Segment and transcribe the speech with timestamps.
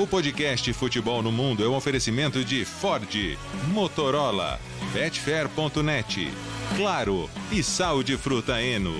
[0.00, 3.36] O podcast Futebol no Mundo é um oferecimento de Ford,
[3.72, 4.60] Motorola,
[4.92, 6.30] Betfair.net,
[6.76, 8.94] Claro e Sal de Fruta Eno.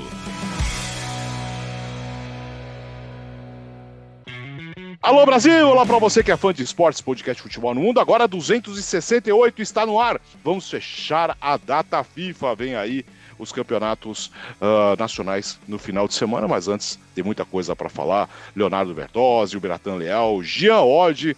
[5.01, 8.01] Alô Brasil, olá para você que é fã de esportes, podcast Futebol no Mundo.
[8.01, 10.21] Agora 268 está no ar.
[10.45, 12.57] Vamos fechar a data FIFA.
[12.57, 13.07] Vem aí
[13.39, 14.31] os campeonatos
[14.61, 18.29] uh, nacionais no final de semana, mas antes tem muita coisa para falar.
[18.55, 21.37] Leonardo Bertozzi, o Beratan Leal, Jean Oddi.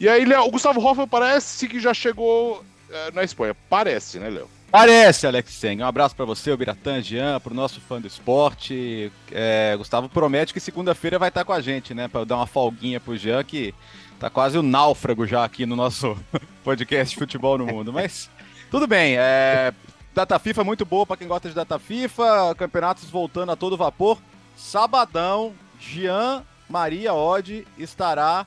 [0.00, 3.56] E aí, Léo, o Gustavo Hoffman parece que já chegou uh, na Espanha.
[3.68, 4.48] Parece, né, Léo?
[4.74, 5.80] Parece, Alex Sen.
[5.80, 9.12] Um abraço para você, o Biratã, Jean, para o nosso fã do esporte.
[9.30, 12.08] É, Gustavo promete que segunda-feira vai estar com a gente, né?
[12.08, 13.72] Para dar uma folguinha pro Jean, que
[14.18, 16.16] tá quase o um náufrago já aqui no nosso
[16.64, 17.92] podcast Futebol no Mundo.
[17.92, 18.28] Mas
[18.68, 19.14] tudo bem.
[19.16, 19.72] É,
[20.14, 22.54] data FIFA muito boa para quem gosta de data FIFA.
[22.56, 24.18] Campeonatos voltando a todo vapor.
[24.56, 28.46] Sabadão, Jean Maria Odd estará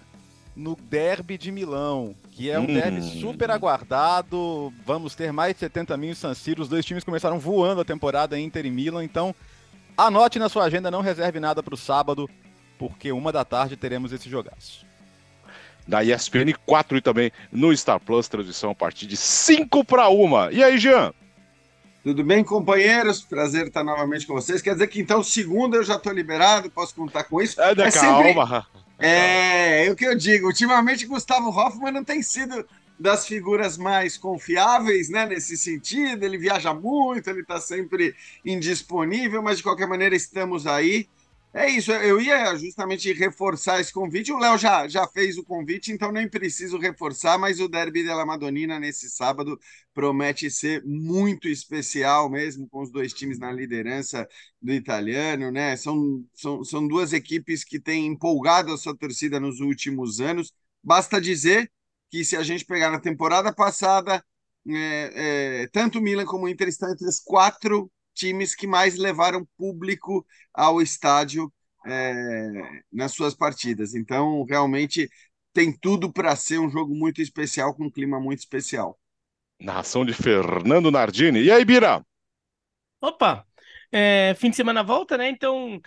[0.55, 2.67] no Derby de Milão que é um hum.
[2.67, 4.71] derby super aguardado.
[4.85, 6.61] Vamos ter mais de 70 mil em San Siro.
[6.61, 9.33] Os dois times começaram voando a temporada Inter e Milan, então
[9.97, 12.29] anote na sua agenda, não reserve nada para o sábado,
[12.77, 14.85] porque uma da tarde teremos esse jogaço.
[15.87, 20.51] Da ESPN 4 e também no Star Plus, transmissão a partir de 5 para 1.
[20.51, 21.11] E aí, Jean?
[22.07, 23.21] Tudo bem, companheiros?
[23.21, 24.61] Prazer estar novamente com vocês.
[24.61, 27.59] Quer dizer que então, segunda eu já estou liberado, posso contar com isso?
[27.59, 28.65] É, é calma.
[28.65, 28.81] Sempre...
[28.97, 30.47] É, é o que eu digo.
[30.47, 32.65] Ultimamente, Gustavo Hoffmann não tem sido
[32.97, 35.25] das figuras mais confiáveis, né?
[35.25, 41.09] Nesse sentido, ele viaja muito, ele está sempre indisponível, mas de qualquer maneira estamos aí.
[41.53, 44.31] É isso, eu ia justamente reforçar esse convite.
[44.31, 48.25] O Léo já, já fez o convite, então nem preciso reforçar, mas o Derby della
[48.25, 49.59] Madonnina nesse sábado
[49.91, 54.27] promete ser muito especial mesmo, com os dois times na liderança
[54.61, 55.75] do italiano, né?
[55.75, 60.53] São, são, são duas equipes que têm empolgado a sua torcida nos últimos anos.
[60.83, 61.71] Basta dizer
[62.11, 64.23] que se a gente pegar na temporada passada,
[64.69, 68.97] é, é, tanto o Milan como o Inter estão entre os quatro times que mais
[68.97, 71.51] levaram público ao estádio
[71.85, 73.95] é, nas suas partidas.
[73.95, 75.09] Então, realmente
[75.53, 78.99] tem tudo para ser um jogo muito especial, com um clima muito especial.
[79.59, 81.41] Narração de Fernando Nardini.
[81.41, 82.05] E aí, Bira?
[83.01, 83.45] Opa!
[83.91, 85.29] É, fim de semana volta, né?
[85.29, 85.81] Então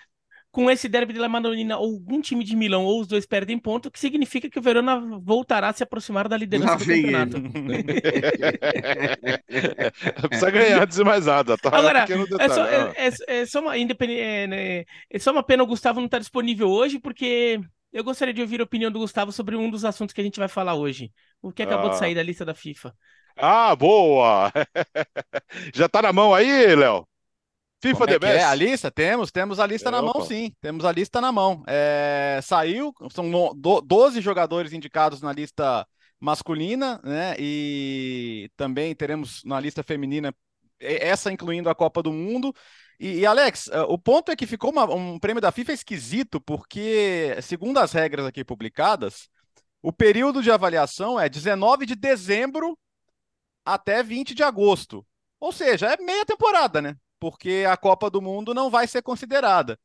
[0.50, 3.86] com esse derby de La Madonnina, algum time de Milão ou os dois perdem ponto,
[3.86, 7.40] o que significa que o Verona voltará a se aproximar da liderança do campeonato.
[10.28, 11.68] Precisa ganhar de mais nada, tá?
[11.68, 12.04] Agora,
[12.40, 15.66] é só, é, é, é só uma independente, é, né, é só uma pena o
[15.66, 17.60] Gustavo não estar tá disponível hoje, porque
[17.92, 20.40] eu gostaria de ouvir a opinião do Gustavo sobre um dos assuntos que a gente
[20.40, 21.92] vai falar hoje, o que acabou ah.
[21.92, 22.92] de sair da lista da FIFA.
[23.36, 24.52] Ah, boa!
[25.72, 27.06] Já tá na mão aí, Léo?
[27.80, 28.38] FIFA The é Best.
[28.38, 28.44] É?
[28.44, 28.90] A lista?
[28.90, 30.18] Temos, temos a lista é, na opa.
[30.18, 30.52] mão, sim.
[30.60, 31.62] Temos a lista na mão.
[31.66, 35.86] É, saiu, são no, do, 12 jogadores indicados na lista
[36.20, 37.34] masculina, né?
[37.38, 40.34] E também teremos na lista feminina,
[40.78, 42.54] essa incluindo a Copa do Mundo.
[42.98, 46.38] E, e Alex, é, o ponto é que ficou uma, um prêmio da FIFA esquisito,
[46.40, 49.30] porque, segundo as regras aqui publicadas,
[49.82, 52.78] o período de avaliação é 19 de dezembro
[53.64, 55.06] até 20 de agosto.
[55.40, 56.94] Ou seja, é meia temporada, né?
[57.20, 59.78] Porque a Copa do Mundo não vai ser considerada.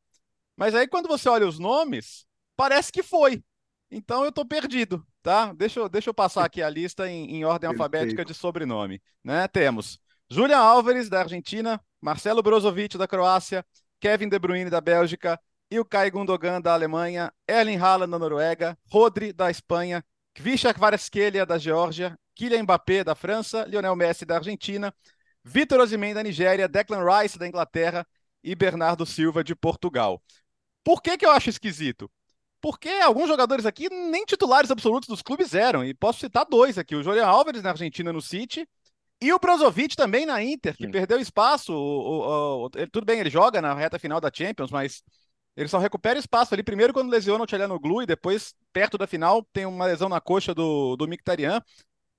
[0.56, 2.26] Mas aí quando você olha os nomes,
[2.56, 3.44] parece que foi.
[3.90, 5.52] Então eu estou perdido, tá?
[5.52, 7.82] Deixa eu, deixa eu passar aqui a lista em, em ordem Perfeito.
[7.82, 9.00] alfabética de sobrenome.
[9.22, 9.46] Né?
[9.46, 9.98] Temos
[10.28, 13.64] Julian Álvares, da Argentina, Marcelo Brozovic, da Croácia,
[14.00, 15.38] Kevin De Bruyne, da Bélgica,
[15.70, 20.04] Ilkay Gundogan, da Alemanha, Erling Haaland, da Noruega, Rodri, da Espanha,
[20.34, 24.92] Kvisha Kvaratskhelia, da Geórgia, Kylian Mbappé, da França, Lionel Messi, da Argentina,
[25.48, 28.04] Vitor Osimhen da Nigéria, Declan Rice da Inglaterra
[28.42, 30.20] e Bernardo Silva de Portugal.
[30.82, 32.10] Por que, que eu acho esquisito?
[32.60, 36.96] Porque alguns jogadores aqui nem titulares absolutos dos clubes eram, e posso citar dois aqui:
[36.96, 38.68] o Julian Álvares na Argentina no City
[39.20, 40.90] e o Brozovic também na Inter, que Sim.
[40.90, 41.72] perdeu espaço.
[41.72, 45.04] O, o, o, ele, tudo bem, ele joga na reta final da Champions, mas
[45.56, 49.06] ele só recupera espaço ali primeiro quando lesiona o Tcheliano Glu e depois, perto da
[49.06, 51.62] final, tem uma lesão na coxa do, do Mkhitaryan,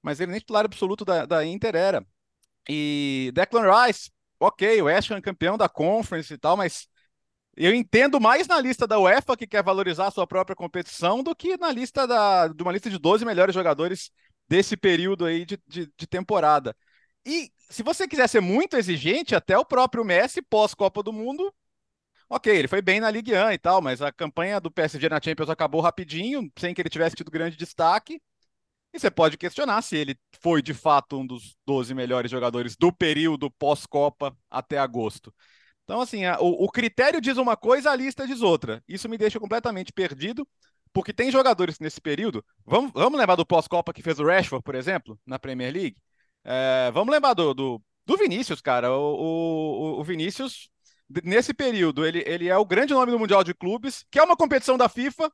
[0.01, 2.05] mas ele nem titular absoluto da, da Inter era.
[2.69, 6.87] E Declan Rice, ok, o West Ham campeão da Conference e tal, mas
[7.55, 11.35] eu entendo mais na lista da UEFA, que quer valorizar a sua própria competição, do
[11.35, 14.11] que na lista da, de uma lista de 12 melhores jogadores
[14.47, 16.75] desse período aí de, de, de temporada.
[17.25, 21.53] E se você quiser ser muito exigente, até o próprio Messi, pós-Copa do Mundo,
[22.29, 25.21] ok, ele foi bem na Ligue 1 e tal, mas a campanha do PSG na
[25.21, 28.21] Champions acabou rapidinho, sem que ele tivesse tido grande destaque.
[28.97, 32.91] E você pode questionar se ele foi de fato um dos 12 melhores jogadores do
[32.91, 35.31] período pós-Copa até agosto.
[35.83, 38.83] Então, assim, a, o, o, critério diz uma coisa, a lista diz outra.
[38.87, 40.47] Isso me deixa completamente perdido.
[40.91, 42.43] porque tem jogadores nesse período.
[42.65, 45.97] Vamos, vamos lembrar do pós-Copa que fez o Rashford, por exemplo, na Premier League?
[46.43, 48.91] É, vamos lembrar do, do, do, Vinícius, cara.
[48.91, 50.71] O, o, o Vinícius,
[51.23, 54.35] nesse período, ele, ele é o grande nome do Mundial de Clubes, que é uma
[54.35, 55.31] competição da FIFA,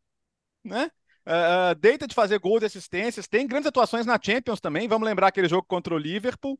[0.65, 0.91] né?
[1.25, 4.87] Uh, deita de fazer gols e assistências, tem grandes atuações na Champions também.
[4.87, 6.59] Vamos lembrar aquele jogo contra o Liverpool.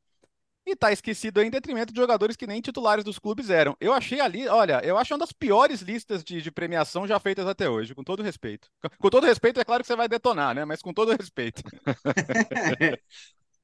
[0.65, 3.75] E tá esquecido em detrimento de jogadores que nem titulares dos clubes eram.
[3.81, 7.45] Eu achei ali, olha, eu acho uma das piores listas de, de premiação já feitas
[7.45, 8.69] até hoje, com todo respeito.
[8.97, 10.63] Com todo respeito, é claro que você vai detonar, né?
[10.63, 11.61] Mas com todo respeito.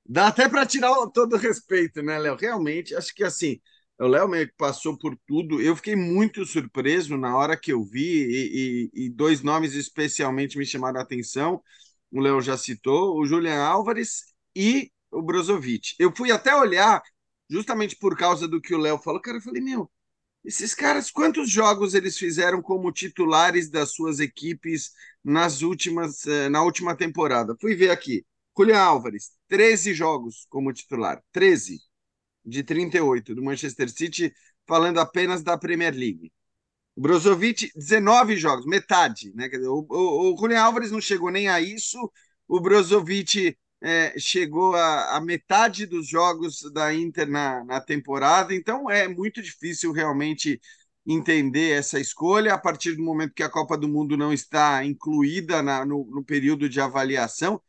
[0.05, 2.35] Dá até para tirar todo respeito, né, Léo?
[2.35, 3.61] Realmente, acho que assim,
[3.99, 5.61] o Léo meio que passou por tudo.
[5.61, 10.57] Eu fiquei muito surpreso na hora que eu vi, e, e, e dois nomes especialmente
[10.57, 11.61] me chamaram a atenção.
[12.11, 14.23] O Léo já citou, o Julian Álvares
[14.55, 15.95] e o Brozovic.
[15.99, 17.01] Eu fui até olhar,
[17.49, 19.89] justamente por causa do que o Léo falou, cara, eu falei, meu,
[20.45, 24.91] esses caras, quantos jogos eles fizeram como titulares das suas equipes
[25.23, 27.55] nas últimas, eh, na última temporada?
[27.59, 28.25] Fui ver aqui.
[28.57, 31.21] Julian Álvares, 13 jogos como titular.
[31.31, 31.79] 13
[32.49, 34.33] de 38 do Manchester City,
[34.67, 36.31] falando apenas da Premier League.
[36.97, 39.31] Brozovic, 19 jogos, metade.
[39.33, 39.49] Né?
[39.67, 41.97] O, o, o Julian Álvares não chegou nem a isso.
[42.47, 48.89] O Brozovic é, chegou a, a, metade dos jogos da Inter na, na temporada, então
[48.89, 50.59] é muito difícil realmente
[51.07, 55.63] entender essa escolha a partir do momento que a Copa do Mundo não está incluída
[55.63, 57.61] na, no, no período de avaliação.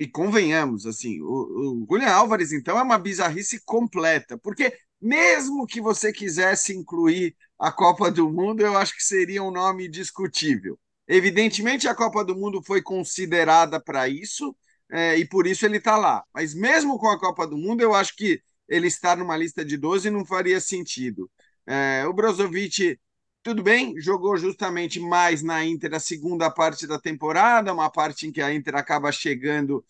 [0.00, 5.78] E convenhamos, assim, o, o Julian Álvares, então, é uma bizarrice completa, porque mesmo que
[5.78, 10.78] você quisesse incluir a Copa do Mundo, eu acho que seria um nome discutível.
[11.06, 14.56] Evidentemente, a Copa do Mundo foi considerada para isso,
[14.90, 16.24] é, e por isso ele está lá.
[16.32, 19.76] Mas mesmo com a Copa do Mundo, eu acho que ele estar numa lista de
[19.76, 21.30] 12 não faria sentido.
[21.66, 22.98] É, o Brozovic,
[23.42, 28.32] tudo bem, jogou justamente mais na Inter a segunda parte da temporada, uma parte em
[28.32, 29.84] que a Inter acaba chegando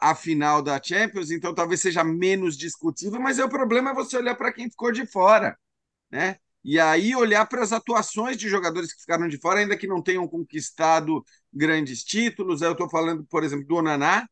[0.00, 4.16] à final da Champions, então talvez seja menos discutível, mas é o problema é você
[4.16, 5.56] olhar para quem ficou de fora,
[6.10, 6.38] né?
[6.64, 10.02] E aí olhar para as atuações de jogadores que ficaram de fora, ainda que não
[10.02, 12.60] tenham conquistado grandes títulos.
[12.60, 14.28] Eu estou falando, por exemplo, do Onaná,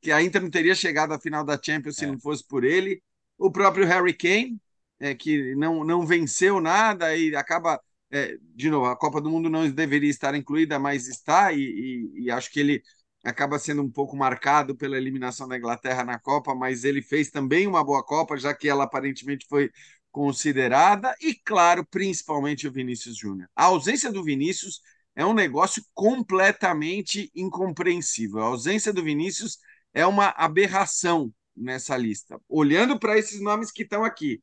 [0.00, 2.08] que a Inter não teria chegado à final da Champions se é.
[2.08, 3.02] não fosse por ele.
[3.38, 4.58] O próprio Harry Kane,
[5.00, 7.80] é, que não, não venceu nada e acaba.
[8.12, 12.24] É, de novo, a Copa do Mundo não deveria estar incluída, mas está, e, e,
[12.24, 12.82] e acho que ele
[13.24, 17.66] acaba sendo um pouco marcado pela eliminação da Inglaterra na Copa, mas ele fez também
[17.66, 19.70] uma boa Copa, já que ela aparentemente foi
[20.10, 23.48] considerada, e claro, principalmente o Vinícius Júnior.
[23.54, 24.80] A ausência do Vinícius
[25.14, 28.40] é um negócio completamente incompreensível.
[28.40, 29.58] A ausência do Vinícius
[29.92, 32.40] é uma aberração nessa lista.
[32.48, 34.42] Olhando para esses nomes que estão aqui,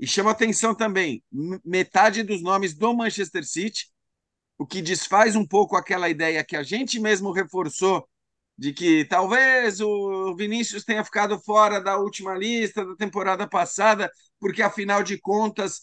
[0.00, 1.22] e chama atenção também,
[1.64, 3.86] metade dos nomes do Manchester City,
[4.58, 8.08] o que desfaz um pouco aquela ideia que a gente mesmo reforçou
[8.58, 14.62] de que talvez o Vinícius tenha ficado fora da última lista da temporada passada, porque
[14.62, 15.82] afinal de contas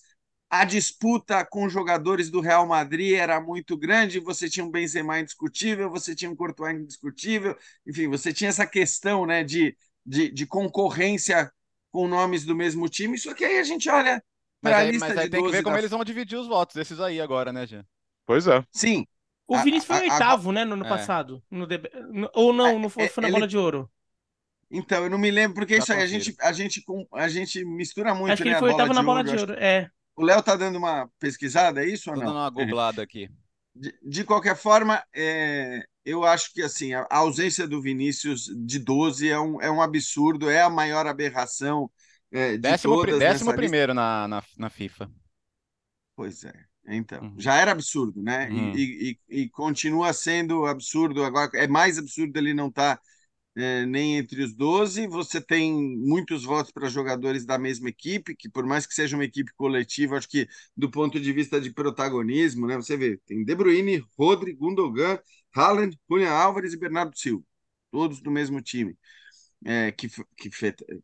[0.50, 5.90] a disputa com jogadores do Real Madrid era muito grande, você tinha um Benzema indiscutível,
[5.92, 7.56] você tinha um Courtois indiscutível,
[7.86, 9.76] enfim, você tinha essa questão né, de,
[10.06, 11.52] de, de concorrência
[11.98, 14.24] com nomes do mesmo time, só que aí a gente olha
[14.62, 15.80] para a lista mas aí de tem que ver como da...
[15.80, 17.84] eles vão dividir os votos desses aí agora, né, Jean?
[18.24, 18.64] Pois é.
[18.72, 19.04] Sim,
[19.48, 20.54] o Vinícius foi o oitavo, a...
[20.54, 20.90] né, no ano é.
[20.90, 21.42] passado.
[21.50, 21.68] No
[22.36, 23.34] Ou não, é, não foi, foi na ele...
[23.34, 23.90] bola de ouro.
[24.70, 28.14] Então, eu não me lembro, porque isso aí a gente, a, gente, a gente mistura
[28.14, 28.54] muito, Acho que né?
[28.54, 29.90] ele foi oitavo na bola de ouro, é.
[30.16, 32.28] O Léo tá dando uma pesquisada, é isso ou Tô não?
[32.28, 33.28] dando uma googlada aqui.
[33.80, 39.30] De, de qualquer forma, é, eu acho que assim a, ausência do Vinícius de 12
[39.30, 41.90] é um, é um absurdo, é a maior aberração
[42.32, 43.20] é, de décimo, todas.
[43.20, 45.10] Décimo primeiro na, na, na FIFA.
[46.16, 46.54] Pois é.
[46.88, 47.36] Então, uhum.
[47.38, 48.48] já era absurdo, né?
[48.50, 48.74] Uhum.
[48.74, 51.24] E, e, e, continua sendo absurdo.
[51.24, 53.02] Agora é mais absurdo ele não estar tá,
[53.58, 55.08] é, nem entre os 12.
[55.08, 59.26] Você tem muitos votos para jogadores da mesma equipe, que por mais que seja uma
[59.26, 62.76] equipe coletiva, acho que do ponto de vista de protagonismo, né?
[62.76, 65.20] Você vê, tem De Bruyne, Rodri, Gundogan,
[65.56, 67.44] Haaland, Julian Álvares e Bernardo Silva,
[67.92, 68.96] todos do mesmo time.
[69.66, 70.50] É, que, que,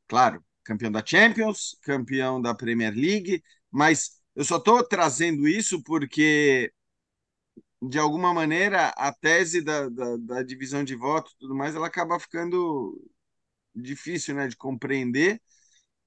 [0.07, 6.71] claro, campeão da Champions, campeão da Premier League, mas eu só estou trazendo isso porque,
[7.89, 12.19] de alguma maneira, a tese da, da, da divisão de votos tudo mais, ela acaba
[12.19, 12.99] ficando
[13.75, 15.41] difícil né, de compreender.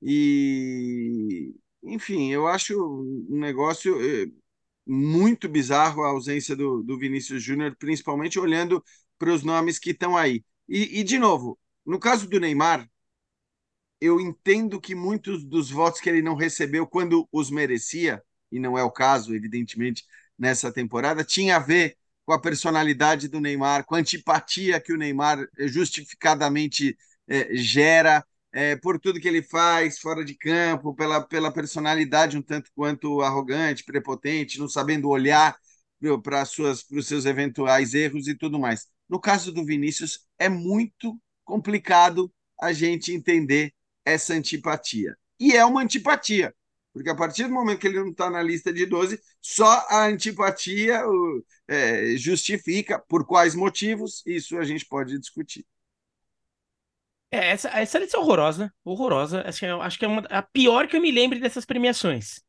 [0.02, 2.75] E, enfim, eu acho
[3.30, 4.26] um negócio eh,
[4.87, 8.85] muito bizarro a ausência do, do Vinícius Júnior, principalmente olhando
[9.18, 10.45] para os nomes que estão aí.
[10.68, 12.88] E, e, de novo, no caso do Neymar,
[14.00, 18.76] eu entendo que muitos dos votos que ele não recebeu quando os merecia, e não
[18.76, 20.04] é o caso, evidentemente,
[20.38, 24.97] nessa temporada, tinha a ver com a personalidade do Neymar, com a antipatia que o
[24.97, 26.97] Neymar eh, justificadamente
[27.28, 32.43] é, gera, é, por tudo que ele faz fora de campo, pela, pela personalidade um
[32.43, 35.57] tanto quanto arrogante, prepotente, não sabendo olhar
[36.23, 38.87] para os seus eventuais erros e tudo mais.
[39.09, 43.73] No caso do Vinícius, é muito complicado a gente entender
[44.05, 45.16] essa antipatia.
[45.38, 46.55] E é uma antipatia,
[46.97, 50.07] porque a partir do momento que ele não está na lista de 12, só a
[50.07, 51.03] antipatia
[51.69, 55.67] é, justifica por quais motivos, isso a gente pode discutir.
[57.31, 58.75] É, essa, essa lição é horrorosa?
[58.83, 59.47] Horrorosa.
[59.47, 62.41] Acho que, é, acho que é uma, a pior que eu me lembre dessas premiações.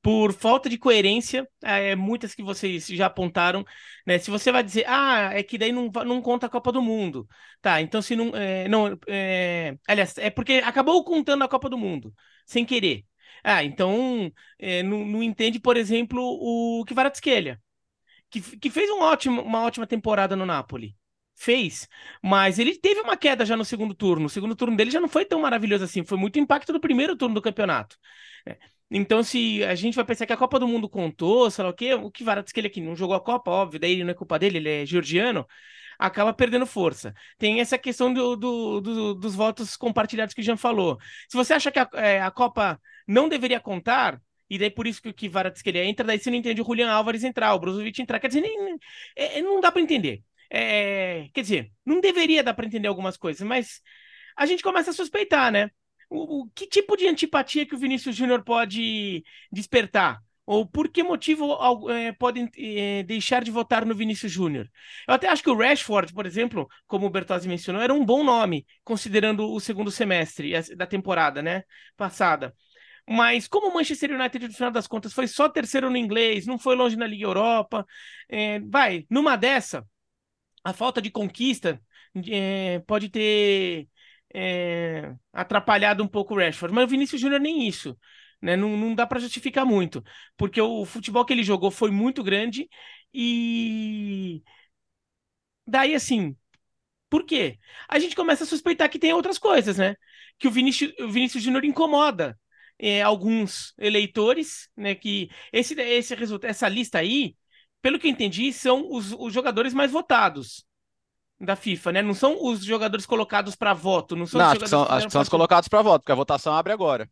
[0.00, 3.64] Por falta de coerência, é, muitas que vocês já apontaram,
[4.06, 4.16] né?
[4.20, 7.26] Se você vai dizer, ah, é que daí não, não conta a Copa do Mundo.
[7.60, 8.28] Tá, então se não.
[8.36, 12.14] É, não é, aliás, é porque acabou contando a Copa do Mundo,
[12.46, 13.04] sem querer.
[13.44, 17.60] Ah, então é, não, não, entende, por exemplo, o Kvaratskhelia,
[18.30, 20.96] que, que fez um ótimo, uma ótima temporada no Napoli.
[21.34, 21.88] Fez,
[22.22, 24.26] mas ele teve uma queda já no segundo turno.
[24.26, 27.16] O segundo turno dele já não foi tão maravilhoso assim, foi muito impacto do primeiro
[27.16, 27.96] turno do campeonato.
[28.46, 28.58] É.
[28.90, 31.74] Então, se a gente vai pensar que a Copa do Mundo contou, sei lá o
[31.74, 34.58] quê, o que Kvaratskhelia aqui não jogou a Copa, óbvio, daí não é culpa dele,
[34.58, 35.46] ele é georgiano,
[35.98, 37.14] acaba perdendo força.
[37.38, 40.98] Tem essa questão do, do, do, dos votos compartilhados que o Jean falou.
[41.28, 45.00] Se você acha que a, é, a Copa não deveria contar, e daí por isso
[45.02, 48.20] que o Kvaratskhelia entra, daí você não entende o Julian Álvares entrar, o Brozovic entrar,
[48.20, 48.76] quer dizer, nem,
[49.16, 50.22] é, não dá para entender.
[50.50, 53.80] É, quer dizer, não deveria dar para entender algumas coisas, mas
[54.36, 55.70] a gente começa a suspeitar, né?
[56.10, 60.20] O, o que tipo de antipatia que o Vinícius Júnior pode despertar?
[60.44, 61.56] Ou por que motivo
[61.90, 64.68] é, podem é, deixar de votar no Vinícius Júnior?
[65.06, 68.24] Eu até acho que o Rashford, por exemplo, como o Bertozzi mencionou, era um bom
[68.24, 71.62] nome, considerando o segundo semestre da temporada né,
[71.96, 72.54] passada.
[73.12, 76.58] Mas como o Manchester United, no final das contas, foi só terceiro no inglês, não
[76.58, 77.86] foi longe na Liga Europa,
[78.28, 79.86] é, vai, numa dessa,
[80.64, 81.80] a falta de conquista
[82.30, 83.88] é, pode ter
[84.34, 87.98] é, atrapalhado um pouco o Rashford, mas o Vinícius Júnior nem isso.
[88.40, 88.56] Né?
[88.56, 90.02] Não, não dá para justificar muito,
[90.36, 92.68] porque o futebol que ele jogou foi muito grande
[93.14, 94.42] e
[95.66, 96.36] daí assim,
[97.10, 97.58] por quê?
[97.88, 99.96] A gente começa a suspeitar que tem outras coisas, né?
[100.38, 102.38] Que o Vinícius, o Vinícius Júnior incomoda
[102.78, 104.94] é, alguns eleitores, né?
[104.94, 107.36] Que esse, esse resultado, essa lista aí,
[107.80, 110.64] pelo que eu entendi, são os, os jogadores mais votados
[111.40, 112.02] da FIFA, né?
[112.02, 115.06] Não são os jogadores colocados para voto, não são não, os acho que são, acho
[115.06, 117.10] que são os colocados para voto, porque a votação abre agora.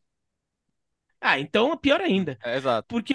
[1.20, 2.38] Ah, então é pior ainda.
[2.42, 2.86] É, exato.
[2.88, 3.14] Porque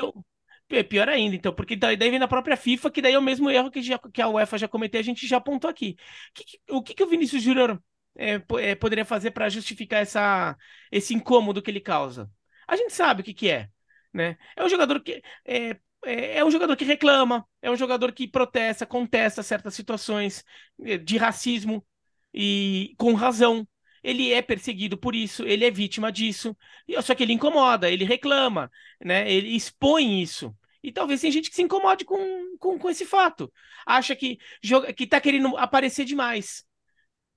[0.69, 3.49] é pior ainda, então, porque daí vem da própria FIFA, que daí é o mesmo
[3.49, 5.95] erro que, já, que a UEFA já cometeu, a gente já apontou aqui.
[6.33, 7.81] Que, que, o que, que o Vinícius Júnior
[8.17, 10.57] é, é, poderia fazer para justificar essa,
[10.91, 12.29] esse incômodo que ele causa?
[12.67, 13.69] A gente sabe o que, que é.
[14.13, 14.37] Né?
[14.55, 18.27] É um jogador que é, é, é, um jogador que reclama, é um jogador que
[18.27, 20.43] protesta, contesta certas situações
[20.83, 21.85] é, de racismo
[22.33, 23.67] e com razão.
[24.03, 26.55] Ele é perseguido por isso, ele é vítima disso.
[27.01, 28.71] Só que ele incomoda, ele reclama,
[29.03, 29.29] né?
[29.31, 30.55] Ele expõe isso.
[30.83, 33.51] E talvez tem gente que se incomode com, com, com esse fato.
[33.83, 36.63] Acha que joga, que tá querendo aparecer demais.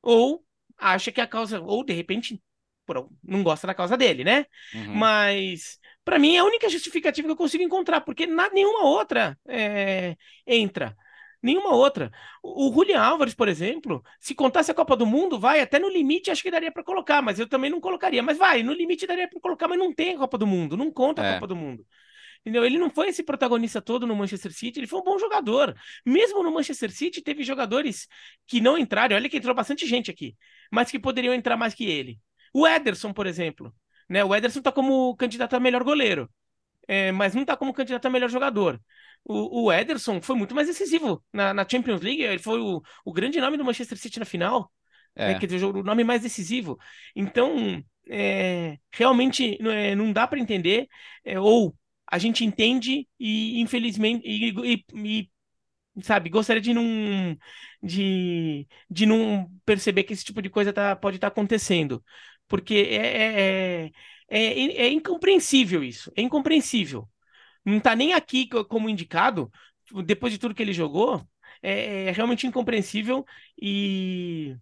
[0.03, 0.45] Ou
[0.79, 2.41] acha que a causa, ou de repente
[3.23, 4.47] não gosta da causa dele, né?
[4.75, 4.95] Uhum.
[4.95, 9.39] Mas para mim é a única justificativa que eu consigo encontrar, porque na, nenhuma outra
[9.47, 10.17] é,
[10.47, 10.97] entra.
[11.43, 12.11] Nenhuma outra.
[12.43, 15.89] O, o Julian Álvares, por exemplo, se contasse a Copa do Mundo, vai, até no
[15.89, 18.23] limite acho que daria para colocar, mas eu também não colocaria.
[18.23, 20.91] Mas vai, no limite daria para colocar, mas não tem a Copa do Mundo, não
[20.91, 21.35] conta a é.
[21.35, 21.87] Copa do Mundo.
[22.41, 22.65] Entendeu?
[22.65, 25.77] Ele não foi esse protagonista todo no Manchester City, ele foi um bom jogador.
[26.05, 28.09] Mesmo no Manchester City, teve jogadores
[28.47, 29.17] que não entraram.
[29.17, 30.37] Olha que entrou bastante gente aqui,
[30.71, 32.19] mas que poderiam entrar mais que ele.
[32.53, 33.75] O Ederson, por exemplo.
[34.09, 34.25] Né?
[34.25, 36.31] O Ederson está como candidato a melhor goleiro,
[36.87, 38.81] é, mas não está como candidato a melhor jogador.
[39.25, 43.13] O, o Ederson foi muito mais decisivo na, na Champions League, ele foi o, o,
[43.13, 44.73] grande nome do Manchester City na final,
[45.15, 45.25] né?
[45.25, 45.35] é.
[45.35, 45.39] né?
[45.39, 46.79] quer dizer, o nome mais decisivo.
[47.15, 50.89] Então, é, realmente é, não dá para entender,
[51.25, 51.75] é, ou
[52.11, 55.31] a gente entende e infelizmente e, e, e
[56.03, 57.37] sabe, gostaria de não
[57.83, 62.03] de, de não perceber que esse tipo de coisa tá, pode estar tá acontecendo
[62.49, 63.93] porque é, é,
[64.29, 67.09] é, é, incompreensível isso, é incompreensível.
[67.65, 69.51] Não está nem aqui como indicado,
[70.05, 71.27] depois de tudo que ele jogou,
[71.63, 73.25] é, realmente incompreensível
[73.61, 74.57] e.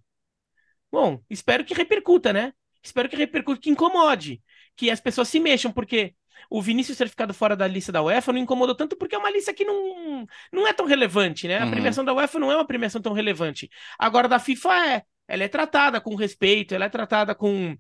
[0.91, 2.53] Bom, espero que repercuta, né?
[2.83, 4.43] Espero que repercuta, que incomode,
[4.77, 6.15] que as pessoas se mexam, porque
[6.51, 9.31] o Vinícius ter ficado fora da lista da UEFA não incomodou tanto porque é uma
[9.31, 11.59] lista que não, não é tão relevante, né?
[11.59, 11.71] A uhum.
[11.71, 13.69] premiação da UEFA não é uma premiação tão relevante.
[13.99, 17.77] Agora da FIFA é ela é tratada com respeito, ela é tratada com.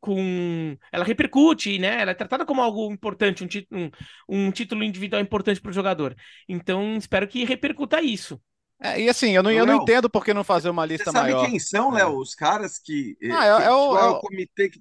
[0.00, 2.00] com ela repercute, né?
[2.00, 3.90] Ela é tratada como algo importante, um, um,
[4.28, 6.14] um título individual importante para o jogador.
[6.48, 8.40] Então, espero que repercuta isso.
[8.82, 11.18] É, e assim, eu não, eu não entendo por que não fazer uma lista você
[11.18, 11.46] sabe maior.
[11.46, 13.16] quem são, Léo, os caras que.
[13.30, 14.80] Ah, é, é, o, é o é comitê que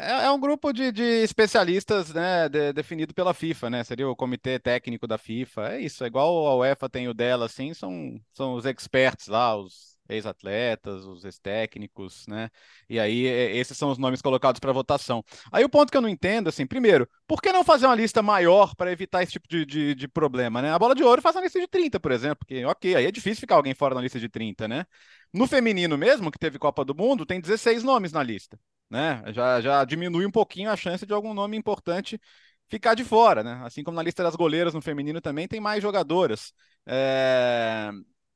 [0.00, 3.84] é, é um grupo de, de especialistas, né, de, definido pela FIFA, né?
[3.84, 5.74] Seria o comitê técnico da FIFA.
[5.74, 9.56] É isso, é igual a UEFA tem o dela, assim, são, são os experts lá,
[9.56, 12.48] os ex-atletas, os ex-técnicos, né?
[12.88, 15.22] E aí esses são os nomes colocados para votação.
[15.52, 18.22] Aí o ponto que eu não entendo, assim, primeiro, por que não fazer uma lista
[18.22, 20.72] maior para evitar esse tipo de, de, de, problema, né?
[20.72, 23.12] A bola de ouro faz uma lista de 30, por exemplo, porque, ok, aí é
[23.12, 24.84] difícil ficar alguém fora da lista de 30, né?
[25.32, 28.58] No feminino mesmo, que teve Copa do Mundo, tem 16 nomes na lista
[28.90, 29.22] né?
[29.32, 32.20] Já, já diminui um pouquinho a chance de algum nome importante
[32.68, 33.60] ficar de fora, né?
[33.64, 36.52] Assim como na lista das goleiras no feminino também tem mais jogadoras.
[36.86, 37.90] É...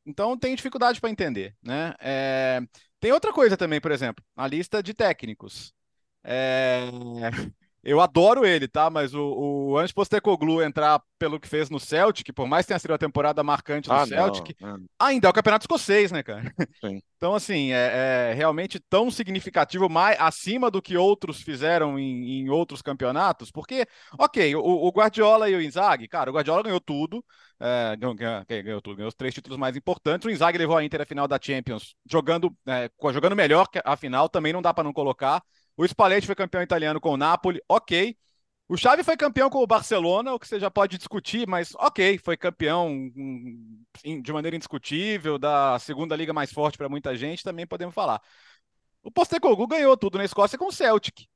[0.07, 1.95] Então tem dificuldade para entender, né?
[2.01, 2.61] É...
[3.01, 5.73] Tem outra coisa também, por exemplo, a lista de técnicos.
[6.23, 6.81] É...
[7.85, 8.89] Eu adoro ele, tá?
[8.89, 12.79] Mas o, o Ange Postecoglou entrar pelo que fez no Celtic, por mais que tenha
[12.79, 14.87] sido uma temporada marcante no ah, Celtic, não, não.
[14.99, 16.53] ainda é o campeonato escocês, né, cara?
[16.81, 17.01] Sim.
[17.25, 22.51] Então, assim, é, é, realmente tão significativo, mais acima do que outros fizeram em, em
[22.51, 23.87] outros campeonatos, porque,
[24.19, 27.25] ok, o, o, Guardiola e o Inzaghi, cara, o Guardiola ganhou tudo,
[27.59, 31.01] é, ganhou, ganhou, tudo, ganhou os três títulos mais importantes, o Inzaghi levou a Inter
[31.01, 34.85] à final da Champions, jogando, é, jogando melhor que a final, também não dá para
[34.85, 35.43] não colocar,
[35.77, 38.17] o Spalletti foi campeão italiano com o Napoli, ok.
[38.67, 42.17] O Xavi foi campeão com o Barcelona, o que você já pode discutir, mas ok,
[42.17, 43.85] foi campeão hum,
[44.23, 48.23] de maneira indiscutível, da segunda liga mais forte para muita gente, também podemos falar.
[49.03, 51.27] O Postecoglou ganhou tudo na Escócia com o Celtic.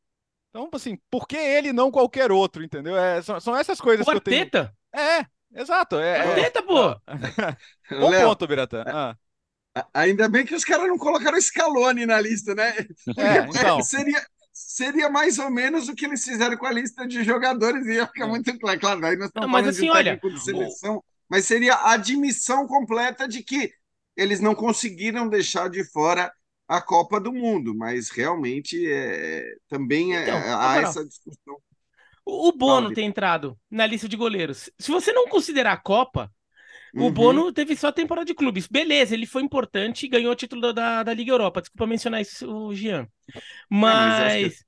[0.48, 2.96] Então, assim, por que ele não qualquer outro, entendeu?
[2.96, 4.74] É, são, são, essas coisas o que Arteta.
[4.94, 5.06] eu tenho...
[5.06, 5.26] É,
[5.60, 5.98] exato.
[5.98, 6.62] É, Arteta, é...
[6.62, 6.96] pô!
[8.00, 8.84] Bom Léo, ponto, Biratã.
[8.86, 9.16] Ah.
[9.94, 12.74] Ainda bem que os caras não colocaram Scaloni na lista, né?
[13.16, 13.82] É, então.
[13.82, 17.94] seria, seria mais ou menos o que eles fizeram com a lista de jogadores e
[17.94, 18.28] ia ficar é.
[18.28, 18.80] muito claro.
[18.80, 21.92] Claro, aí nós estamos não, mas falando assim, de olha, de seleção, mas seria a
[21.92, 23.72] admissão completa de que
[24.16, 26.32] eles não conseguiram deixar de fora
[26.66, 31.56] a Copa do Mundo, mas realmente é, também é, então, há essa discussão.
[32.26, 34.68] O Bono tem entrado na lista de goleiros.
[34.78, 36.30] Se você não considerar a Copa,
[36.94, 37.10] o uhum.
[37.10, 38.66] Bono teve só temporada de clubes.
[38.66, 41.60] Beleza, ele foi importante e ganhou o título da, da Liga Europa.
[41.60, 43.06] Desculpa mencionar isso, o Jean.
[43.68, 44.64] Mas.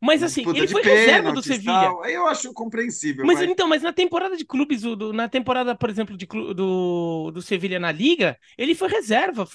[0.00, 1.92] mas, assim, ele foi reserva do Sevilha.
[2.08, 3.24] Eu acho compreensível.
[3.24, 7.30] Mas, mas, então, mas na temporada de clubes, do, na temporada, por exemplo, de, do,
[7.32, 9.46] do Sevilha na Liga, ele foi reserva.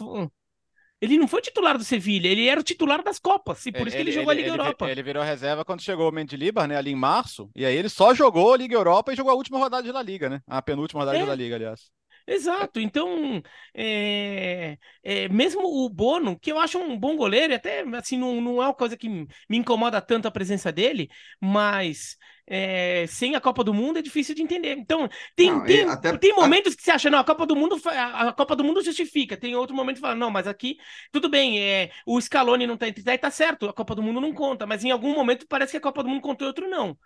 [1.06, 3.96] Ele não foi titular do Sevilha, ele era o titular das Copas, e por isso
[3.96, 4.90] que ele, jogou ele, a Liga ele, Europa.
[4.90, 8.14] Ele virou reserva quando chegou o Mendilibar, né, ali em março, e aí ele só
[8.14, 10.42] jogou a Liga Europa e jogou a última rodada de La Liga, né?
[10.48, 11.22] A penúltima rodada é.
[11.22, 11.92] de La Liga, aliás.
[12.28, 13.40] Exato, então
[13.72, 18.42] é, é, mesmo o Bono, que eu acho um bom goleiro, e até assim, não,
[18.42, 21.08] não é uma coisa que me incomoda tanto a presença dele,
[21.40, 24.76] mas é, sem a Copa do Mundo é difícil de entender.
[24.76, 26.76] Então, tem, não, tem, até, tem momentos a...
[26.76, 29.38] que você acha, não, a Copa do Mundo a Copa do Mundo justifica.
[29.38, 30.78] Tem outro momento que fala, não, mas aqui
[31.12, 34.20] tudo bem, é, o Scaloni não tá entre tá, tá certo, a Copa do Mundo
[34.20, 36.68] não conta, mas em algum momento parece que a Copa do Mundo contou e outro
[36.68, 36.98] não.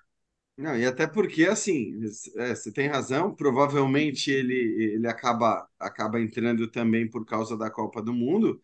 [0.59, 1.97] Não, e até porque, assim,
[2.35, 4.53] é, você tem razão, provavelmente ele,
[4.93, 8.61] ele acaba, acaba entrando também por causa da Copa do Mundo,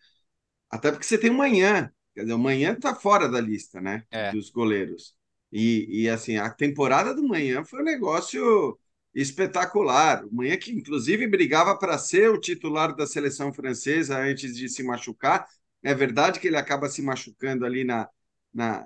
[0.70, 4.04] até porque você tem o Manhã, quer dizer, o Manhã está fora da lista, né,
[4.12, 4.30] é.
[4.34, 5.16] dos goleiros.
[5.54, 8.78] E, e, assim, a temporada do Manhã foi um negócio
[9.14, 10.26] espetacular.
[10.26, 14.84] O Manhã que, inclusive, brigava para ser o titular da seleção francesa antes de se
[14.84, 15.48] machucar.
[15.82, 18.10] É verdade que ele acaba se machucando ali na,
[18.54, 18.86] na,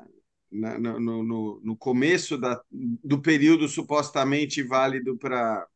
[0.52, 5.68] no, no, no, começo da, do período supostamente válido para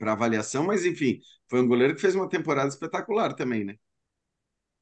[0.00, 3.76] avaliação, mas enfim, foi um goleiro que fez uma temporada espetacular também, né?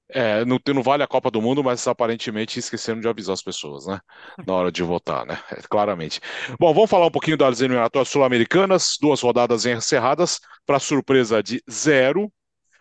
[0.09, 3.87] É, não, não vale a Copa do Mundo, mas aparentemente esqueceram de avisar as pessoas,
[3.87, 3.99] né?
[4.47, 5.43] Na hora de votar, né?
[5.51, 6.21] É, claramente.
[6.61, 12.31] Bom, vamos falar um pouquinho das eliminatórias sul-americanas, duas rodadas encerradas, para surpresa de zero,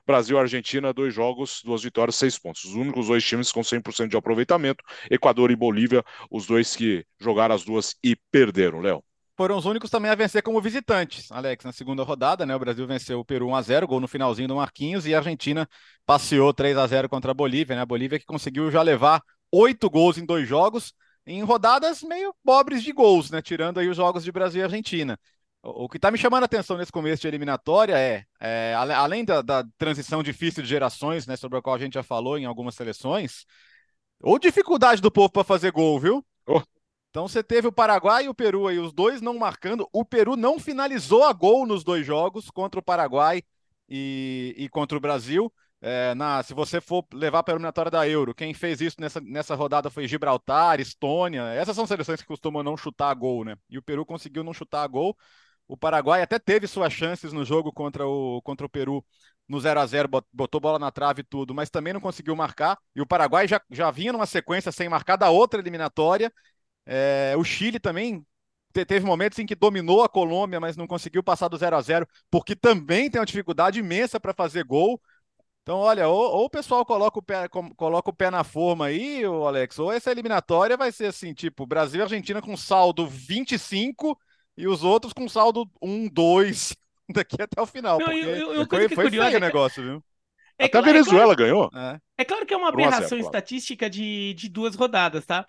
[0.06, 2.64] Brasil e Argentina, dois jogos, duas vitórias, seis pontos.
[2.66, 4.84] Os únicos dois times com 100% de aproveitamento.
[5.10, 9.04] Equador e Bolívia, os dois que jogaram as duas e perderam, Léo.
[9.36, 11.66] Foram os únicos também a vencer como visitantes, Alex.
[11.66, 12.56] Na segunda rodada, né?
[12.56, 15.68] O Brasil venceu o Peru 1x0, gol no finalzinho do Marquinhos, e a Argentina
[16.06, 17.82] passeou 3 a 0 contra a Bolívia, né?
[17.82, 20.94] A Bolívia que conseguiu já levar oito gols em dois jogos,
[21.26, 23.42] em rodadas meio pobres de gols, né?
[23.42, 25.18] Tirando aí os jogos de Brasil e Argentina.
[25.66, 29.42] O que está me chamando a atenção nesse começo de eliminatória é, é além da,
[29.42, 32.76] da, transição difícil de gerações, né, sobre a qual a gente já falou em algumas
[32.76, 33.46] seleções,
[34.22, 36.26] ou dificuldade do povo para fazer gol, viu?
[36.46, 36.62] Oh.
[37.10, 39.88] Então você teve o Paraguai e o Peru aí, os dois não marcando.
[39.94, 43.42] O Peru não finalizou a gol nos dois jogos contra o Paraguai
[43.88, 45.54] e, e contra o Brasil.
[45.80, 49.22] É, na, se você for levar para a eliminatória da Euro, quem fez isso nessa,
[49.22, 51.44] nessa rodada foi Gibraltar, Estônia.
[51.54, 53.56] Essas são seleções que costumam não chutar a gol, né?
[53.70, 55.16] E o Peru conseguiu não chutar a gol.
[55.68, 59.04] O Paraguai até teve suas chances no jogo contra o, contra o Peru
[59.48, 62.78] no 0 a 0 botou bola na trave e tudo, mas também não conseguiu marcar.
[62.96, 66.32] E o Paraguai já, já vinha numa sequência sem marcar da outra eliminatória.
[66.86, 68.26] É, o Chile também
[68.74, 72.08] teve momentos em que dominou a Colômbia, mas não conseguiu passar do 0 a 0
[72.30, 75.00] porque também tem uma dificuldade imensa para fazer gol.
[75.62, 77.48] Então, olha, ou, ou, o pessoal coloca o, pé,
[77.78, 81.66] coloca o pé na forma aí, o Alex, ou essa eliminatória vai ser assim, tipo,
[81.66, 84.20] Brasil e Argentina com saldo 25
[84.58, 86.76] e os outros com saldo 1, 2
[87.10, 88.00] daqui até o final.
[88.00, 90.04] Não, eu, eu, foi, foi feio o negócio, viu?
[90.58, 91.70] É Até a Venezuela é claro, ganhou.
[91.74, 92.00] É.
[92.20, 92.26] é.
[92.26, 95.46] claro que é uma aberração estatística de, de duas rodadas, tá?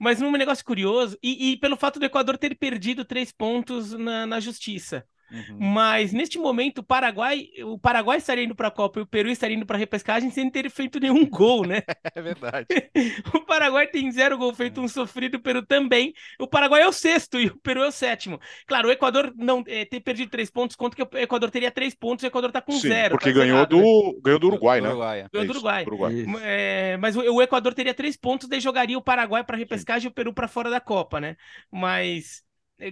[0.00, 4.26] Mas um negócio curioso, e, e, pelo fato do Equador ter perdido três pontos na,
[4.26, 5.04] na justiça.
[5.30, 5.58] Uhum.
[5.58, 9.28] Mas neste momento o Paraguai, o Paraguai estaria indo para a Copa e o Peru
[9.28, 11.82] estaria indo para a repescagem sem ter feito nenhum gol, né?
[12.14, 12.66] é verdade.
[13.34, 16.12] o Paraguai tem zero gol feito, um sofrido, o Peru também.
[16.38, 18.40] O Paraguai é o sexto e o Peru é o sétimo.
[18.66, 21.94] Claro, o Equador não é, ter perdido três pontos, conta que o Equador teria três
[21.94, 23.16] pontos, o Equador está com Sim, zero.
[23.16, 24.12] Porque tá ganhou, do, né?
[24.22, 24.88] ganhou do Uruguai, né?
[24.88, 25.26] Uruguai, é.
[25.32, 25.84] Ganhou do Uruguai.
[25.86, 26.26] Uruguai.
[26.42, 30.08] É, mas o, o, Equador teria três pontos, daí jogaria o Paraguai para repescagem Sim.
[30.08, 31.36] e o Peru para fora da Copa, né?
[31.70, 32.42] Mas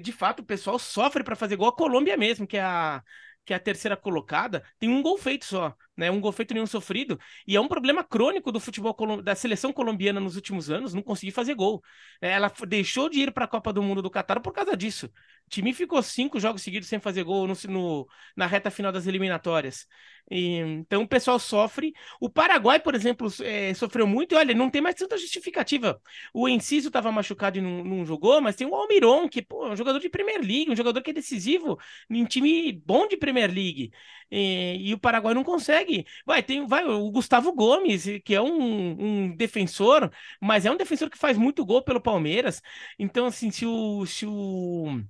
[0.00, 1.68] de fato, o pessoal sofre para fazer gol.
[1.68, 3.02] A Colômbia mesmo, que é a,
[3.44, 6.10] que é a terceira colocada, tem um gol feito só, né?
[6.10, 7.18] Um gol feito nenhum sofrido.
[7.46, 11.32] E é um problema crônico do futebol da seleção colombiana nos últimos anos, não conseguir
[11.32, 11.82] fazer gol.
[12.20, 15.08] É, ela deixou de ir para a Copa do Mundo do Catar por causa disso.
[15.48, 19.86] Time ficou cinco jogos seguidos sem fazer gol no, no na reta final das eliminatórias.
[20.30, 21.92] E, então o pessoal sofre.
[22.20, 24.32] O Paraguai, por exemplo, é, sofreu muito.
[24.34, 26.00] E olha, não tem mais tanta justificativa.
[26.34, 29.70] O Enciso estava machucado e não, não, jogou, mas tem o Almiron, que pô, é
[29.70, 31.78] um jogador de Premier League, um jogador que é decisivo
[32.10, 33.92] em time bom de Premier League.
[34.30, 36.04] E, e o Paraguai não consegue.
[36.24, 41.08] Vai, tem vai, o Gustavo Gomes, que é um, um defensor, mas é um defensor
[41.10, 42.60] que faz muito gol pelo Palmeiras.
[42.98, 44.04] Então, assim, se o.
[44.06, 45.00] Se o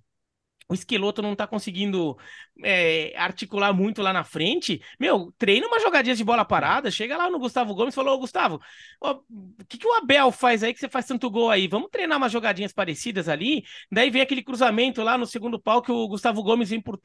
[0.68, 2.16] o Esqueloto não tá conseguindo
[2.62, 7.30] é, articular muito lá na frente, meu, treina uma jogadinha de bola parada, chega lá
[7.30, 8.60] no Gustavo Gomes e falou, ô Gustavo,
[9.00, 11.68] o que, que o Abel faz aí que você faz tanto gol aí?
[11.68, 15.92] Vamos treinar umas jogadinhas parecidas ali, daí vem aquele cruzamento lá no segundo pau que
[15.92, 16.98] o Gustavo Gomes vem por,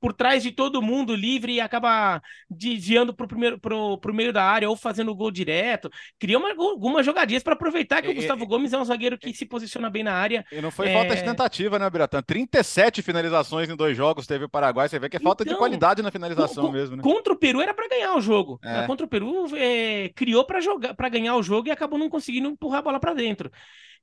[0.00, 4.44] por trás de todo mundo livre e acaba desviando pro, primeiro, pro, pro meio da
[4.44, 8.72] área ou fazendo gol direto, cria uma, algumas jogadinhas para aproveitar que o Gustavo Gomes
[8.72, 10.44] é um zagueiro que se posiciona bem na área.
[10.50, 10.92] E não foi é...
[10.92, 12.22] falta de tentativa, né, Biratan?
[12.22, 15.58] 37 finalizações em dois jogos teve o Paraguai Você vê que é falta então, de
[15.58, 17.02] qualidade na finalização mesmo, né?
[17.02, 18.58] Contra o Peru era para ganhar o jogo.
[18.62, 18.86] É.
[18.86, 22.48] Contra o Peru é, criou para jogar, para ganhar o jogo e acabou não conseguindo
[22.48, 23.50] empurrar a bola para dentro.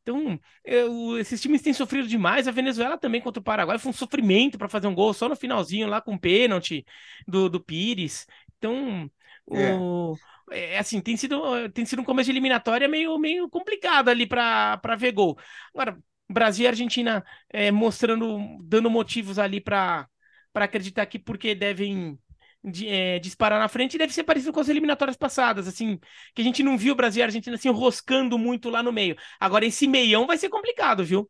[0.02, 2.48] Então, eu, esses times têm sofrido demais.
[2.48, 5.36] A Venezuela também contra o Paraguai foi um sofrimento para fazer um gol só no
[5.36, 6.86] finalzinho lá com o pênalti
[7.26, 8.28] do, do Pires.
[8.58, 9.10] Então,
[9.52, 9.74] é.
[9.76, 10.16] o
[10.52, 14.80] é assim, tem sido, tem sido um começo de eliminatória meio, meio complicado ali para
[14.98, 15.38] ver gol.
[15.74, 15.98] Agora,
[16.30, 20.08] Brasil e Argentina é, mostrando, dando motivos ali para
[20.54, 22.18] para acreditar que porque devem
[22.64, 26.00] de, é, disparar na frente deve ser parecido com as eliminatórias passadas, assim,
[26.36, 28.92] que a gente não viu o Brasil e a Argentina assim roscando muito lá no
[28.94, 29.16] meio.
[29.40, 31.30] Agora esse meião vai ser complicado, viu?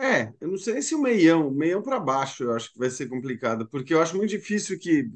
[0.00, 3.08] É, eu não sei se o meião, meião para baixo, eu acho que vai ser
[3.08, 5.10] complicado, porque eu acho muito difícil que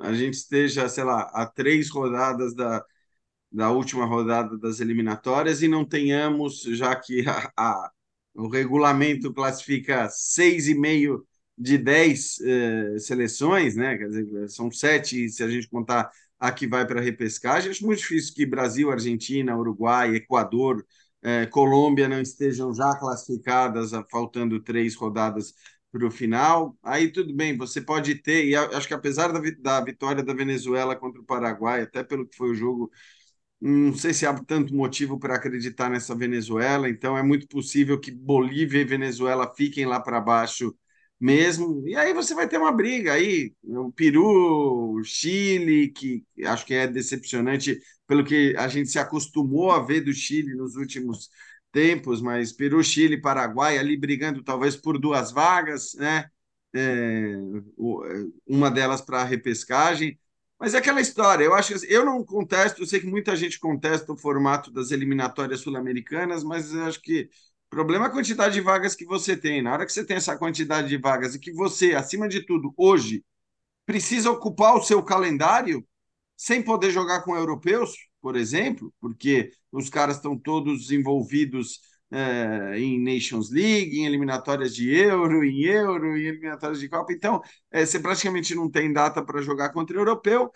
[0.00, 2.84] a gente esteja, sei lá, a três rodadas da,
[3.52, 7.92] da última rodada das eliminatórias e não tenhamos, já que a, a
[8.34, 13.96] o regulamento classifica seis e meio de 10 eh, seleções, né?
[13.98, 17.70] Quer dizer, são sete se a gente contar a que vai para a repescagem.
[17.70, 20.84] Acho muito difícil que Brasil, Argentina, Uruguai, Equador,
[21.22, 25.54] eh, Colômbia não estejam já classificadas, faltando três rodadas
[25.92, 26.76] para o final.
[26.82, 30.96] Aí tudo bem, você pode ter, e acho que apesar da, da vitória da Venezuela
[30.96, 32.90] contra o Paraguai, até pelo que foi o jogo
[33.60, 38.10] não sei se há tanto motivo para acreditar nessa Venezuela, então é muito possível que
[38.10, 40.74] Bolívia e Venezuela fiquem lá para baixo
[41.24, 41.82] mesmo.
[41.88, 46.74] E aí você vai ter uma briga aí, o Peru, o Chile, que acho que
[46.74, 51.30] é decepcionante pelo que a gente se acostumou a ver do Chile nos últimos
[51.72, 56.26] tempos, mas Peru, Chile, Paraguai ali brigando talvez por duas vagas, né?
[56.74, 57.36] É,
[58.46, 60.18] uma delas para repescagem.
[60.58, 63.34] Mas é aquela história, eu acho que assim, eu não contesto, eu sei que muita
[63.34, 67.28] gente contesta o formato das eliminatórias sul-americanas, mas eu acho que
[67.74, 69.60] problema é a quantidade de vagas que você tem.
[69.60, 72.72] Na hora que você tem essa quantidade de vagas e que você, acima de tudo,
[72.76, 73.24] hoje,
[73.84, 75.86] precisa ocupar o seu calendário
[76.36, 83.02] sem poder jogar com europeus, por exemplo, porque os caras estão todos envolvidos é, em
[83.02, 87.12] Nations League, em eliminatórias de Euro, em Euro, em eliminatórias de Copa.
[87.12, 90.50] Então, é, você praticamente não tem data para jogar contra o europeu.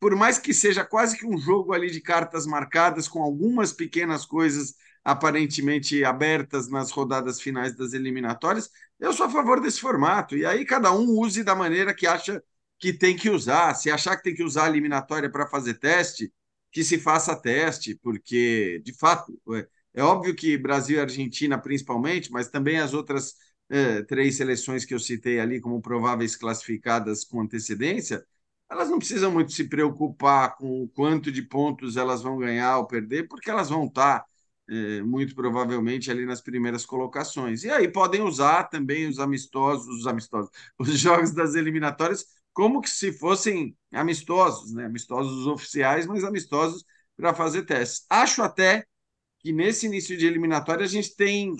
[0.00, 4.26] Por mais que seja quase que um jogo ali de cartas marcadas, com algumas pequenas
[4.26, 8.70] coisas aparentemente abertas nas rodadas finais das eliminatórias.
[8.98, 10.36] Eu sou a favor desse formato.
[10.36, 12.42] E aí cada um use da maneira que acha
[12.78, 13.74] que tem que usar.
[13.74, 16.32] Se achar que tem que usar a eliminatória para fazer teste,
[16.72, 22.30] que se faça teste, porque, de fato, é, é óbvio que Brasil e Argentina, principalmente,
[22.32, 23.34] mas também as outras
[23.68, 28.24] é, três seleções que eu citei ali como prováveis classificadas com antecedência,
[28.70, 32.86] elas não precisam muito se preocupar com o quanto de pontos elas vão ganhar ou
[32.86, 34.24] perder, porque elas vão estar é,
[35.04, 37.64] muito provavelmente ali nas primeiras colocações.
[37.64, 42.88] E aí podem usar também os amistosos, os amistosos, os jogos das eliminatórias como que
[42.88, 44.86] se fossem amistosos, né?
[44.86, 46.84] Amistosos oficiais, mas amistosos
[47.16, 48.06] para fazer testes.
[48.08, 48.86] Acho até
[49.40, 51.56] que nesse início de eliminatória a gente tem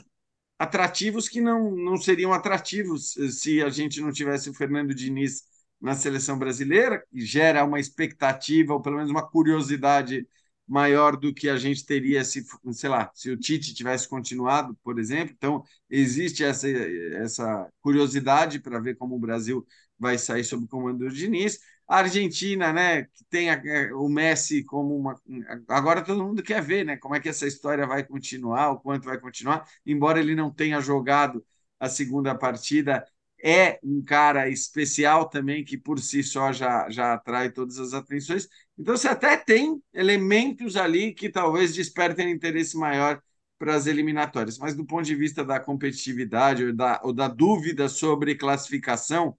[0.58, 5.42] atrativos que não, não seriam atrativos se a gente não tivesse o Fernando Diniz
[5.80, 10.26] na seleção brasileira, que gera uma expectativa, ou pelo menos uma curiosidade
[10.66, 14.98] maior do que a gente teria se, sei lá, se o Tite tivesse continuado, por
[14.98, 15.34] exemplo.
[15.36, 19.66] Então, existe essa, essa curiosidade para ver como o Brasil
[19.98, 21.58] vai sair sob o comando do Diniz.
[21.86, 23.60] A Argentina, né, que tem a,
[23.96, 25.20] o Messi como uma.
[25.68, 29.04] Agora todo mundo quer ver, né, como é que essa história vai continuar, o quanto
[29.04, 31.44] vai continuar, embora ele não tenha jogado
[31.78, 33.04] a segunda partida,
[33.46, 38.48] é um cara especial também, que por si só já, já atrai todas as atenções.
[38.78, 43.20] Então, você até tem elementos ali que talvez despertem interesse maior
[43.58, 47.86] para as eliminatórias, mas do ponto de vista da competitividade ou da, ou da dúvida
[47.86, 49.36] sobre classificação,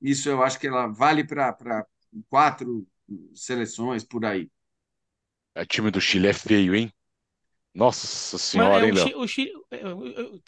[0.00, 1.84] isso eu acho que ela vale para
[2.30, 2.86] quatro
[3.34, 4.48] seleções por aí.
[5.56, 6.92] O time do Chile é feio, hein?
[7.74, 9.12] Nossa senhora, Mas, hein,
[9.72, 10.40] Léo?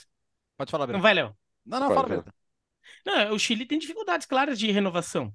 [0.56, 0.96] Pode falar, Beto.
[0.96, 1.36] Não vai, Léo.
[1.66, 2.39] Não, não, fala, Beto.
[3.04, 5.32] Não, o Chile tem dificuldades claras de renovação.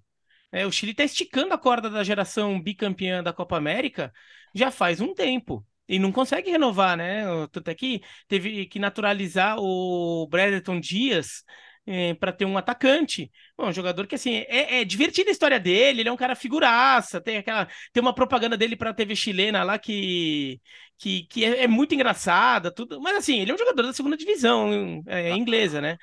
[0.51, 4.13] É, o Chile está esticando a corda da geração bicampeã da Copa América
[4.53, 5.65] já faz um tempo.
[5.87, 7.23] E não consegue renovar, né?
[7.51, 11.43] Tanto é que teve que naturalizar o Brereton Dias
[11.87, 13.31] é, para ter um atacante.
[13.57, 16.35] Bom, um jogador que, assim, é, é divertida a história dele, ele é um cara
[16.35, 17.67] figuraça, tem aquela.
[17.93, 20.59] Tem uma propaganda dele para a TV chilena lá que.
[20.97, 24.15] Que, que é, é, muito engraçada, tudo, mas assim, ele é um jogador da segunda
[24.15, 25.97] divisão é, é inglesa, né?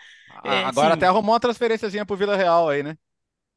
[0.45, 2.95] Ah, agora assim, até arrumou uma transferênciazinha pro Vila Real aí, né?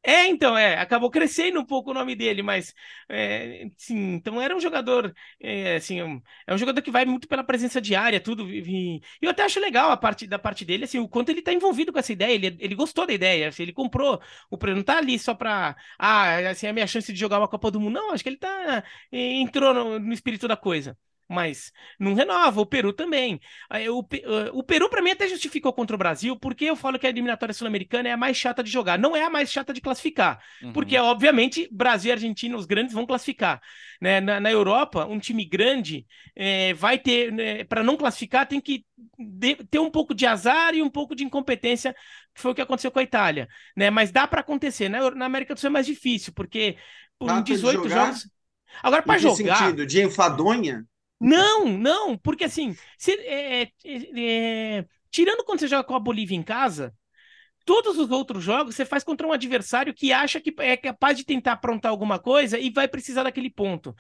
[0.08, 2.72] É, então, é, acabou crescendo um pouco o nome dele, mas,
[3.10, 7.28] é, sim, então era um jogador, é, assim, um, é um jogador que vai muito
[7.28, 10.84] pela presença diária, tudo, e, e, eu até acho legal a parte da parte dele,
[10.84, 13.64] assim, o quanto ele tá envolvido com essa ideia, ele, ele gostou da ideia, assim,
[13.64, 17.20] ele comprou o não tá ali só pra, ah, assim, é a minha chance de
[17.20, 20.56] jogar uma Copa do Mundo, não, acho que ele tá, entrou no, no espírito da
[20.56, 20.96] coisa
[21.28, 22.62] mas não renova.
[22.62, 23.40] O Peru também.
[23.90, 27.10] O, o Peru, para mim, até justificou contra o Brasil, porque eu falo que a
[27.10, 30.40] eliminatória sul-americana é a mais chata de jogar, não é a mais chata de classificar.
[30.62, 30.74] Uhum.
[30.74, 33.62] Porque, obviamente, Brasil e Argentina, os grandes, vão classificar.
[34.02, 34.22] Né?
[34.22, 38.86] Na, na Europa, um time grande é, vai ter, né, para não classificar, tem que
[39.18, 41.96] de, ter um pouco de azar e um pouco de incompetência,
[42.34, 43.48] que foi o que aconteceu com a Itália.
[43.76, 43.90] Né?
[43.90, 44.90] Mas dá para acontecer.
[44.90, 46.78] Na, na América do Sul é mais difícil, porque
[47.18, 48.30] por 18 jogos.
[48.84, 49.58] Agora, para jogar.
[49.58, 49.86] sentido?
[49.86, 50.86] De enfadonha?
[51.20, 53.70] Não, não, porque assim, se, é, é,
[54.80, 56.94] é, tirando quando você joga com a Bolívia em casa,
[57.66, 61.26] todos os outros jogos você faz contra um adversário que acha que é capaz de
[61.26, 63.96] tentar aprontar alguma coisa e vai precisar daquele ponto.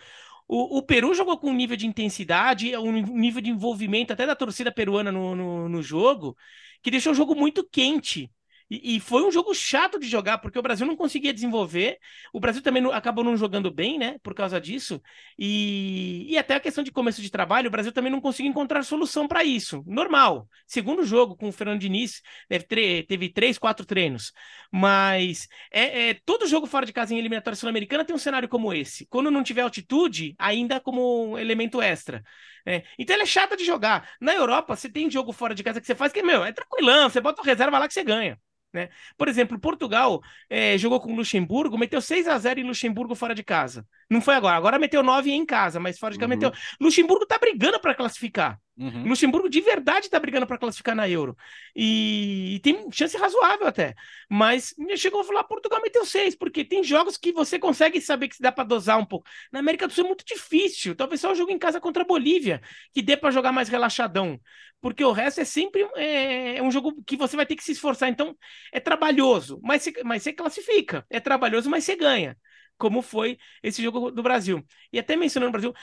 [0.48, 4.36] O, o Peru jogou com um nível de intensidade, um nível de envolvimento até da
[4.36, 6.38] torcida peruana no, no, no jogo,
[6.84, 8.32] que deixou o jogo muito quente.
[8.70, 12.00] E, e, foi um jogo chato de jogar, porque o Brasil não conseguia desenvolver.
[12.34, 14.18] O Brasil também não, acabou não jogando bem, né?
[14.24, 15.02] Por causa disso.
[15.38, 18.84] E, e até a questão de começo de trabalho, o Brasil também não conseguiu encontrar
[18.84, 19.84] solução para isso.
[19.86, 20.48] Normal.
[20.66, 24.32] Segundo jogo com o Fernando Diniz, teve, teve três, quatro treinos.
[24.72, 28.74] Mas é, é, todo jogo fora de casa em eliminatória sul-americana tem um cenário como
[28.74, 29.06] esse.
[29.08, 32.24] Quando não tiver altitude, ainda como um elemento extra.
[32.66, 34.10] É, então ele é chato de jogar.
[34.20, 37.10] Na Europa, você tem jogo fora de casa que você faz que, meu, é tranquilão,
[37.10, 38.40] você bota o reserva lá que você ganha.
[38.76, 38.90] Né?
[39.18, 43.42] Por exemplo, Portugal é, jogou com Luxemburgo, meteu 6 a 0 em Luxemburgo fora de
[43.42, 43.88] casa.
[44.10, 46.38] Não foi agora, agora meteu 9 em casa, mas fora de casa uhum.
[46.38, 46.52] meteu.
[46.80, 48.60] Luxemburgo tá brigando para classificar.
[48.78, 49.08] Uhum.
[49.08, 51.38] Luxemburgo de verdade tá brigando para classificar na Euro.
[51.74, 53.96] E, e, tem chance razoável até.
[54.30, 58.42] Mas chegou a falar: Portugal meteu 6, porque tem jogos que você consegue saber que
[58.42, 59.28] dá para dosar um pouco.
[59.52, 60.94] Na América do Sul é muito difícil.
[60.94, 62.62] Talvez só o jogo em casa contra a Bolívia,
[62.94, 64.40] que dê para jogar mais relaxadão
[64.86, 67.72] porque o resto é sempre é, é, um jogo que você vai ter que se
[67.72, 68.08] esforçar.
[68.08, 68.38] Então,
[68.72, 71.04] é trabalhoso, mas mas você classifica.
[71.10, 72.38] É trabalhoso, mas você ganha.
[72.78, 74.64] Como foi esse jogo do Brasil.
[74.94, 75.74] E até mencionando o Brasil,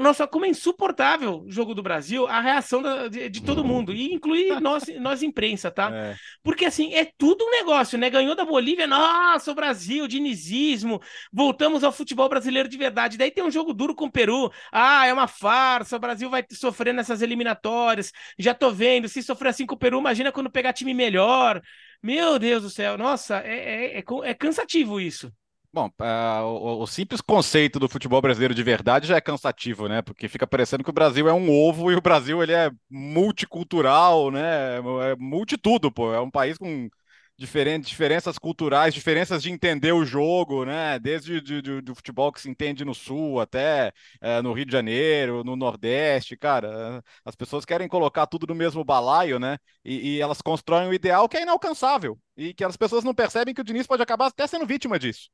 [0.00, 3.92] nossa, como é insuportável o jogo do Brasil, a reação da, de, de, todo mundo,
[3.92, 5.90] e inclui nós, nós imprensa, tá?
[5.94, 6.16] É.
[6.42, 8.10] Porque assim, é tudo um negócio, né?
[8.10, 11.00] Ganhou da Bolívia, nossa, o Brasil, dinizismo,
[11.32, 13.16] voltamos ao futebol brasileiro de verdade.
[13.16, 16.44] Daí tem um jogo duro com o Peru, ah, é uma farsa, o Brasil vai
[16.50, 20.72] sofrer nessas eliminatórias, já tô vendo, se sofrer assim com o Peru, imagina quando pegar
[20.72, 21.62] time melhor.
[22.02, 25.32] Meu Deus do céu, nossa, é, é, é, é cansativo isso.
[25.74, 30.02] Bom, uh, o, o, simples conceito do futebol brasileiro de verdade já é cansativo, né?
[30.02, 34.30] Porque fica parecendo que o Brasil é um ovo e o Brasil ele é multicultural,
[34.30, 34.78] né?
[34.78, 36.14] É multitudo, pô.
[36.14, 36.88] É um país com
[37.36, 40.96] diferentes diferenças culturais, diferenças de entender o jogo, né?
[41.00, 45.56] Desde de, futebol que se entende no Sul até é, no Rio de Janeiro, no
[45.56, 47.02] Nordeste, cara.
[47.24, 49.58] As pessoas querem colocar tudo no mesmo balaio, né?
[49.84, 53.52] E, e elas constroem um ideal que é inalcançável e que as pessoas não percebem
[53.52, 55.28] que o Diniz pode acabar até sendo vítima disso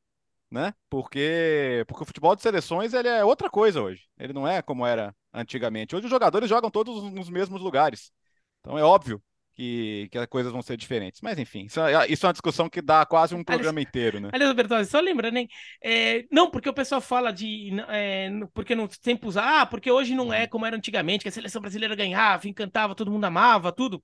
[0.51, 0.75] né?
[0.89, 4.03] Porque, porque o futebol de seleções ele é outra coisa hoje.
[4.19, 5.95] Ele não é como era antigamente.
[5.95, 8.11] Hoje os jogadores jogam todos nos mesmos lugares.
[8.61, 9.23] Então é óbvio
[9.55, 11.21] que, que as coisas vão ser diferentes.
[11.21, 14.21] Mas enfim, isso é, isso é uma discussão que dá quase um programa aliás, inteiro,
[14.21, 14.31] né?
[14.33, 15.49] Aliás, Bertozzi, só lembrando, hein?
[15.83, 17.71] É, não, porque o pessoal fala de.
[17.89, 19.37] É, porque no tempos.
[19.37, 23.11] Ah, porque hoje não é como era antigamente, que a seleção brasileira ganhava, encantava, todo
[23.11, 24.03] mundo amava, tudo.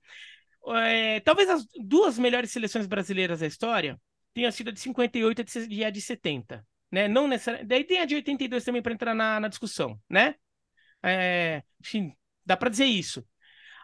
[0.69, 3.99] É, talvez as duas melhores seleções brasileiras da história
[4.37, 7.07] tenha sido a de 58 e a de 70, né?
[7.07, 7.67] Não necessariamente.
[7.67, 10.35] Daí tem a de 82 também para entrar na, na, discussão, né?
[11.01, 12.13] É, enfim,
[12.45, 13.25] dá para dizer isso.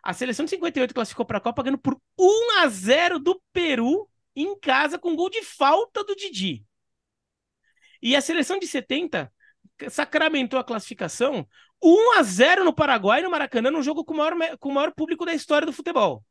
[0.04, 4.08] A seleção de 58 classificou para a Copa ganhando por 1 a 0 do Peru
[4.36, 6.64] em casa com gol de falta do Didi.
[8.00, 9.34] E a seleção de 70
[9.90, 11.48] sacramentou a classificação
[11.82, 14.94] 1 a 0 no Paraguai no Maracanã, no jogo com o maior, com o maior
[14.94, 16.24] público da história do futebol.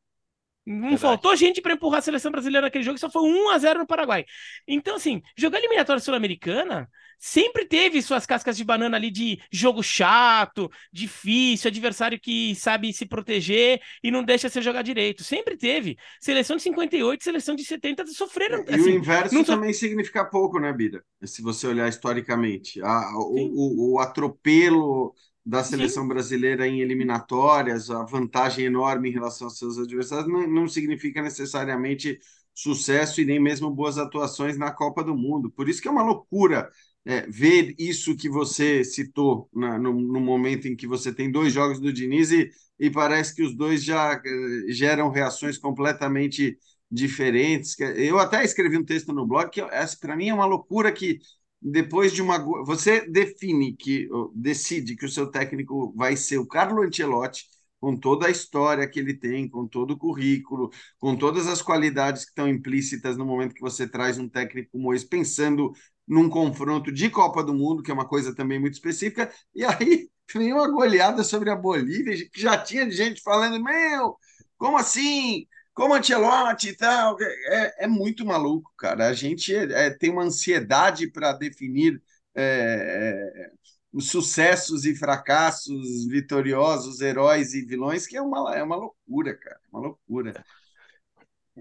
[0.65, 1.01] Não Verdade.
[1.01, 3.87] faltou gente para empurrar a seleção brasileira naquele jogo, só foi 1 a 0 no
[3.87, 4.25] Paraguai.
[4.67, 10.71] Então, assim, jogar eliminatória sul-americana sempre teve suas cascas de banana ali de jogo chato,
[10.93, 15.23] difícil, adversário que sabe se proteger e não deixa você jogar direito.
[15.23, 15.97] Sempre teve.
[16.21, 18.65] Seleção de 58, seleção de 70 sofreram.
[18.69, 19.45] E assim, o inverso não...
[19.45, 21.05] também significa pouco, né, Bida?
[21.25, 22.83] Se você olhar historicamente.
[22.83, 26.09] A, o, o, o atropelo da seleção Sim.
[26.09, 32.19] brasileira em eliminatórias, a vantagem enorme em relação aos seus adversários, não, não significa necessariamente
[32.55, 35.51] sucesso e nem mesmo boas atuações na Copa do Mundo.
[35.51, 36.71] Por isso que é uma loucura
[37.05, 41.53] é, ver isso que você citou na, no, no, momento em que você tem dois
[41.53, 46.57] jogos do Diniz e, e parece que os dois já uh, geram reações completamente
[46.91, 47.75] diferentes.
[47.97, 49.63] Eu até escrevi um texto no blog que
[50.01, 51.19] para mim é uma loucura que
[51.63, 52.39] depois de uma.
[52.65, 57.47] Você define que, decide que o seu técnico vai ser o Carlo Ancelotti,
[57.81, 62.25] com toda a história que ele tem, com todo o currículo, com todas as qualidades
[62.25, 65.73] que estão implícitas no momento que você traz um técnico como esse, pensando
[66.07, 70.09] num confronto de Copa do Mundo, que é uma coisa também muito específica, e aí
[70.35, 74.17] vem uma goleada sobre a Bolívia, que já tinha gente falando: meu,
[74.57, 75.47] como assim?
[75.75, 77.17] Como Ancelotti e tal.
[77.21, 79.09] É, é muito maluco, cara.
[79.09, 82.03] A gente é, tem uma ansiedade para definir
[82.35, 89.37] é, é, sucessos e fracassos, vitoriosos, heróis e vilões, que é uma, é uma loucura,
[89.37, 89.61] cara.
[89.73, 90.45] Uma loucura.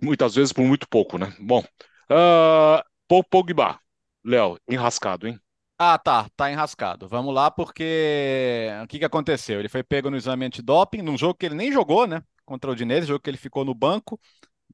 [0.01, 1.35] Muitas vezes por muito pouco, né?
[1.39, 1.63] Bom,
[2.09, 3.79] uh, Pogba,
[4.23, 5.39] Léo, enrascado, hein?
[5.83, 7.07] Ah, tá, tá enrascado.
[7.07, 9.59] Vamos lá, porque o que, que aconteceu?
[9.59, 12.23] Ele foi pego no exame antidoping, num jogo que ele nem jogou, né?
[12.45, 14.19] contra o Udinese, jogo que ele ficou no banco,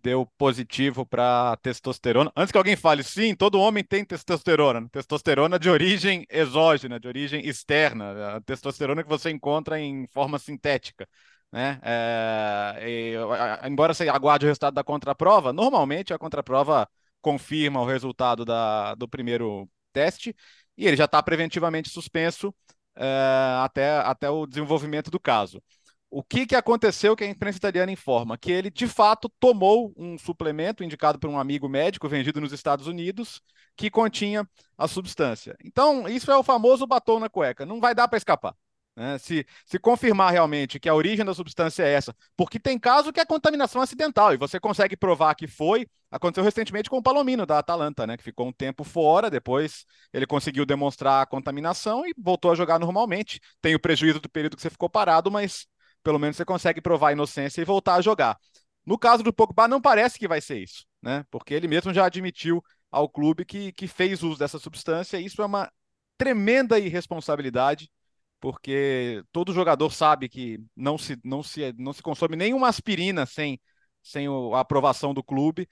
[0.04, 2.30] deu positivo para testosterona.
[2.36, 4.90] Antes que alguém fale, sim, todo homem tem testosterona.
[4.90, 11.08] Testosterona de origem exógena, de origem externa, a testosterona que você encontra em forma sintética.
[11.54, 11.80] Né?
[11.84, 13.14] É, e,
[13.66, 16.86] embora você aguarde o resultado da contraprova, normalmente a contraprova
[17.22, 20.36] confirma o resultado da, do primeiro teste
[20.78, 22.54] e ele já está preventivamente suspenso
[22.96, 25.62] é, até, até o desenvolvimento do caso.
[26.10, 28.38] O que, que aconteceu que a imprensa italiana informa?
[28.38, 32.88] Que ele, de fato, tomou um suplemento indicado por um amigo médico vendido nos Estados
[32.88, 33.42] Unidos
[33.76, 35.56] que continha a substância.
[35.64, 37.66] Então, isso é o famoso batom na cueca.
[37.66, 38.56] Não vai dar para escapar.
[38.98, 39.16] Né?
[39.20, 43.20] Se, se confirmar realmente que a origem da substância é essa, porque tem caso que
[43.20, 45.86] é contaminação acidental e você consegue provar que foi.
[46.10, 48.18] Aconteceu recentemente com o Palomino da Atalanta, né?
[48.18, 52.80] Que ficou um tempo fora, depois ele conseguiu demonstrar a contaminação e voltou a jogar
[52.80, 53.40] normalmente.
[53.62, 55.68] Tem o prejuízo do período que você ficou parado, mas
[56.04, 58.36] pelo menos você consegue provar a inocência e voltar a jogar.
[58.84, 61.24] No caso do Pogba, não parece que vai ser isso, né?
[61.30, 65.42] Porque ele mesmo já admitiu ao clube que, que fez uso dessa substância, e isso
[65.42, 65.72] é uma
[66.18, 67.92] tremenda irresponsabilidade,
[68.40, 73.60] porque todo jogador sabe que não se, não se, não se consome nenhuma aspirina sem,
[74.04, 75.68] sem a aprovação do clube.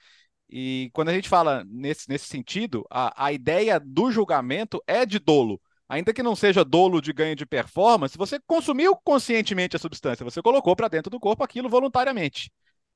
[0.49, 5.19] E quando a gente fala nesse, nesse sentido, a, a ideia do julgamento é de
[5.19, 10.23] dolo ainda que não seja dolo de ganho de performance, você consumiu conscientemente a substância,
[10.23, 12.51] você colocou para dentro do corpo aquilo voluntariamente.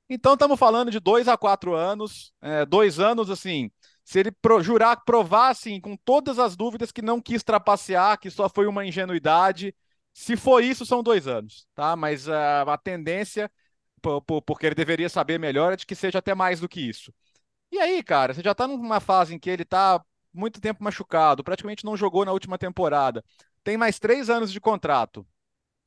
[0.10, 3.72] Então estamos falando de dois a quatro anos, é, dois anos assim.
[4.10, 8.32] Se ele pro, jurar, provar assim, com todas as dúvidas que não quis trapacear, que
[8.32, 9.72] só foi uma ingenuidade,
[10.12, 11.96] se for isso, são dois anos, tá?
[11.96, 12.32] Mas uh,
[12.68, 13.52] a tendência,
[14.46, 17.14] porque ele deveria saber melhor, é de que seja até mais do que isso.
[17.72, 20.04] E aí, cara, você já tá numa fase em que ele tá
[20.34, 23.24] muito tempo machucado, praticamente não jogou na última temporada,
[23.64, 25.24] tem mais três anos de contrato.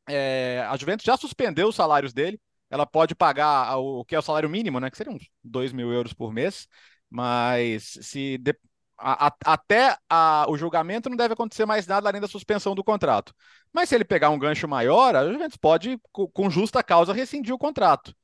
[0.09, 4.23] É, a Juventus já suspendeu os salários dele, ela pode pagar o que é o
[4.23, 4.93] salário mínimo, né?
[4.93, 6.69] Que seria uns 2 mil euros por mês,
[7.13, 8.55] mas se de,
[8.99, 12.85] a, a, até a, o julgamento não deve acontecer mais nada além da suspensão do
[12.85, 13.35] contrato.
[13.73, 17.59] Mas se ele pegar um gancho maior, a Juventus pode, com justa causa, rescindir o
[17.59, 18.15] contrato.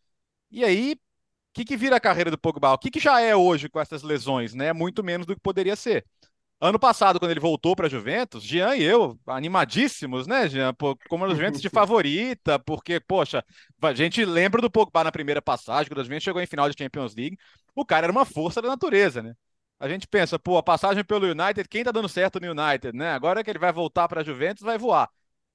[0.51, 0.99] E aí, o
[1.55, 2.73] que, que vira a carreira do Pogba?
[2.73, 4.73] O que, que já é hoje com essas lesões, né?
[4.73, 6.07] Muito menos do que poderia ser.
[6.61, 10.75] Ano passado, quando ele voltou para a Juventus, Jean e eu, animadíssimos, né, Jean?
[11.09, 13.45] Como a Juventus de favorita, porque, poxa,
[13.81, 16.75] a gente lembra do Pogba na primeira passagem, quando a Juventus chegou em final de
[16.77, 17.39] Champions League,
[17.77, 19.35] o cara era uma força da natureza, né?
[19.79, 23.13] A gente pensa, pô, a passagem pelo United, quem tá dando certo no United, né?
[23.13, 25.09] Agora que ele vai voltar para a Juventus, vai voar.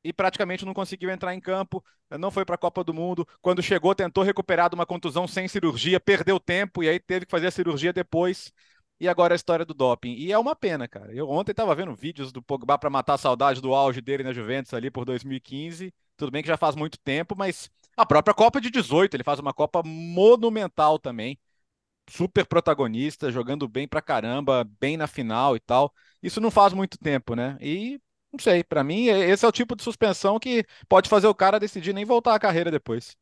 [0.06, 1.84] E praticamente não conseguiu entrar em campo,
[2.18, 3.28] não foi para a Copa do Mundo.
[3.42, 7.32] Quando chegou, tentou recuperar de uma contusão sem cirurgia, perdeu tempo e aí teve que
[7.32, 8.54] fazer a cirurgia depois
[9.00, 10.14] e agora a história do doping.
[10.14, 11.14] E é uma pena, cara.
[11.14, 14.34] Eu ontem estava vendo vídeos do Pogba para matar a saudade do auge dele na
[14.34, 15.94] Juventus ali por 2015.
[16.18, 19.40] Tudo bem que já faz muito tempo, mas a própria Copa de 18, ele faz
[19.40, 21.38] uma Copa monumental também.
[22.10, 25.94] Super protagonista, jogando bem pra caramba, bem na final e tal.
[26.22, 27.58] Isso não faz muito tempo, né?
[27.62, 28.00] E
[28.32, 31.60] não sei, para mim esse é o tipo de suspensão que pode fazer o cara
[31.60, 33.16] decidir nem voltar à carreira depois.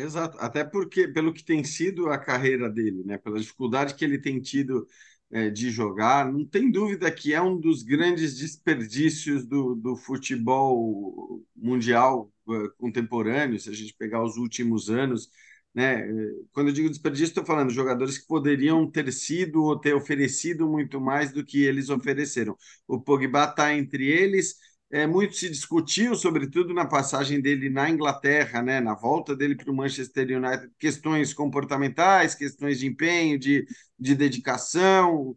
[0.00, 3.18] Exato, até porque, pelo que tem sido a carreira dele, né?
[3.18, 4.86] pela dificuldade que ele tem tido
[5.30, 11.44] é, de jogar, não tem dúvida que é um dos grandes desperdícios do, do futebol
[11.56, 15.28] mundial uh, contemporâneo, se a gente pegar os últimos anos.
[15.74, 16.06] Né?
[16.52, 20.68] Quando eu digo desperdício, estou falando de jogadores que poderiam ter sido ou ter oferecido
[20.68, 22.56] muito mais do que eles ofereceram.
[22.86, 24.56] O Pogba está entre eles
[24.90, 29.70] é, muito se discutiu, sobretudo na passagem dele na Inglaterra, né, na volta dele para
[29.70, 33.66] o Manchester United, questões comportamentais, questões de empenho, de,
[33.98, 35.36] de dedicação.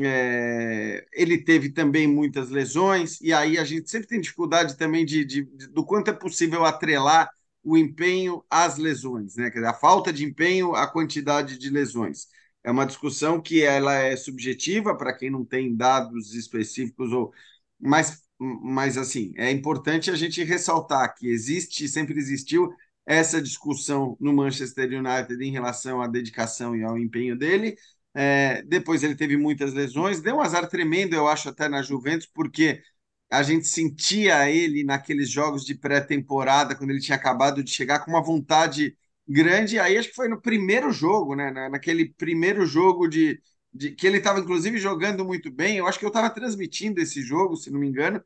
[0.00, 5.24] É, ele teve também muitas lesões, e aí a gente sempre tem dificuldade também de,
[5.24, 7.28] de, de do quanto é possível atrelar
[7.62, 9.50] o empenho às lesões, né?
[9.50, 12.26] Quer dizer, a falta de empenho à quantidade de lesões.
[12.64, 17.32] É uma discussão que ela é subjetiva para quem não tem dados específicos ou
[17.78, 18.21] mas
[18.62, 22.72] mas assim, é importante a gente ressaltar que existe, sempre existiu
[23.06, 27.76] essa discussão no Manchester United em relação à dedicação e ao empenho dele.
[28.14, 32.26] É, depois ele teve muitas lesões, deu um azar tremendo, eu acho, até na Juventus,
[32.26, 32.82] porque
[33.30, 38.10] a gente sentia ele naqueles jogos de pré-temporada, quando ele tinha acabado de chegar, com
[38.10, 39.78] uma vontade grande.
[39.78, 41.50] Aí acho que foi no primeiro jogo, né?
[41.70, 43.40] Naquele primeiro jogo de,
[43.72, 45.78] de, que ele estava inclusive jogando muito bem.
[45.78, 48.22] Eu acho que eu estava transmitindo esse jogo, se não me engano,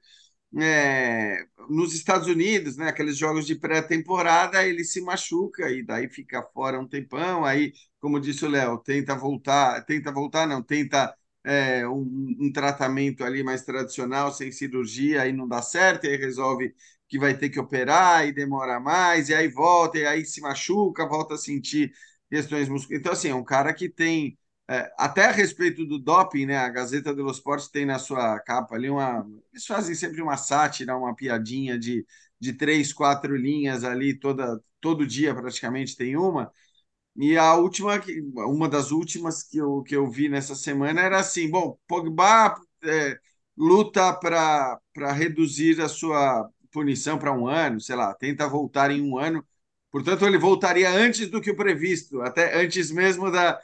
[0.58, 2.88] é, nos Estados Unidos, né?
[2.88, 7.44] Aqueles jogos de pré-temporada, ele se machuca e daí fica fora um tempão.
[7.44, 13.24] Aí, como disse o Léo, tenta voltar, tenta voltar, não, tenta é, um, um, tratamento
[13.24, 16.74] ali mais tradicional, sem cirurgia, aí não dá certo, aí resolve
[17.08, 21.06] que vai ter que operar e demora mais, e aí volta, e aí se machuca,
[21.06, 21.92] volta a sentir
[22.28, 23.00] questões musculares.
[23.00, 24.36] Então, assim, é um cara que tem
[24.68, 26.56] é, até a respeito do doping, né?
[26.58, 29.26] A Gazeta dello Sport tem na sua capa ali uma.
[29.52, 32.04] Eles fazem sempre uma sátira, uma piadinha de,
[32.40, 36.50] de três, quatro linhas ali, toda, todo dia praticamente tem uma.
[37.16, 38.00] E a última,
[38.46, 42.54] uma das últimas que eu, que eu vi nessa semana era assim: bom, Pogba
[42.84, 43.18] é,
[43.56, 44.80] luta para
[45.12, 49.44] reduzir a sua punição para um ano, sei lá, tenta voltar em um ano.
[49.90, 53.58] Portanto, ele voltaria antes do que o previsto, até antes mesmo da,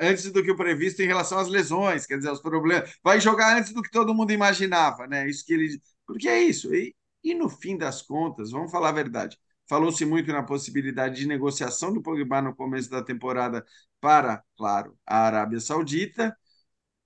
[0.00, 2.90] antes do que o previsto em relação às lesões, quer dizer, os problemas.
[3.02, 5.28] Vai jogar antes do que todo mundo imaginava, né?
[5.28, 5.80] Isso que ele.
[6.06, 6.74] Porque é isso.
[6.74, 9.38] E, e no fim das contas, vamos falar a verdade.
[9.68, 13.64] Falou-se muito na possibilidade de negociação do Pogba no começo da temporada
[14.00, 16.34] para, claro, a Arábia Saudita.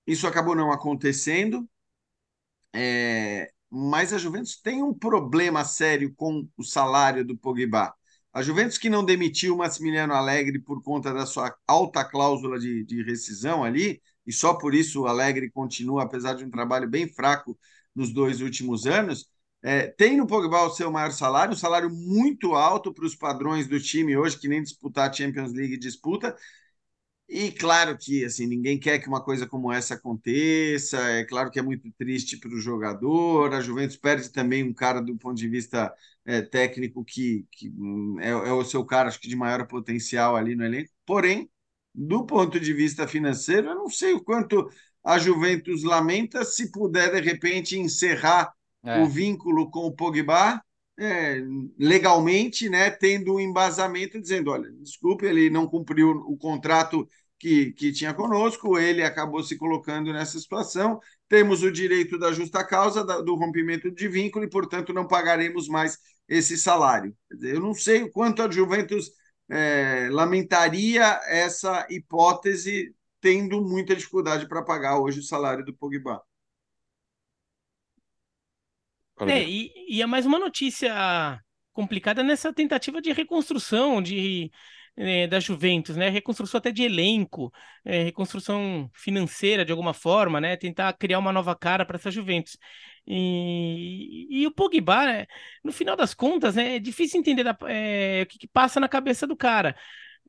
[0.07, 1.67] Isso acabou não acontecendo.
[2.73, 7.93] É, mas a Juventus tem um problema sério com o salário do Pogba.
[8.33, 12.83] A Juventus que não demitiu o Massimiliano Alegre por conta da sua alta cláusula de,
[12.83, 17.07] de rescisão ali, e só por isso o Alegre continua, apesar de um trabalho bem
[17.07, 17.57] fraco
[17.95, 19.29] nos dois últimos anos,
[19.61, 23.67] é, tem no Pogba o seu maior salário, um salário muito alto para os padrões
[23.67, 26.35] do time hoje, que nem disputar a Champions League disputa,
[27.35, 30.99] E claro que assim ninguém quer que uma coisa como essa aconteça.
[31.09, 33.51] É claro que é muito triste para o jogador.
[33.55, 35.91] A Juventus perde também um cara do ponto de vista
[36.23, 40.35] é, técnico que, que hum, é, é, o seu cara, acho que de maior potencial
[40.35, 40.91] ali no elenco.
[41.07, 41.49] Porém,
[41.93, 44.69] do ponto de vista financeiro, eu não sei o quanto
[45.03, 48.53] a Juventus lamenta se puder de repente encerrar
[48.83, 49.01] é.
[49.01, 50.61] o vínculo com o Pogba
[50.99, 51.41] é,
[51.79, 57.07] legalmente, né, tendo um embasamento dizendo, olha, desculpe, ele não cumpriu o contrato
[57.43, 62.65] que, que tinha conosco, ele acabou se colocando nessa situação, temos o direito da justa
[62.65, 67.13] causa da, do rompimento de vínculo e, portanto, não pagaremos mais esse salário.
[67.41, 69.11] Eu não sei o quanto a Juventus
[69.49, 76.23] é, lamentaria essa hipótese, tendo muita dificuldade para pagar hoje o salário do Pogba.
[79.27, 81.37] É, e, e é mais uma notícia
[81.73, 84.49] complicada nessa tentativa de reconstrução de,
[84.95, 86.09] é, da Juventus, né?
[86.09, 87.51] Reconstrução até de elenco,
[87.83, 90.55] é, reconstrução financeira de alguma forma, né?
[90.57, 92.57] Tentar criar uma nova cara para essa Juventus.
[93.05, 95.25] E, e o Pogba, né?
[95.63, 96.77] no final das contas, né?
[96.77, 99.75] é difícil entender da, é, o que, que, passa na cabeça do cara.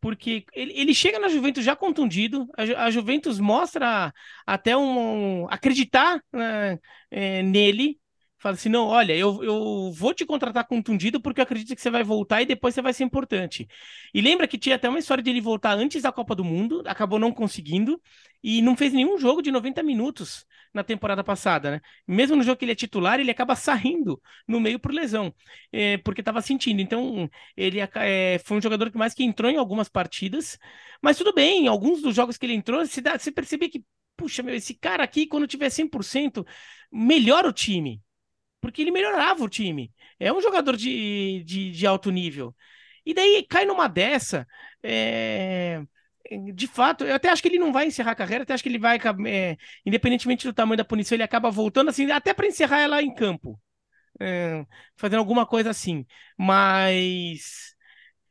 [0.01, 4.12] Porque ele, ele chega na Juventus já contundido, a, a Juventus mostra
[4.47, 6.79] até um, um acreditar né,
[7.11, 7.99] é, nele,
[8.45, 11.89] Fala assim, não, olha, eu, eu vou te contratar contundido porque eu acredito que você
[11.89, 13.67] vai voltar e depois você vai ser importante.
[14.13, 16.83] E lembra que tinha até uma história de ele voltar antes da Copa do Mundo,
[16.85, 17.99] acabou não conseguindo
[18.43, 21.81] e não fez nenhum jogo de 90 minutos na temporada passada, né?
[22.07, 25.35] Mesmo no jogo que ele é titular, ele acaba saindo no meio por lesão,
[25.73, 26.83] é, porque estava sentindo.
[26.83, 30.59] Então, ele é, foi um jogador que mais que entrou em algumas partidas,
[31.01, 33.83] mas tudo bem, em alguns dos jogos que ele entrou, se, dá, se percebia que,
[34.19, 36.45] puxa, meu, esse cara aqui, quando tiver 100%,
[36.93, 38.03] melhora o time
[38.65, 39.93] porque ele melhorava o time.
[40.19, 42.57] É um jogador de, de, de alto nível.
[43.05, 44.47] E daí cai numa dessa.
[44.83, 45.83] É...
[46.55, 48.71] De fato, eu até acho que ele não vai encerrar a carreira, até acho que
[48.71, 49.59] ele vai, é...
[49.85, 53.61] independentemente do tamanho da punição, ele acaba voltando assim, até para encerrar ela em campo.
[54.19, 54.65] É...
[54.97, 56.07] Fazendo alguma coisa assim.
[56.39, 57.75] Mas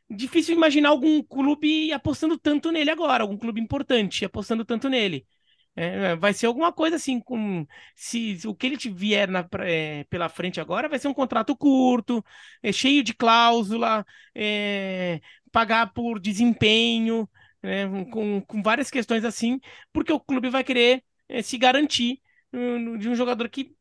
[0.09, 5.27] difícil imaginar algum clube apostando tanto nele agora, algum clube importante apostando tanto nele.
[5.75, 7.65] É, vai ser alguma coisa assim, com
[7.95, 11.55] se, se o que ele vier na, é, pela frente agora vai ser um contrato
[11.57, 12.23] curto,
[12.61, 14.05] é, cheio de cláusula,
[14.35, 15.19] é,
[15.51, 17.27] pagar por desempenho,
[17.61, 19.59] né, com, com várias questões assim,
[19.91, 22.21] porque o clube vai querer é, se garantir
[22.53, 23.75] um, de um jogador que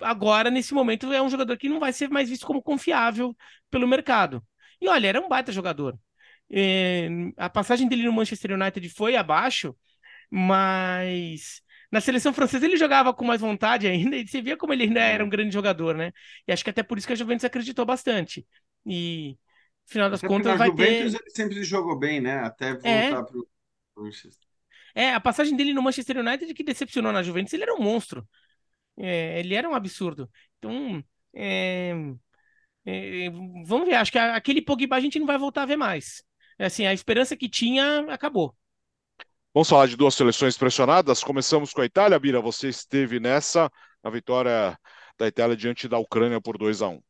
[0.00, 3.36] agora, nesse momento, é um jogador que não vai ser mais visto como confiável
[3.70, 4.42] pelo mercado.
[4.80, 5.98] E olha, era um baita jogador.
[6.50, 9.76] É, a passagem dele no Manchester United foi abaixo
[10.34, 11.60] mas
[11.90, 15.00] na seleção francesa ele jogava com mais vontade ainda, e você via como ele ainda
[15.00, 16.10] era um grande jogador, né?
[16.48, 18.46] E acho que até por isso que a Juventus acreditou bastante.
[18.86, 19.36] E,
[19.86, 21.20] no final das até contas, vai Juventus ter.
[21.20, 22.38] ele sempre jogou bem, né?
[22.38, 23.10] Até voltar é...
[23.10, 23.46] para o
[23.98, 24.48] Manchester.
[24.94, 28.26] É, a passagem dele no Manchester United que decepcionou na Juventus, ele era um monstro.
[28.96, 30.30] É, ele era um absurdo.
[30.58, 31.04] Então,
[31.34, 31.92] é,
[32.86, 33.30] é,
[33.66, 36.22] vamos ver, acho que aquele Pogba a gente não vai voltar a ver mais.
[36.58, 38.56] É assim, a esperança que tinha acabou.
[39.54, 41.22] Vamos falar de duas seleções pressionadas.
[41.22, 42.18] Começamos com a Itália.
[42.18, 43.70] Bira, você esteve nessa,
[44.02, 44.78] na vitória
[45.18, 47.02] da Itália diante da Ucrânia por 2 a 1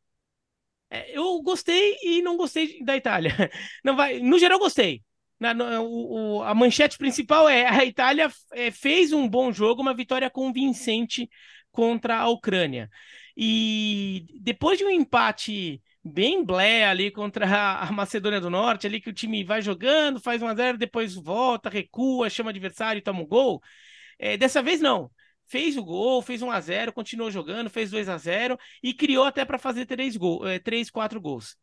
[0.90, 3.30] é, Eu gostei e não gostei da Itália.
[3.84, 5.02] Não vai, no geral, gostei.
[5.38, 9.94] Na, no, o, a manchete principal é a Itália é, fez um bom jogo, uma
[9.94, 11.30] vitória convincente
[11.70, 12.90] contra a Ucrânia.
[13.36, 17.46] E depois de um empate bem blé ali contra
[17.80, 21.14] a Macedônia do Norte, ali que o time vai jogando, faz 1 a 0 depois
[21.14, 23.62] volta, recua, chama adversário e toma um gol.
[24.18, 25.10] É, dessa vez não.
[25.46, 29.24] Fez o gol, fez 1 a 0 continuou jogando, fez 2 a 0 e criou
[29.24, 31.56] até para fazer três, gol, é, três, quatro gols.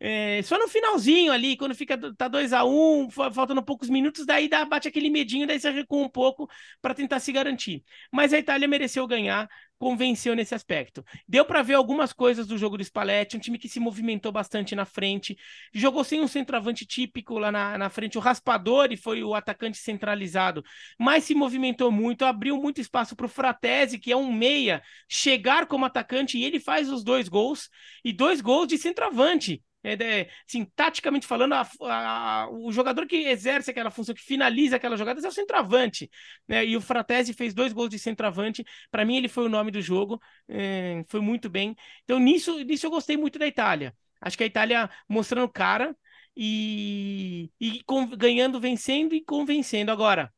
[0.00, 4.24] É, só no finalzinho ali, quando fica tá 2 a 1 um, faltando poucos minutos,
[4.24, 6.48] daí dá, bate aquele medinho, daí você recua um pouco
[6.80, 7.82] para tentar se garantir.
[8.12, 11.04] Mas a Itália mereceu ganhar, convenceu nesse aspecto.
[11.26, 14.76] Deu para ver algumas coisas do jogo do Spalletti, um time que se movimentou bastante
[14.76, 15.36] na frente,
[15.72, 20.62] jogou sem um centroavante típico lá na, na frente, o Raspadori foi o atacante centralizado,
[20.96, 25.66] mas se movimentou muito, abriu muito espaço para o Fratesi, que é um meia, chegar
[25.66, 27.68] como atacante e ele faz os dois gols,
[28.04, 29.60] e dois gols de centroavante.
[29.88, 34.76] É, é, assim, taticamente falando, a, a, o jogador que exerce aquela função, que finaliza
[34.76, 36.10] aquelas jogadas é o centroavante.
[36.46, 36.66] Né?
[36.66, 38.64] E o Fratesi fez dois gols de centroavante.
[38.90, 40.20] Para mim, ele foi o nome do jogo.
[40.48, 41.74] É, foi muito bem.
[42.04, 43.94] Então, nisso, nisso eu gostei muito da Itália.
[44.20, 45.96] Acho que a Itália mostrando cara
[46.36, 49.90] e, e com, ganhando, vencendo e convencendo.
[49.90, 50.32] Agora,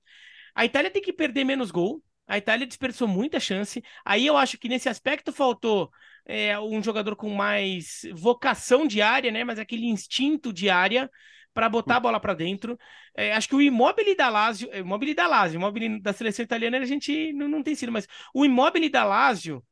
[0.55, 2.03] a Itália tem que perder menos gol.
[2.27, 3.83] A Itália dispersou muita chance.
[4.05, 5.91] Aí eu acho que nesse aspecto faltou
[6.27, 9.45] é, um jogador com mais vocação de área, né?
[9.45, 11.11] Mas aquele instinto de área
[11.53, 12.79] para botar a bola para dentro.
[13.17, 16.79] É, acho que o Immobile da Lazio, é, Immobile da Lazio, Immobile da seleção italiana
[16.79, 19.63] a gente não, não tem sido, mas o Immobile da Lazio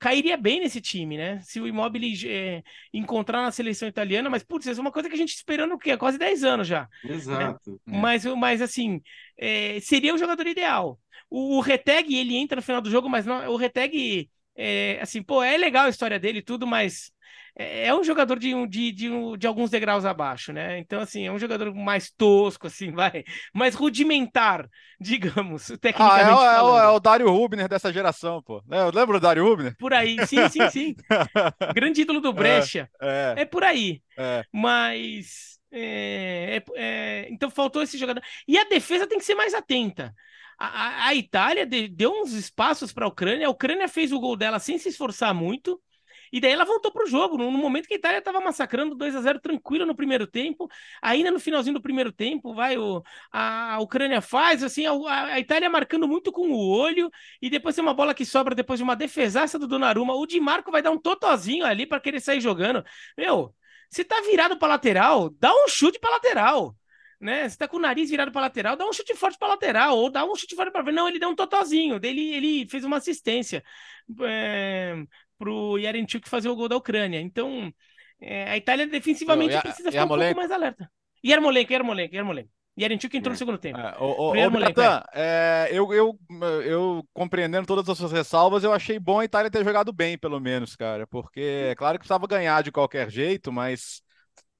[0.00, 1.40] cairia bem nesse time, né?
[1.42, 5.14] Se o Immobile é, encontrar na seleção italiana, mas putz, isso é uma coisa que
[5.14, 5.92] a gente esperando o quê?
[5.92, 6.88] Há quase 10 anos já.
[7.04, 7.14] Né?
[7.14, 7.70] Exato.
[7.70, 7.76] Né?
[7.86, 8.00] É.
[8.00, 9.02] Mas, mas assim,
[9.36, 10.98] é, seria o jogador ideal.
[11.28, 15.22] O, o Reteg, ele entra no final do jogo, mas não, o Reteg, é, assim,
[15.22, 17.12] pô, é legal a história dele e tudo, mas
[17.56, 20.78] é, é um jogador de, um, de, de, um, de alguns degraus abaixo, né?
[20.78, 23.24] Então, assim, é um jogador mais tosco, assim, vai,
[23.54, 24.68] mais rudimentar,
[25.00, 26.30] digamos, tecnicamente.
[26.30, 28.62] Ah, é, o, é, o, é o Dário Rubner dessa geração, pô.
[28.70, 29.76] É, lembra do Dário Rubner?
[29.78, 30.94] Por aí, sim, sim, sim.
[31.74, 32.88] Grande ídolo do Brecha.
[33.00, 33.42] É, é.
[33.42, 34.02] é por aí.
[34.18, 34.44] É.
[34.52, 35.58] Mas.
[35.72, 38.20] É, é, então faltou esse jogador.
[38.48, 40.12] E a defesa tem que ser mais atenta.
[40.62, 43.46] A, a, Itália de, deu uns espaços para a Ucrânia.
[43.46, 45.80] A Ucrânia fez o gol dela sem se esforçar muito.
[46.30, 49.20] E daí ela voltou pro jogo, no, momento que a Itália estava massacrando 2 a
[49.22, 50.68] 0 tranquila no primeiro tempo.
[51.02, 53.02] Ainda no finalzinho do primeiro tempo, vai o,
[53.32, 54.92] a, Ucrânia faz, assim, a,
[55.34, 58.78] a, Itália marcando muito com o olho, e depois tem uma bola que sobra depois
[58.78, 60.14] de uma defesaça do Donnarumma.
[60.14, 62.84] O Di Marco vai dar um totozinho ali para querer sair jogando.
[63.16, 63.54] Meu,
[63.90, 66.76] se tá virado para lateral, dá um chute para lateral
[67.20, 67.48] né?
[67.48, 70.10] Você tá com o nariz virado para lateral, dá um chute forte para lateral, ou
[70.10, 73.62] dá um chute forte para Não, ele deu um totozinho, ele, ele fez uma assistência.
[74.22, 74.94] É,
[75.38, 77.20] para o Yarenchuk fazer o gol da Ucrânia.
[77.20, 77.72] Então,
[78.20, 80.90] é, a Itália defensivamente a, precisa ficar um pouco mais alerta.
[81.24, 82.50] Yarmolenko, Yarmolenko, Yarmolenko.
[82.78, 83.78] Yarenchuk entrou no segundo tempo.
[83.78, 85.68] É, o, o, Natan, é.
[85.70, 85.78] é.
[85.78, 86.18] eu, eu,
[86.64, 90.40] eu compreendendo todas as suas ressalvas, eu achei bom a Itália ter jogado bem, pelo
[90.40, 94.02] menos, cara, porque é claro que precisava ganhar de qualquer jeito, mas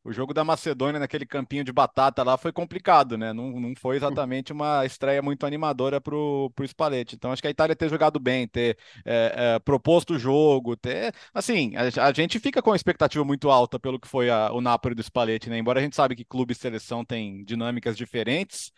[0.02, 3.32] o jogo da Macedônia naquele campinho de batata lá foi complicado, né?
[3.32, 7.16] Não, não foi exatamente uma estreia muito animadora para o Spalletti.
[7.16, 11.14] Então acho que a Itália ter jogado bem, ter é, é, proposto o jogo, ter.
[11.34, 14.60] Assim, a, a, gente fica com a expectativa muito alta pelo que foi a, o
[14.60, 15.58] Napoli do Spalletti, né?
[15.58, 18.72] Embora a gente sabe que clube e seleção têm dinâmicas diferentes.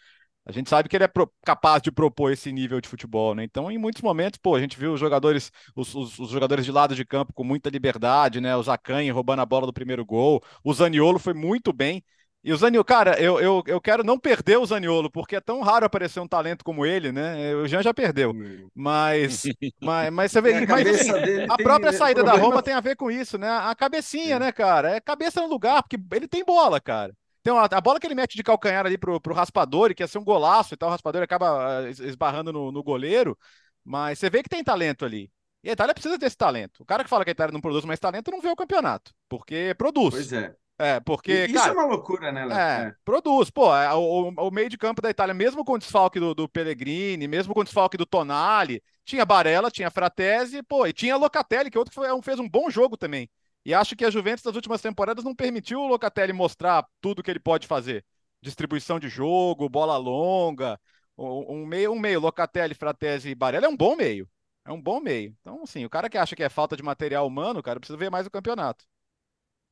[0.45, 1.11] A gente sabe que ele é
[1.45, 3.45] capaz de propor esse nível de futebol, né?
[3.45, 6.73] Então, em muitos momentos, pô, a gente viu os jogadores, os, os, os jogadores de
[6.73, 8.57] lado de campo com muita liberdade, né?
[8.57, 12.03] O Zacanhe roubando a bola do primeiro gol, o Zaniolo foi muito bem.
[12.45, 15.61] E o Zaniolo, cara, eu, eu, eu quero não perder o Zaniolo, porque é tão
[15.61, 17.55] raro aparecer um talento como ele, né?
[17.55, 18.35] O Jean já perdeu.
[18.75, 19.45] Mas,
[19.81, 21.13] mas, mas você vê, a, mas, assim,
[21.49, 22.41] a própria saída problema...
[22.41, 23.49] da Roma tem a ver com isso, né?
[23.49, 24.39] A cabecinha, é.
[24.41, 24.97] né, cara?
[24.97, 27.15] É cabeça no lugar, porque ele tem bola, cara.
[27.43, 30.07] Tem uma, a bola que ele mete de calcanhar ali pro, pro Raspadori, que ia
[30.07, 33.37] ser um golaço e tal, o Raspadori acaba ah, esbarrando no, no goleiro,
[33.85, 35.31] mas você vê que tem talento ali.
[35.65, 36.83] E a Itália precisa desse talento.
[36.83, 39.13] O cara que fala que a Itália não produz mais talento não vê o campeonato,
[39.29, 40.15] porque produz.
[40.15, 40.55] Pois é.
[40.79, 41.45] É, porque.
[41.45, 42.59] Isso cara, é uma loucura, né, Léo?
[42.59, 43.51] É, é, produz.
[43.51, 46.49] Pô, é, o, o, meio de campo da Itália, mesmo com o desfalque do, do
[46.49, 51.71] Pellegrini, mesmo com o desfalque do Tonali, tinha Barella, tinha Fratesi, pô, e tinha Locatelli,
[51.71, 53.31] que outro que foi, fez um bom jogo também.
[53.65, 57.31] E acho que a Juventus nas últimas temporadas não permitiu o Locatelli mostrar tudo que
[57.31, 58.05] ele pode fazer.
[58.41, 60.81] Distribuição de jogo, bola longa,
[61.17, 64.29] um meio, um meio Locatelli, Fratesi e Barella é um bom meio.
[64.65, 65.37] É um bom meio.
[65.41, 68.11] Então, assim, o cara que acha que é falta de material humano, cara, precisa ver
[68.11, 68.85] mais o campeonato.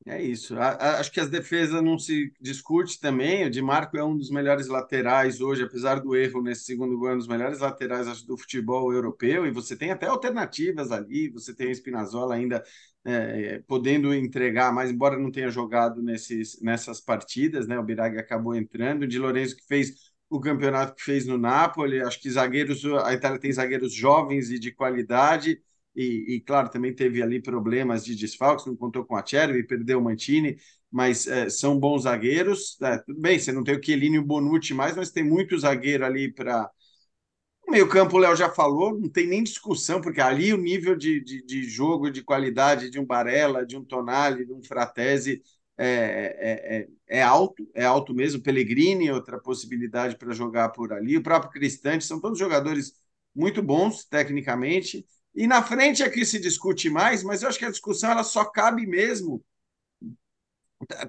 [0.03, 0.57] É isso.
[0.57, 3.45] acho que as defesas não se discute também.
[3.45, 7.09] O Di Marco é um dos melhores laterais hoje, apesar do erro nesse segundo gol,
[7.09, 9.45] é um dos melhores laterais acho, do futebol europeu.
[9.45, 11.29] E você tem até alternativas ali.
[11.29, 12.63] Você tem a Spinazzola ainda
[13.05, 17.77] é, podendo entregar, mas embora não tenha jogado nesses, nessas partidas, né?
[17.77, 19.03] O Biraghi acabou entrando.
[19.03, 22.01] O Di Lorenzo que fez o campeonato que fez no Napoli.
[22.01, 25.61] Acho que zagueiros, a Itália tem zagueiros jovens e de qualidade
[25.95, 29.23] e, e, claro, também teve ali problemas de desfalques, não contou com a
[29.55, 30.57] e perdeu o Mantini,
[30.89, 32.77] mas é, são bons zagueiros.
[32.81, 35.57] É, tudo bem, você não tem o Chiellini e o Bonucci mais, mas tem muito
[35.57, 36.69] zagueiro ali para.
[37.67, 41.21] O meio-campo, o Léo já falou, não tem nem discussão, porque ali o nível de,
[41.23, 45.41] de, de jogo, de qualidade de um Barella, de um Tonali, de um Fratesi
[45.77, 48.41] é, é, é, é alto, é alto mesmo.
[48.41, 51.17] Pellegrini, outra possibilidade para jogar por ali.
[51.17, 52.93] O próprio Cristante, são todos jogadores
[53.33, 57.65] muito bons tecnicamente e na frente é que se discute mais, mas eu acho que
[57.65, 59.43] a discussão ela só cabe mesmo.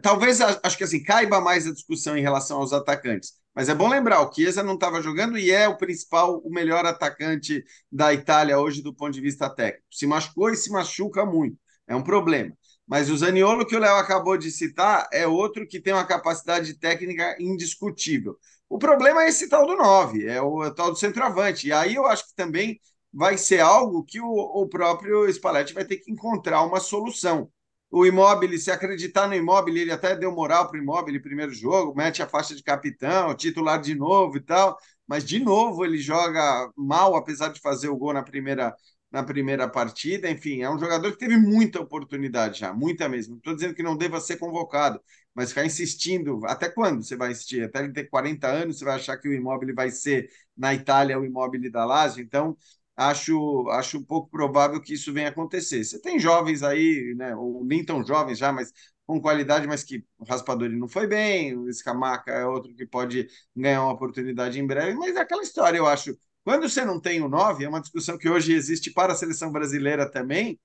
[0.03, 3.33] Talvez acho que assim caiba mais a discussão em relação aos atacantes.
[3.55, 6.87] Mas é bom lembrar, o Chiesa não estava jogando e é o principal, o melhor
[6.87, 9.85] atacante da Itália hoje do ponto de vista técnico.
[9.91, 11.57] Se machucou e se machuca muito.
[11.87, 12.53] É um problema.
[12.87, 16.75] Mas o Zaniolo, que o Léo acabou de citar, é outro que tem uma capacidade
[16.79, 18.39] técnica indiscutível.
[18.69, 21.69] O problema é esse tal do 9, é é o tal do centroavante.
[21.69, 22.81] E aí eu acho que também
[23.13, 27.51] vai ser algo que o, o próprio Spalletti vai ter que encontrar uma solução.
[27.91, 31.95] O Imóvel, se acreditar no Imóvel, ele até deu moral para o Imóvel primeiro jogo,
[31.95, 36.71] mete a faixa de capitão, titular de novo e tal, mas de novo ele joga
[36.75, 38.75] mal, apesar de fazer o gol na primeira,
[39.11, 40.31] na primeira partida.
[40.31, 43.37] Enfim, é um jogador que teve muita oportunidade já, muita mesmo.
[43.37, 44.99] Estou dizendo que não deva ser convocado,
[45.35, 46.41] mas ficar insistindo.
[46.47, 47.63] Até quando você vai insistir?
[47.63, 51.19] Até ele ter 40 anos, você vai achar que o imóvel vai ser na Itália
[51.19, 52.23] o imóvel da Lazio?
[52.25, 52.57] Então,
[52.97, 55.85] acho, acho um pouco provável que isso venha acontecer.
[55.85, 58.73] Você tem jovens aí, né, ou nem tão jovens já, mas
[59.07, 63.27] com qualidade, mas que o Raspadori não foi bem, o Escamaca é outro que pode
[63.55, 66.17] ganhar uma oportunidade em breve, mas é aquela história, eu acho.
[66.45, 69.53] Quando você não tem o 9, é uma discussão que hoje existe para a seleção
[69.53, 70.59] brasileira também,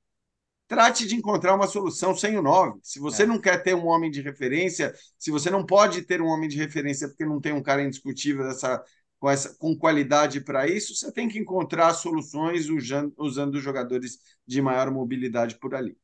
[0.68, 2.80] trate de encontrar uma solução sem o 9.
[2.84, 3.26] Se você é.
[3.26, 6.58] não quer ter um homem de referência, se você não pode ter um homem de
[6.58, 8.84] referência porque não tem um cara indiscutível dessa,
[9.20, 14.62] com, essa, com qualidade para isso, você tem que encontrar soluções usando, usando jogadores de
[14.62, 15.98] maior mobilidade por ali.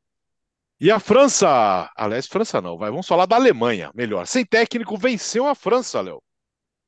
[0.80, 4.26] E a França, aliás, França não, vai, vamos falar da Alemanha, melhor.
[4.26, 6.22] Sem técnico, venceu a França, Léo.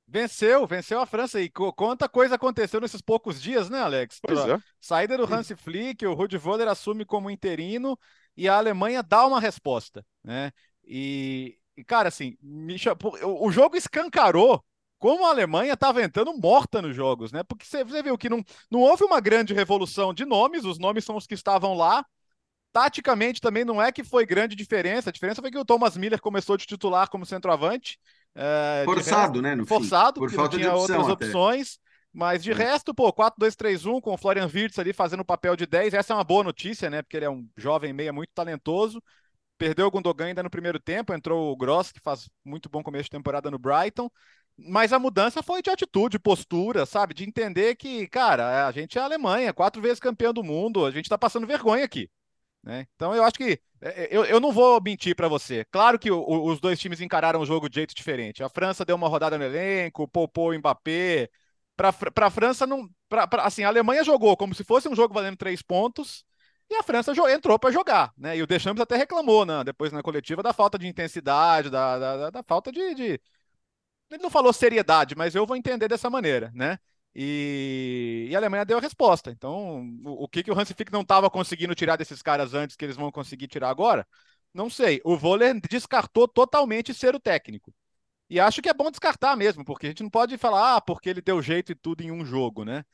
[0.09, 1.41] Venceu, venceu a França.
[1.41, 4.19] E quanta coisa aconteceu nesses poucos dias, né, Alex?
[4.21, 4.59] Pois é.
[4.81, 7.99] Saída do Hans Flick, o Rudi Voller assume como interino
[8.37, 10.53] e a Alemanha dá uma resposta, né?
[10.85, 12.37] E, e cara, assim,
[13.25, 14.63] o jogo escancarou
[14.99, 17.43] como a Alemanha estava entrando morta nos jogos, né?
[17.43, 21.17] Porque você, viu que não, não houve uma grande revolução de nomes, os nomes são
[21.17, 22.05] os que estavam lá.
[22.73, 25.09] Taticamente também não é que foi grande diferença.
[25.09, 27.99] A diferença foi que o Thomas Miller começou de titular como centroavante.
[28.35, 29.67] É, forçado, resto, né?
[29.67, 30.21] forçado, fim.
[30.21, 31.27] porque não tinha outras até.
[31.27, 31.79] opções.
[32.13, 32.55] Mas de é.
[32.55, 35.93] resto, pô, 4-2-3-1 com o Florian Wirtz ali fazendo o papel de 10.
[35.93, 37.03] Essa é uma boa notícia, né?
[37.03, 39.03] Porque ele é um jovem meia muito talentoso.
[39.59, 43.05] Perdeu o Gundogan ainda no primeiro tempo, entrou o Gross, que faz muito bom começo
[43.05, 44.11] de temporada no Brighton.
[44.59, 47.13] Mas a mudança foi de atitude, postura, sabe?
[47.15, 50.91] De entender que, cara, a gente é a Alemanha, quatro vezes campeão do mundo, a
[50.91, 52.11] gente tá passando vergonha aqui.
[52.63, 52.87] Né?
[52.97, 55.65] Então eu acho que é, é, eu, eu não vou mentir para você.
[55.71, 58.43] Claro que o, os dois times encararam o jogo de jeito diferente.
[58.43, 61.29] A França deu uma rodada no elenco, poupou o Mbappé.
[61.77, 61.93] Para
[62.27, 65.37] a França não, pra, pra, assim, a Alemanha jogou como se fosse um jogo valendo
[65.37, 66.25] três pontos
[66.71, 68.37] e a França entrou para jogar, né?
[68.37, 69.63] E o Deschamps até reclamou, né?
[69.63, 73.21] Depois na coletiva da falta de intensidade, da, da, da falta de, de
[74.11, 76.79] ele não falou seriedade, mas eu vou entender dessa maneira, né?
[77.15, 79.31] E, e a Alemanha deu a resposta.
[79.31, 82.77] Então, o, o que, que o Hansi Flick não estava conseguindo tirar desses caras antes
[82.77, 84.07] que eles vão conseguir tirar agora?
[84.53, 85.01] Não sei.
[85.05, 87.75] O Voller descartou totalmente ser o técnico.
[88.29, 91.09] E acho que é bom descartar mesmo, porque a gente não pode falar, ah, porque
[91.11, 92.85] ele deu jeito e tudo em um jogo, né?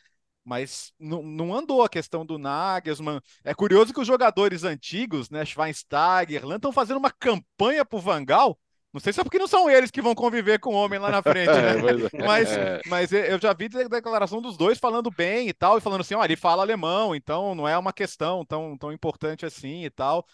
[0.44, 3.20] Mas não, andou a questão do Nagelsmann.
[3.44, 8.58] É curioso que os jogadores antigos, né, Schweinsteiger, Erland, estão fazendo uma campanha pro Vangal
[8.92, 11.10] não sei se é porque não são eles que vão conviver com o homem lá
[11.10, 11.72] na frente, né?
[12.12, 12.80] É, mas, é.
[12.86, 16.24] mas eu já vi declaração dos dois falando bem e tal, e falando assim, ó,
[16.24, 20.26] ele fala alemão, então não é uma questão tão, tão importante assim e tal.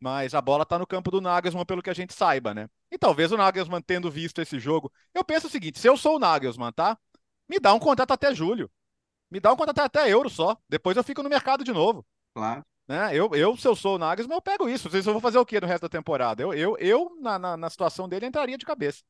[0.00, 2.68] Mas a bola tá no campo do Nagelsmann, pelo que a gente saiba, né?
[2.90, 4.90] E talvez o Nagelsmann tendo visto esse jogo.
[5.14, 6.98] Eu penso o seguinte: se eu sou o Nagelsmann, tá?
[7.48, 8.70] Me dá um contrato até julho.
[9.30, 10.56] Me dá um contrato até euro só.
[10.68, 12.04] Depois eu fico no mercado de novo.
[12.34, 12.64] Claro.
[12.90, 13.16] Né?
[13.16, 14.90] Eu, eu, se eu sou o Nagelsmann, eu pego isso.
[14.90, 16.42] Vocês vão fazer o que no resto da temporada?
[16.42, 19.04] Eu, eu, eu na, na, na situação dele, entraria de cabeça.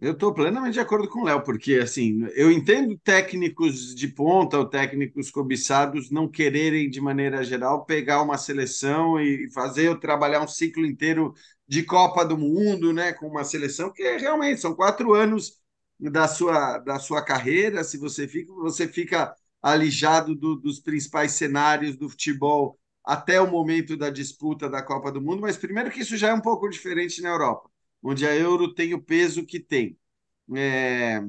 [0.00, 4.56] Eu estou plenamente de acordo com o Léo, porque assim, eu entendo técnicos de ponta
[4.56, 10.40] ou técnicos cobiçados não quererem, de maneira geral, pegar uma seleção e fazer eu trabalhar
[10.40, 11.34] um ciclo inteiro
[11.68, 15.60] de Copa do Mundo, né, com uma seleção que realmente são quatro anos
[16.00, 17.84] da sua, da sua carreira.
[17.84, 23.96] Se você fica, você fica alijado do, dos principais cenários do futebol até o momento
[23.96, 27.20] da disputa da Copa do Mundo, mas primeiro que isso já é um pouco diferente
[27.20, 27.70] na Europa,
[28.02, 29.98] onde a Euro tem o peso que tem.
[30.54, 31.22] É...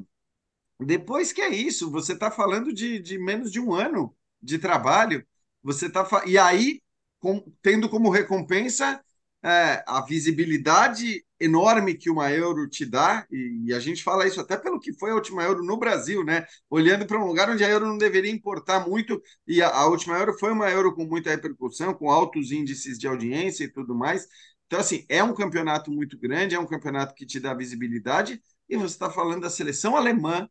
[0.80, 5.26] Depois que é isso, você está falando de, de, menos de um ano de trabalho,
[5.62, 6.24] você tá fa...
[6.26, 6.82] e aí
[7.18, 9.02] com, tendo como recompensa
[9.42, 14.56] é, a visibilidade enorme que uma euro te dá, e, a gente fala isso até
[14.56, 16.46] pelo que foi a última euro no Brasil, né?
[16.70, 20.16] Olhando para um lugar onde a euro não deveria importar muito, e a, a, última
[20.18, 24.26] euro foi uma euro com muita repercussão, com altos índices de audiência e tudo mais.
[24.66, 28.76] Então, assim, é um campeonato muito grande, é um campeonato que te dá visibilidade, e
[28.76, 30.48] você está falando da seleção alemã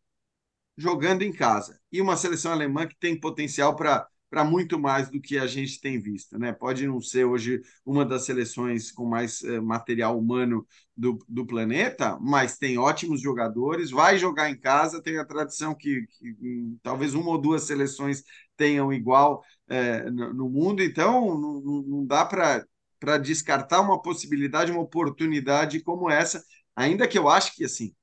[0.78, 5.22] jogando em casa, e uma seleção alemã que tem potencial para para muito mais do
[5.22, 6.38] que a gente tem visto.
[6.38, 6.52] Né?
[6.52, 12.20] Pode não ser hoje uma das seleções com mais eh, material humano do, do planeta,
[12.20, 17.14] mas tem ótimos jogadores, vai jogar em casa, tem a tradição que, que hum, talvez
[17.14, 18.24] uma ou duas seleções
[18.58, 24.82] tenham igual eh, no, no, mundo, então não, não dá para descartar uma possibilidade, uma
[24.82, 26.44] oportunidade como essa,
[26.76, 27.94] ainda que eu acho que assim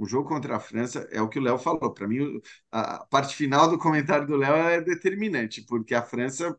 [0.00, 1.92] o jogo contra a França é o que o Léo falou.
[1.92, 2.40] Para mim,
[2.72, 6.56] a parte final do comentário do Léo é determinante, porque a França,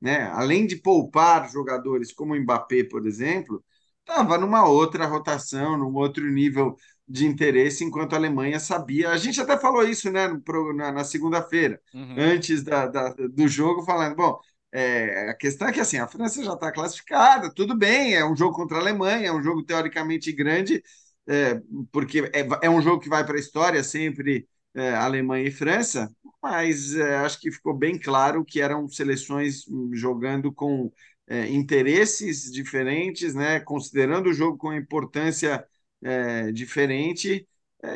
[0.00, 3.64] né, além de poupar jogadores como o Mbappé, por exemplo,
[4.00, 6.76] estava numa outra rotação, num outro nível
[7.08, 9.10] de interesse, enquanto a Alemanha sabia.
[9.10, 10.28] A gente até falou isso né,
[10.76, 12.16] na, na segunda-feira, uhum.
[12.18, 14.38] antes da, da, do jogo, falando: bom,
[14.70, 18.36] é, a questão é que assim, a França já está classificada, tudo bem, é um
[18.36, 20.82] jogo contra a Alemanha, é um jogo teoricamente grande,
[21.26, 21.60] é,
[21.90, 26.10] porque é, é, um jogo que vai para a história sempre é, Alemanha e França,
[26.42, 30.92] mas é, acho que ficou bem claro que eram seleções jogando com
[31.28, 35.64] é, interesses diferentes, né, considerando o jogo com importância
[36.02, 37.46] é, diferente.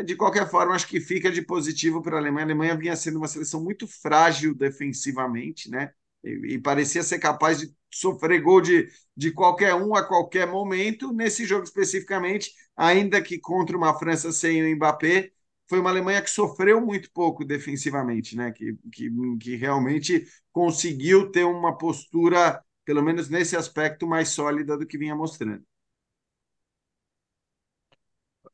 [0.05, 2.45] De qualquer forma, acho que fica de positivo para a Alemanha.
[2.45, 5.93] A Alemanha vinha sendo uma seleção muito frágil defensivamente, né?
[6.24, 11.12] E, e, parecia ser capaz de sofrer gol de, de qualquer um a qualquer momento.
[11.12, 15.30] Nesse jogo especificamente, ainda que contra uma França sem o Mbappé,
[15.68, 18.53] foi uma Alemanha que sofreu muito pouco defensivamente, né?
[18.53, 24.86] Que, que, que realmente conseguiu ter uma postura, pelo menos nesse aspecto, mais sólida do
[24.86, 25.64] que vinha mostrando.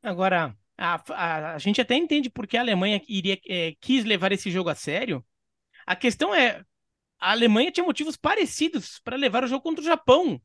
[0.01, 4.31] Agora, a, a, a gente até entende por que a Alemanha iria, é, quis levar
[4.31, 5.23] esse jogo a sério.
[5.85, 6.65] A questão é,
[7.23, 10.41] a Alemanha tinha motivos parecidos para levar o jogo contra o Japão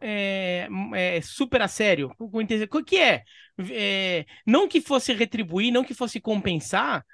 [0.00, 2.10] é, é, super a sério.
[2.18, 3.22] O que é?
[3.70, 4.26] é?
[4.46, 7.04] Não que fosse retribuir, não que fosse compensar,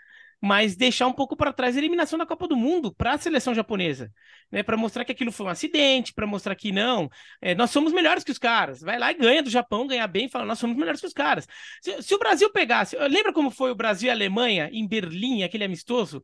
[0.43, 3.55] mas deixar um pouco para trás a eliminação da Copa do Mundo para a seleção
[3.55, 4.11] japonesa,
[4.51, 4.63] né?
[4.63, 7.09] Para mostrar que aquilo foi um acidente, para mostrar que não,
[7.41, 8.81] é, nós somos melhores que os caras.
[8.81, 11.47] Vai lá e ganha do Japão, ganha bem, fala nós somos melhores que os caras.
[11.83, 15.43] Se, se o Brasil pegasse, lembra como foi o Brasil e a Alemanha em Berlim,
[15.43, 16.23] aquele amistoso,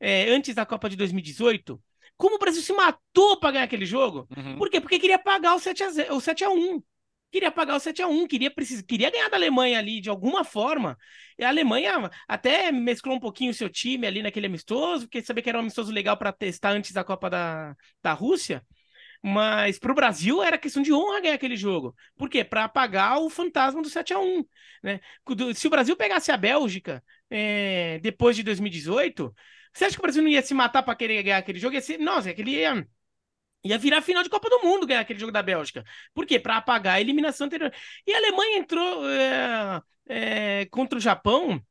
[0.00, 1.80] é, antes da Copa de 2018?
[2.18, 4.28] Como o Brasil se matou para ganhar aquele jogo?
[4.36, 4.58] Uhum.
[4.58, 4.80] Por quê?
[4.80, 6.82] Porque queria pagar o 7 a 0, o 7 a 1.
[7.30, 8.82] Queria pagar o 7 a 1, queria precis...
[8.82, 10.98] queria ganhar da Alemanha ali de alguma forma.
[11.38, 15.42] E a Alemanha até mesclou um pouquinho o seu time ali naquele amistoso, porque sabia
[15.42, 18.64] que era um amistoso legal para testar antes da Copa da, da Rússia.
[19.22, 21.94] Mas para o Brasil era questão de honra ganhar aquele jogo.
[22.16, 22.44] Por quê?
[22.44, 24.44] Para apagar o fantasma do 7 a 1
[24.82, 25.00] né?
[25.54, 29.34] Se o Brasil pegasse a Bélgica é, depois de 2018,
[29.78, 31.74] você acha que o Brasil não ia se matar para querer ganhar aquele jogo?
[31.74, 32.86] Ia ser, nossa, aquele ia,
[33.64, 35.84] ia virar final de Copa do Mundo ganhar aquele jogo da Bélgica.
[36.14, 36.38] Por quê?
[36.40, 37.72] Para apagar a eliminação anterior.
[38.06, 41.62] E a Alemanha entrou é, é, contra o Japão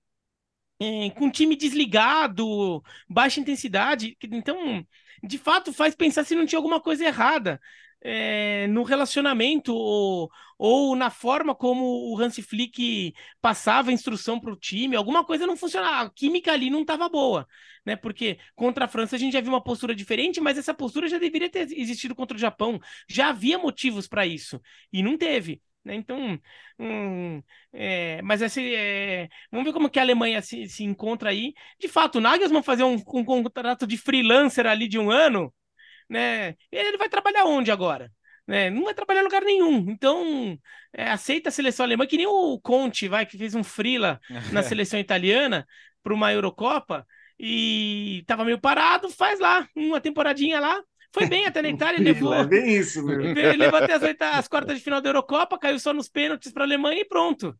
[0.79, 4.17] é, com um time desligado, baixa intensidade.
[4.23, 4.85] Então,
[5.23, 7.59] de fato, faz pensar se não tinha alguma coisa errada
[8.01, 14.51] é, no relacionamento ou, ou na forma como o Hansi Flick passava a instrução para
[14.51, 17.47] o time, alguma coisa não funcionava, a química ali não estava boa,
[17.85, 17.95] né?
[17.95, 21.17] Porque contra a França a gente já viu uma postura diferente, mas essa postura já
[21.17, 22.79] deveria ter existido contra o Japão,
[23.09, 25.61] já havia motivos para isso e não teve.
[25.83, 25.95] Né?
[25.95, 26.39] Então,
[26.77, 27.41] hum,
[27.71, 31.53] é, mas esse, é, vamos ver como que a Alemanha se, se encontra aí.
[31.79, 35.53] De fato, o Nagelsmann fazer um, um contrato de freelancer ali de um ano,
[36.09, 36.55] né?
[36.71, 38.11] Ele vai trabalhar onde agora?
[38.47, 38.69] Né?
[38.69, 39.89] Não vai trabalhar em lugar nenhum.
[39.89, 40.57] Então,
[40.93, 44.19] é, aceita a seleção alemã, que nem o Conte, vai, que fez um frila
[44.51, 45.67] na seleção italiana
[46.01, 47.05] para uma Eurocopa
[47.39, 50.81] e tava meio parado, faz lá, uma temporadinha lá.
[51.13, 52.33] Foi bem até na Itália, levou.
[52.33, 53.33] É bem isso, mesmo.
[53.57, 56.63] Levou até as, oitavas, as quartas de final da Eurocopa, caiu só nos pênaltis para
[56.63, 57.55] a Alemanha e pronto.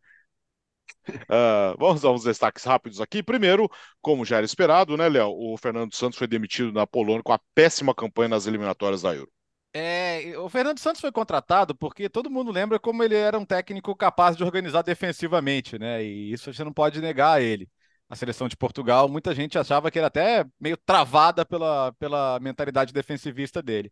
[1.09, 3.23] Uh, vamos dar uns destaques rápidos aqui.
[3.23, 3.69] Primeiro,
[4.01, 5.29] como já era esperado, né, Léo?
[5.29, 9.31] O Fernando Santos foi demitido na Polônia com a péssima campanha nas eliminatórias da Euro.
[9.73, 13.95] É, o Fernando Santos foi contratado porque todo mundo lembra como ele era um técnico
[13.95, 16.03] capaz de organizar defensivamente, né?
[16.03, 17.69] E isso você não pode negar a ele.
[18.09, 22.93] A seleção de Portugal, muita gente achava que era até meio travada pela, pela mentalidade
[22.93, 23.91] defensivista dele.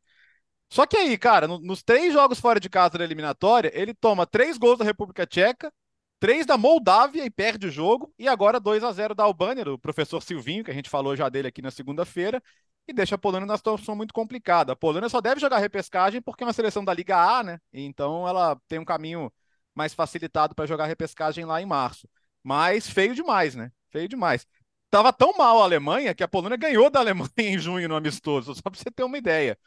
[0.69, 4.25] Só que aí, cara, no, nos três jogos fora de casa da eliminatória, ele toma
[4.25, 5.71] três gols da República Tcheca,
[6.19, 9.79] três da Moldávia e perde o jogo, e agora 2 a 0 da Albânia, do
[9.79, 12.41] professor Silvinho, que a gente falou já dele aqui na segunda-feira,
[12.87, 14.73] e deixa a Polônia numa situação muito complicada.
[14.73, 17.59] A Polônia só deve jogar repescagem porque é uma seleção da Liga A, né?
[17.73, 19.31] Então ela tem um caminho
[19.73, 22.07] mais facilitado para jogar repescagem lá em março.
[22.43, 23.71] Mas feio demais, né?
[23.89, 24.45] Feio demais.
[24.89, 28.53] Tava tão mal a Alemanha que a Polônia ganhou da Alemanha em junho no amistoso,
[28.53, 29.57] só para você ter uma ideia.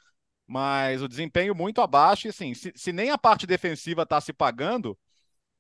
[0.47, 4.33] Mas o desempenho muito abaixo, e assim, se, se nem a parte defensiva está se
[4.33, 4.99] pagando,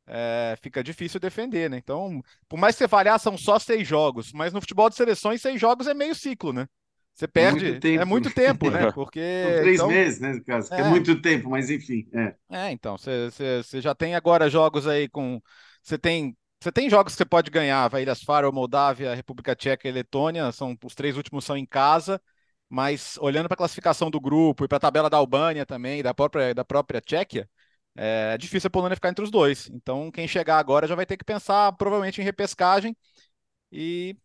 [0.09, 1.79] é, fica difícil defender, né?
[1.79, 5.43] Então, por mais que você falhar, são só seis jogos, mas no futebol de seleções,
[5.43, 6.67] seis jogos é meio ciclo, né?
[7.15, 7.73] Você perde.
[7.73, 8.91] Muito é muito tempo, né?
[8.95, 9.21] Porque.
[9.21, 9.89] São três então...
[9.89, 10.41] meses, né?
[10.47, 10.81] Caso, é.
[10.81, 12.09] é muito tempo, mas enfim.
[12.13, 15.41] É, é então, você, você, você já tem agora jogos aí com.
[15.83, 19.89] Você tem você tem jogos que você pode ganhar, vai Ilhas Faro, Moldávia, República Tcheca
[19.89, 22.21] e Letônia, são os três últimos são em casa,
[22.69, 26.13] mas olhando para a classificação do grupo e para a tabela da Albânia também, da
[26.13, 27.49] própria da própria Tchequia,
[28.01, 29.68] é difícil a Polônia ficar entre os dois.
[29.70, 32.96] Então, quem chegar agora já vai ter que pensar provavelmente em repescagem.
[33.72, 34.16] E,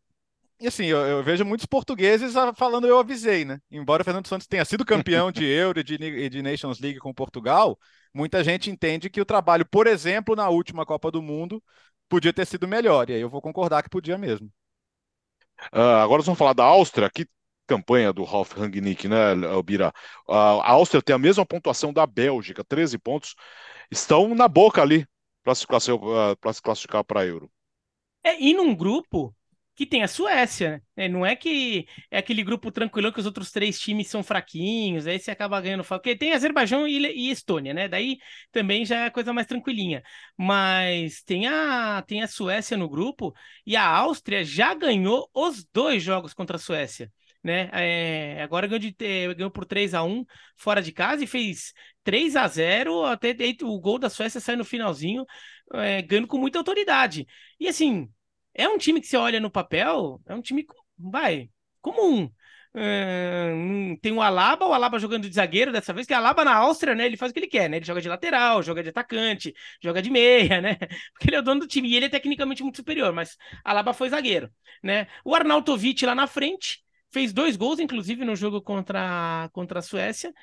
[0.59, 3.59] e assim, eu, eu, vejo muitos portugueses falando eu avisei, né?
[3.71, 6.99] Embora o Fernando Santos tenha sido campeão de Euro e de, e de Nations League
[6.99, 7.77] com Portugal,
[8.13, 11.61] muita gente entende que o trabalho, por exemplo, na última Copa do Mundo,
[12.07, 13.09] podia ter sido melhor.
[13.09, 14.51] E aí eu vou concordar que podia mesmo.
[15.73, 17.27] Uh, agora nós vamos falar da Áustria, que
[17.67, 19.93] campanha do Ralf Rangnick, né, Bira?
[20.27, 23.35] Uh, a Áustria tem a mesma pontuação da Bélgica, 13 pontos.
[23.91, 25.05] Estão na boca ali
[25.43, 25.65] para se
[26.61, 27.51] classificar para Euro.
[28.23, 29.35] É, e num grupo
[29.75, 31.07] que tem a Suécia, né?
[31.07, 35.19] Não é que é aquele grupo tranquilão que os outros três times são fraquinhos, aí
[35.19, 35.83] você acaba ganhando.
[35.83, 37.87] Porque tem Azerbaijão e, e Estônia, né?
[37.87, 38.17] Daí
[38.51, 40.03] também já é coisa mais tranquilinha.
[40.37, 43.33] Mas tem a, tem a Suécia no grupo
[43.65, 47.11] e a Áustria já ganhou os dois jogos contra a Suécia.
[47.43, 47.69] Né?
[47.73, 48.91] É, agora ganhou, de,
[49.35, 50.25] ganhou por 3 a 1
[50.55, 51.73] fora de casa e fez
[52.03, 55.25] 3 a 0 até o gol da Suécia sai no finalzinho,
[55.73, 57.27] é, ganhando com muita autoridade.
[57.59, 58.09] E assim,
[58.53, 60.65] é um time que você olha no papel, é um time,
[60.97, 61.49] vai,
[61.81, 62.31] comum.
[62.75, 63.53] É,
[64.01, 67.05] tem o Alaba, o Alaba jogando de zagueiro dessa vez, que Alaba na Áustria, né?
[67.05, 67.77] Ele faz o que ele quer, né?
[67.77, 70.77] Ele joga de lateral, joga de atacante, joga de meia, né?
[71.13, 73.93] Porque ele é o dono do time e ele é tecnicamente muito superior, mas Alaba
[73.93, 74.49] foi zagueiro,
[74.81, 75.07] né?
[75.23, 76.83] O Arnautovic lá na frente
[77.13, 80.33] fez dois gols, inclusive, no jogo contra, contra a Suécia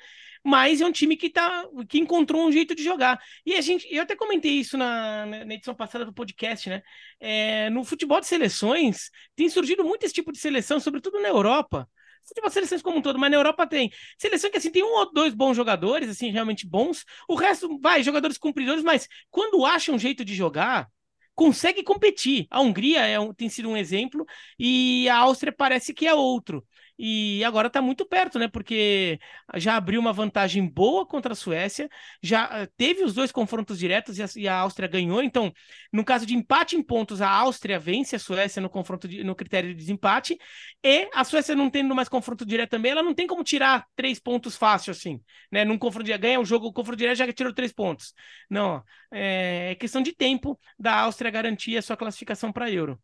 [0.43, 3.21] mas é um time que, tá, que encontrou um jeito de jogar.
[3.45, 6.81] E a gente, eu até comentei isso na, na edição passada do podcast, né?
[7.19, 11.87] É, no futebol de seleções, tem surgido muito esse tipo de seleção, sobretudo na Europa.
[12.27, 13.91] Futebol de seleções como um todo, mas na Europa tem.
[14.17, 17.03] Seleção que assim tem um ou dois bons jogadores, assim, realmente bons.
[17.27, 20.87] O resto, vai, jogadores cumpridores, mas quando acha um jeito de jogar,
[21.35, 22.47] consegue competir.
[22.49, 24.25] A Hungria é um, tem sido um exemplo
[24.59, 26.65] e a Áustria parece que é outro
[27.03, 28.47] e agora está muito perto, né?
[28.47, 29.19] Porque
[29.55, 31.89] já abriu uma vantagem boa contra a Suécia,
[32.21, 35.23] já eh, teve os dois confrontos diretos e a, e a, Áustria ganhou.
[35.23, 35.51] Então,
[35.91, 39.33] no caso de empate em pontos, a Áustria vence a Suécia no confronto de, no
[39.33, 40.37] critério de desempate,
[40.83, 44.19] e a Suécia não tendo mais confronto direto também, ela não tem como tirar três
[44.19, 45.19] pontos fácil assim,
[45.51, 45.65] né?
[45.65, 48.13] Num confronto direto, ganha o jogo, o confronto direto já tirou três pontos.
[48.47, 53.01] Não, é, é questão de tempo da Áustria garantir a sua classificação para Euro.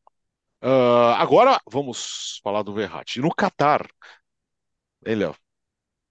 [0.62, 3.20] Uh, agora vamos falar do Verratti.
[3.20, 3.88] No Catar,
[5.06, 5.34] ele ó.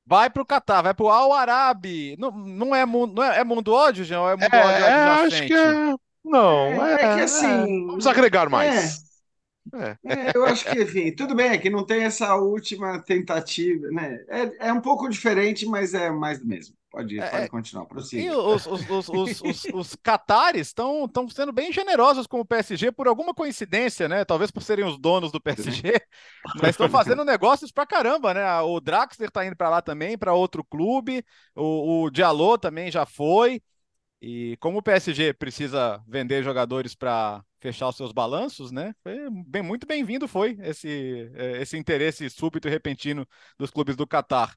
[0.07, 2.17] Vai pro Catar, vai pro Al Arabi.
[2.17, 4.29] Não, não, é, não é, é mundo ódio, João?
[4.29, 5.95] É mundo é, ódio é, acho que é.
[6.25, 7.87] Não, é, é que assim.
[7.87, 9.01] Vamos agregar mais.
[9.75, 13.89] É, é, eu acho que, enfim, tudo bem, é que não tem essa última tentativa,
[13.89, 14.25] né?
[14.29, 16.77] É, é um pouco diferente, mas é mais do mesmo.
[16.97, 17.49] Pode, é, pode é.
[17.49, 18.23] continuar, prossiga.
[18.23, 22.91] E os, os, os, os, os, os catares estão sendo bem generosos com o PSG
[22.91, 24.25] por alguma coincidência, né?
[24.25, 25.93] Talvez por serem os donos do PSG,
[26.59, 28.61] mas estão fazendo negócios pra caramba, né?
[28.63, 31.23] O Draxler tá indo para lá também, para outro clube,
[31.55, 33.61] o, o Diallo também já foi.
[34.19, 38.95] E como o PSG precisa vender jogadores para fechar os seus balanços, né?
[39.03, 39.15] Foi
[39.47, 43.29] bem, muito bem-vindo foi esse, é, esse interesse súbito e repentino
[43.59, 44.57] dos clubes do Catar.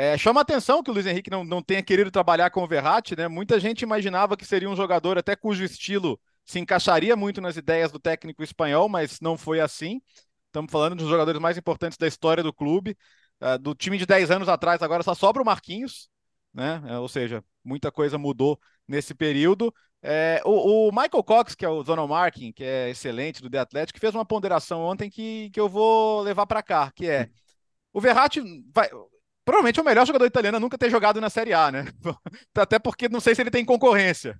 [0.00, 3.16] É, chama atenção que o Luiz Henrique não, não tenha querido trabalhar com o Verratti,
[3.16, 3.26] né?
[3.26, 7.90] Muita gente imaginava que seria um jogador até cujo estilo se encaixaria muito nas ideias
[7.90, 10.00] do técnico espanhol, mas não foi assim.
[10.46, 12.96] Estamos falando dos jogadores mais importantes da história do clube.
[13.40, 16.08] Uh, do time de 10 anos atrás, agora só sobra o Marquinhos,
[16.54, 16.80] né?
[16.86, 19.74] É, ou seja, muita coisa mudou nesse período.
[20.00, 23.58] É, o, o, Michael Cox, que é o Zonal Marking, que é excelente do The
[23.58, 27.28] Athletic, fez uma ponderação ontem que, que eu vou levar para cá, que é
[27.92, 28.40] o Verratti
[28.72, 28.88] vai,
[29.48, 31.86] provavelmente é o melhor jogador italiano a nunca ter jogado na Série A, né?
[32.54, 34.38] Até porque não sei se ele tem concorrência.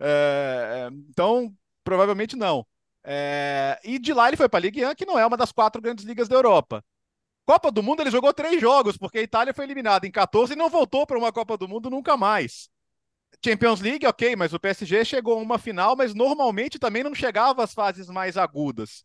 [0.00, 1.54] É, então,
[1.84, 2.66] provavelmente não.
[3.04, 5.52] É, e de lá ele foi para a Ligue 1, que não é uma das
[5.52, 6.84] quatro grandes ligas da Europa.
[7.46, 10.56] Copa do Mundo ele jogou três jogos, porque a Itália foi eliminada em 14 e
[10.56, 12.68] não voltou para uma Copa do Mundo nunca mais.
[13.44, 17.62] Champions League, ok, mas o PSG chegou a uma final, mas normalmente também não chegava
[17.62, 19.04] às fases mais agudas.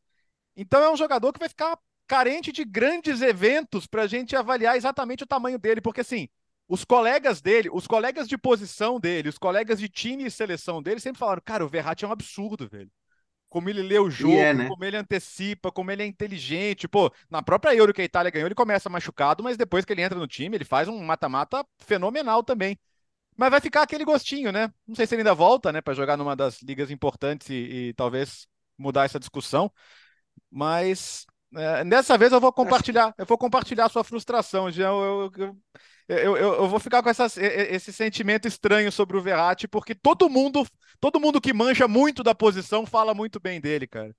[0.57, 1.77] Então é um jogador que vai ficar
[2.07, 6.27] carente de grandes eventos para a gente avaliar exatamente o tamanho dele, porque assim,
[6.67, 10.99] os colegas dele, os colegas de posição dele, os colegas de time e seleção dele
[10.99, 12.89] sempre falaram, cara, o Verratti é um absurdo, velho.
[13.49, 14.67] Como ele lê o jogo, é, né?
[14.67, 16.87] como ele antecipa, como ele é inteligente.
[16.87, 20.01] Pô, na própria Euro que a Itália ganhou, ele começa machucado, mas depois que ele
[20.01, 22.79] entra no time, ele faz um mata-mata fenomenal também.
[23.37, 24.71] Mas vai ficar aquele gostinho, né?
[24.87, 27.53] Não sei se ele ainda volta, né, para jogar numa das ligas importantes e,
[27.89, 28.47] e talvez
[28.77, 29.71] mudar essa discussão.
[30.49, 31.25] Mas
[31.55, 34.89] é, dessa vez eu vou compartilhar, eu vou compartilhar a sua frustração, Jean.
[34.89, 35.57] Eu, eu,
[36.07, 40.29] eu, eu, eu vou ficar com essas, esse sentimento estranho sobre o Verratti, porque todo
[40.29, 40.65] mundo,
[40.99, 44.13] todo mundo que manja muito da posição fala muito bem dele, cara.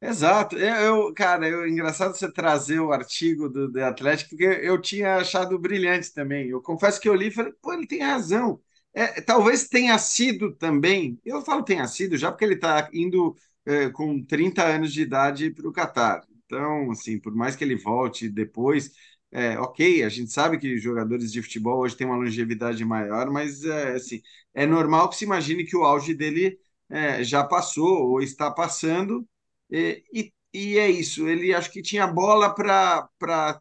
[0.00, 0.56] Exato.
[0.58, 5.58] Eu, cara, eu, engraçado você trazer o artigo do The Atlético, porque eu tinha achado
[5.58, 6.48] brilhante também.
[6.48, 8.60] Eu confesso que eu li e falei, pô, ele tem razão.
[8.92, 13.34] É, talvez tenha sido também, eu falo tenha sido já porque ele está indo
[13.66, 16.22] é, com 30 anos de idade para o Catar.
[16.46, 18.92] Então, assim, por mais que ele volte depois,
[19.32, 23.64] é, ok, a gente sabe que jogadores de futebol hoje têm uma longevidade maior, mas
[23.64, 24.20] é, assim,
[24.54, 29.26] é normal que se imagine que o auge dele é, já passou ou está passando,
[29.70, 31.26] e, e, e, é isso.
[31.28, 33.08] Ele acho que tinha bola para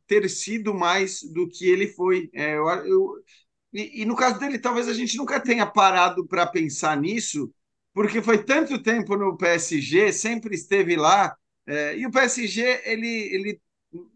[0.07, 2.29] ter sido mais do que ele foi.
[2.33, 3.23] É, eu, eu,
[3.73, 7.53] e, e, no caso dele, talvez a gente nunca tenha parado para pensar nisso,
[7.93, 11.35] porque foi tanto tempo no PSG, sempre esteve lá,
[11.67, 13.61] é, e o PSG, ele, ele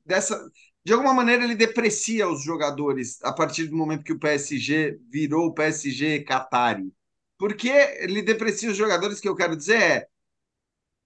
[0.05, 0.49] dessa,
[0.83, 5.47] de alguma maneira, ele deprecia os jogadores a partir do momento que o PSG virou
[5.47, 6.91] o PSG Qatari.
[7.37, 10.07] Porque ele deprecia os jogadores, que eu quero dizer é,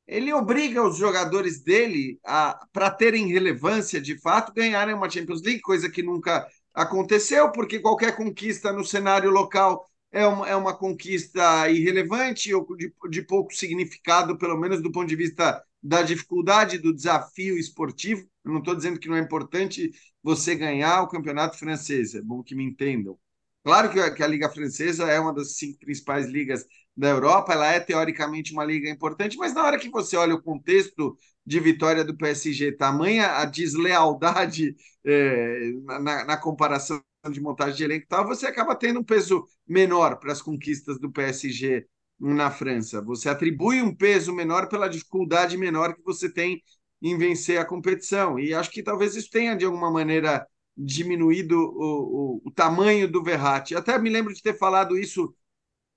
[0.08, 5.62] ele obriga os jogadores dele a, para terem relevância de fato, ganharem uma Champions League,
[5.62, 11.70] coisa que nunca aconteceu, porque qualquer conquista no cenário local é uma, é uma conquista
[11.70, 16.94] irrelevante ou de, de pouco significado, pelo menos do ponto de vista da dificuldade do
[16.94, 18.28] desafio esportivo.
[18.44, 19.92] Eu não estou dizendo que não é importante
[20.24, 23.18] você ganhar o campeonato francês, é bom que me entendam.
[23.64, 26.66] Claro que a, que a Liga Francesa é uma das cinco principais ligas
[26.98, 30.42] da Europa, ela é teoricamente uma liga importante, mas na hora que você olha o
[30.42, 34.76] contexto de vitória do PSG, tamanha a deslealdade
[35.06, 37.02] é, na, na, comparação
[37.32, 41.00] de montagem de elenco e tal, você acaba tendo um peso menor para as conquistas
[41.00, 41.86] do PSG
[42.22, 43.02] na França.
[43.02, 46.62] Você atribui um peso menor pela dificuldade menor que você tem
[47.02, 48.40] em vencer a competição.
[48.40, 50.48] E acho que talvez isso tenha, de alguma maneira,
[50.78, 53.76] diminuído o, o, o tamanho do Verratti.
[53.76, 55.34] Até me lembro de ter falado isso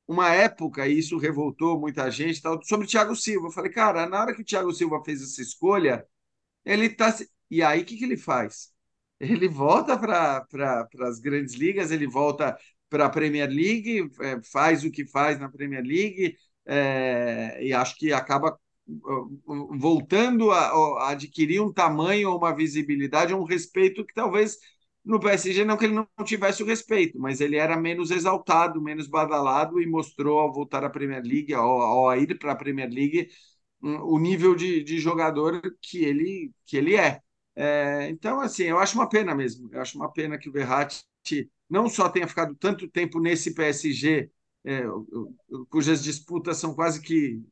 [0.07, 3.49] uma época, e isso revoltou muita gente, tal, sobre o Thiago Silva.
[3.49, 6.07] Eu falei, cara, na hora que o Thiago Silva fez essa escolha,
[6.65, 7.15] ele está.
[7.51, 8.73] E aí, o que, que ele faz?
[9.21, 12.59] Ele volta para pra, as grandes ligas, ele volta
[12.95, 17.97] para a Premier League, é, faz o que faz na Premier League, é, e acho
[17.97, 18.57] que acaba
[19.77, 20.61] voltando a,
[21.07, 24.59] a, adquirir um tamanho, uma visibilidade, um respeito que talvez
[25.05, 29.09] no PSG não que ele não tivesse o respeito, mas ele era menos exaltado, menos
[29.09, 33.29] badalado e mostrou ao voltar à Premier League, ao, ao ir para a Premier League,
[33.83, 37.21] o nível de, de jogador que ele, que ele é.
[37.57, 38.09] é.
[38.11, 39.69] Então, assim, eu acho uma pena mesmo.
[39.73, 41.05] Eu acho uma pena que o Verratti
[41.69, 44.31] não só tenha ficado tanto tempo nesse PSG,
[44.65, 44.83] é,
[45.69, 47.43] cujas disputas são quase que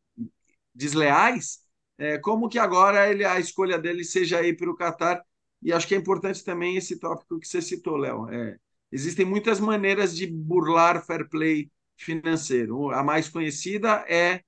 [0.75, 1.61] desleais,
[1.99, 5.23] é, como que agora ele, a escolha dele seja ir para o Qatar
[5.63, 8.29] e acho que é importante também esse tópico que você citou, Léo.
[8.29, 8.57] É,
[8.91, 12.91] existem muitas maneiras de burlar fair play financeiro.
[12.91, 14.43] A mais conhecida é.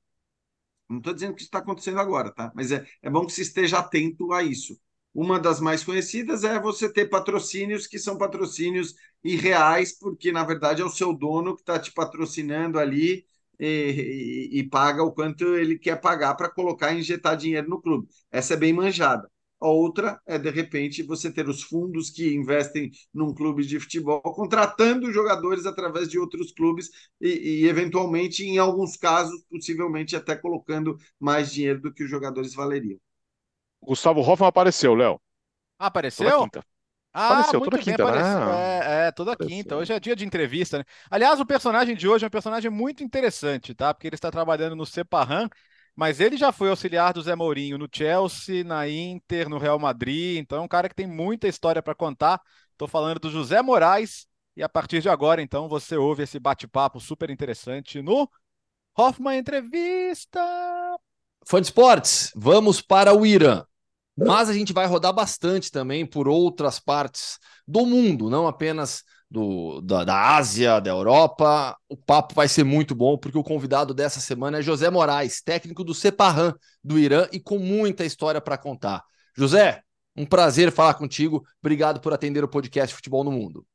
[0.89, 2.53] Não estou dizendo que isso está acontecendo agora, tá?
[2.55, 4.79] Mas é, é bom que se esteja atento a isso.
[5.15, 10.83] Uma das mais conhecidas é você ter patrocínios que são patrocínios irreais, porque na verdade
[10.83, 13.25] é o seu dono que está te patrocinando ali
[13.59, 17.81] e, e, e, paga o quanto ele quer pagar para colocar e injetar dinheiro no
[17.81, 18.09] clube.
[18.31, 19.31] Essa é bem manjada.
[19.61, 24.21] A outra é, de repente, você ter os fundos que investem num clube de futebol,
[24.21, 26.91] contratando jogadores através de outros clubes
[27.21, 32.53] e, e, eventualmente, em alguns casos, possivelmente até colocando mais dinheiro do que os jogadores
[32.55, 32.99] valeriam.
[33.85, 35.21] Gustavo Hoffman apareceu, Léo.
[35.79, 36.31] Apareceu?
[36.31, 36.65] Toda quinta.
[37.13, 39.05] Ah, apareceu toda bem, quinta, né?
[39.05, 39.57] É, é, toda apareceu.
[39.57, 39.77] quinta.
[39.77, 40.85] Hoje é dia de entrevista, né?
[41.09, 43.95] Aliás, o personagem de hoje é um personagem muito interessante, tá?
[43.95, 45.49] Porque ele está trabalhando no Separran
[45.97, 50.39] mas ele já foi auxiliar do Zé Mourinho no Chelsea, na Inter, no Real Madrid.
[50.39, 52.41] Então é um cara que tem muita história para contar.
[52.73, 54.27] Estou falando do José Moraes.
[54.57, 58.29] E a partir de agora, então, você ouve esse bate-papo super interessante no
[58.97, 60.41] Hoffman Entrevista.
[61.45, 63.65] Fã de esportes, vamos para o Irã.
[64.17, 69.81] Mas a gente vai rodar bastante também por outras partes do mundo, não apenas do,
[69.81, 71.77] da, da Ásia, da Europa.
[71.89, 75.83] O papo vai ser muito bom, porque o convidado dessa semana é José Moraes, técnico
[75.83, 79.03] do Sepahan do Irã e com muita história para contar.
[79.37, 79.83] José,
[80.17, 81.45] um prazer falar contigo.
[81.61, 83.67] Obrigado por atender o podcast Futebol no Mundo.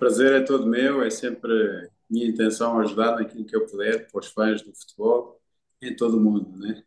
[0.00, 4.26] Prazer é todo meu, é sempre minha intenção ajudar naquilo que eu puder para os
[4.26, 5.40] fãs do futebol
[5.80, 6.82] em todo o mundo, né?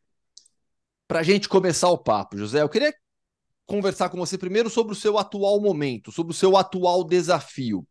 [1.07, 2.93] Para a gente começar o papo, José, eu queria
[3.65, 7.85] conversar com você primeiro sobre o seu atual momento, sobre o seu atual desafio.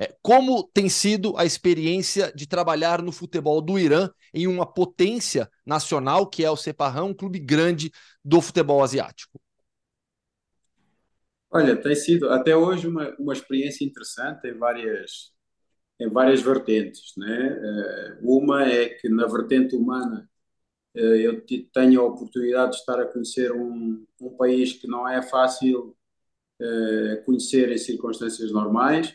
[0.00, 5.50] É, como tem sido a experiência de trabalhar no futebol do Irã em uma potência
[5.66, 7.90] nacional, que é o Separrão, um clube grande
[8.24, 9.40] do futebol asiático?
[11.50, 15.32] Olha, tem sido até hoje uma, uma experiência interessante em várias,
[15.98, 17.14] em várias vertentes.
[17.16, 17.58] Né?
[17.60, 20.27] É, uma é que na vertente humana
[20.98, 25.96] eu tenho a oportunidade de estar a conhecer um, um país que não é fácil
[26.60, 29.10] uh, conhecer em circunstâncias normais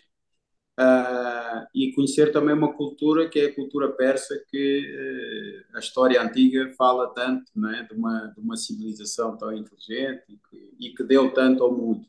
[0.80, 6.22] uh, e conhecer também uma cultura que é a cultura persa que uh, a história
[6.22, 11.04] antiga fala tanto né, de, uma, de uma civilização tão inteligente e que, e que
[11.04, 12.06] deu tanto ao mundo.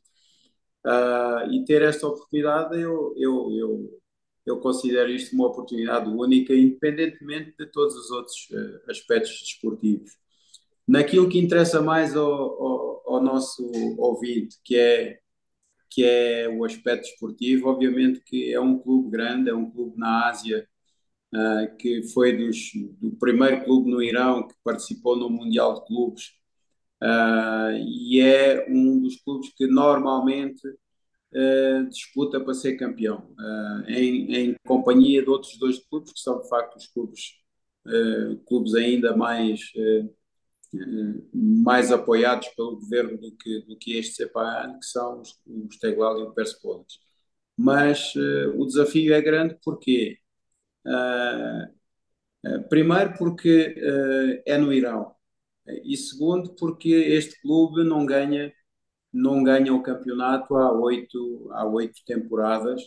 [1.50, 4.03] e ter esta oportunidade eu, eu, eu
[4.46, 10.12] eu considero isto uma oportunidade única, independentemente de todos os outros uh, aspectos desportivos.
[10.86, 13.64] Naquilo que interessa mais ao, ao, ao, nosso
[13.98, 15.18] ouvinte, que é,
[15.90, 20.28] que é o aspecto desportivo, obviamente que é um clube grande, é um clube na
[20.28, 20.68] Ásia,
[21.34, 26.32] uh, que foi dos, do primeiro clube no Irão que participou no Mundial de Clubes,
[27.02, 30.60] uh, e é um dos clubes que normalmente
[31.34, 36.40] uh, disputa para ser campeão, uh, em, em, companhia de outros dois clubes, que são
[36.40, 37.34] de facto os clubes,
[37.86, 39.60] uh, clubes ainda mais,
[41.32, 46.18] mais apoiados pelo governo do que, do que este CEPAN, que são os, os Teglal
[46.20, 46.98] e o Persepolis.
[47.56, 48.14] Mas
[48.56, 50.18] o desafio é grande porque,
[52.68, 53.76] primeiro, porque
[54.44, 55.14] é no Irão,
[55.84, 58.52] e segundo, porque este clube não ganha
[59.14, 62.82] não ganha o campeonato há oito, há oito temporadas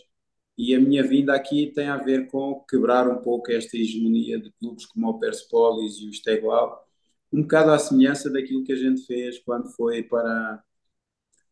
[0.58, 4.50] e a minha vinda aqui tem a ver com quebrar um pouco esta hegemonia de
[4.60, 6.84] clubes como o Persepolis e o Stegual,
[7.32, 10.62] um bocado à semelhança daquilo que a gente fez quando foi para,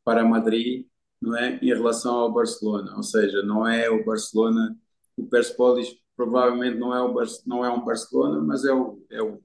[0.04, 0.86] para Madrid,
[1.20, 1.58] não é?
[1.62, 4.76] Em relação ao Barcelona, ou seja, não é o Barcelona,
[5.16, 7.14] o Persepolis provavelmente não é, o
[7.46, 9.42] não é um Barcelona, mas é o, é, o,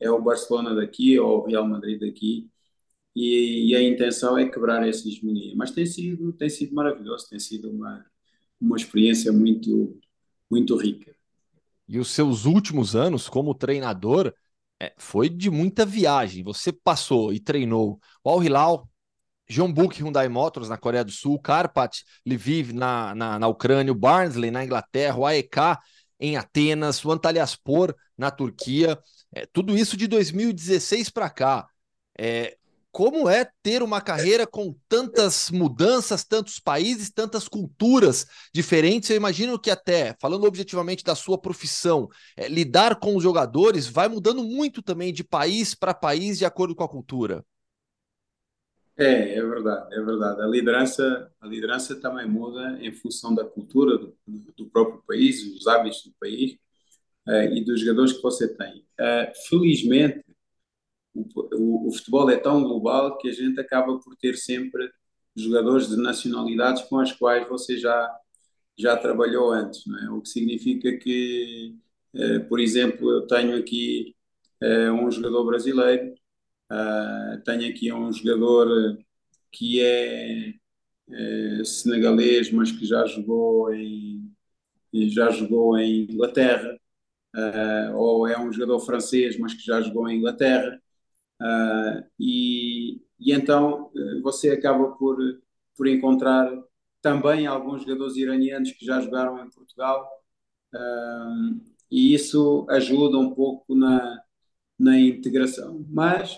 [0.00, 2.50] é o Barcelona daqui ou o Real Madrid daqui,
[3.18, 5.52] e, e, a intenção é quebrar essa hegemonia.
[5.56, 8.04] Mas tem sido, tem sido maravilhoso, tem sido uma,
[8.60, 9.98] uma experiência muito,
[10.50, 11.14] muito rica.
[11.88, 14.32] E os seus últimos anos como treinador
[14.80, 16.44] é, foi de muita viagem.
[16.44, 18.88] Você passou e treinou o Al Hilal,
[19.48, 24.50] Jeonbuk Hyundai Motors na Coreia do Sul, Karpat Lviv na, na, na Ucrânia, o Barnsley
[24.50, 25.78] na Inglaterra, o AEK
[26.20, 28.98] em Atenas, o Antalyaspor na Turquia.
[29.32, 31.68] É, tudo isso de 2016 para cá.
[32.18, 32.57] É,
[32.98, 39.08] como é ter uma carreira com tantas mudanças, tantos países, tantas culturas diferentes.
[39.08, 44.08] Eu imagino que até, falando objetivamente da sua profissão, é, lidar com os jogadores vai
[44.08, 47.44] mudando muito também de país para país de acordo com a cultura.
[48.96, 50.42] É, é verdade, é verdade.
[50.42, 54.16] A liderança, a liderança também muda em função da cultura do,
[54.56, 56.54] do próprio país, dos hábitos do país
[57.28, 58.84] uh, e dos jogadores que você tem.
[58.98, 60.24] Uh, felizmente,
[61.14, 64.90] o, o, futebol é tão global que a gente acaba por ter sempre
[65.36, 68.16] jogadores de nacionalidades com as quais você já,
[68.76, 70.10] já trabalhou antes, não é?
[70.10, 71.76] O que significa que,
[72.14, 74.16] eh, por exemplo, eu tenho aqui
[74.60, 76.14] eh, um jogador brasileiro,
[76.72, 78.98] uh, tenho aqui um jogador
[79.52, 80.54] que é
[81.10, 84.30] eh, senegalês, mas que já jogou em,
[85.10, 86.78] já jogou em Inglaterra,
[87.36, 90.80] uh, ou é um jogador francês, mas que já jogou em Inglaterra.
[91.40, 95.16] Uh, e, e, então uh, você acaba por,
[95.76, 96.50] por encontrar
[97.00, 100.08] também alguns jogadores iranianos que já jogaram em Portugal
[100.74, 101.60] uh,
[101.90, 104.20] e isso ajuda um pouco na,
[104.78, 106.36] na integração, mas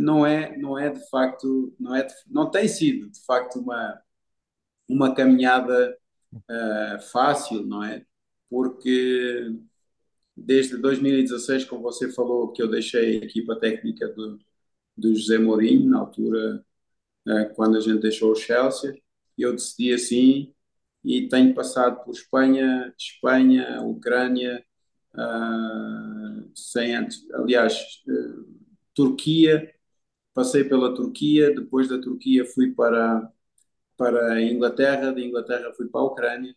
[0.00, 4.02] não é não é de facto não é de, não tem sido de facto uma
[4.88, 5.96] uma caminhada
[7.12, 8.04] fácil, não é?
[8.48, 9.52] Porque
[10.40, 14.38] desde 2016, como você falou, que eu deixei a equipa técnica do,
[14.96, 16.64] do José Mourinho, na altura,
[17.28, 19.00] eh, quando a gente deixou o Chelsea,
[19.38, 20.54] eu decidi assim
[21.04, 24.64] e tenho passado por Espanha, Espanha, Ucrânia,
[25.14, 28.44] uh, sem antes, aliás, uh,
[28.94, 29.74] Turquia,
[30.34, 33.30] passei pela Turquia, depois da Turquia fui para,
[33.96, 36.56] para a Inglaterra, da Inglaterra fui para a Ucrânia,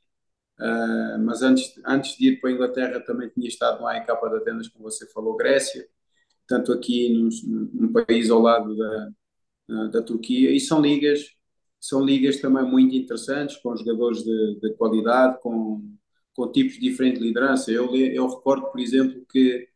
[0.59, 4.29] Uh, mas antes, antes de ir para a Inglaterra também tinha estado lá em Capa
[4.29, 5.87] de Atenas, como você falou, Grécia,
[6.47, 7.29] tanto aqui num,
[7.73, 9.09] num país ao lado da,
[9.91, 11.25] da Turquia, e são ligas,
[11.79, 15.81] são ligas também muito interessantes, com jogadores de, de qualidade, com,
[16.35, 17.71] com tipos diferentes de liderança.
[17.71, 19.67] Eu, eu recordo, por exemplo, que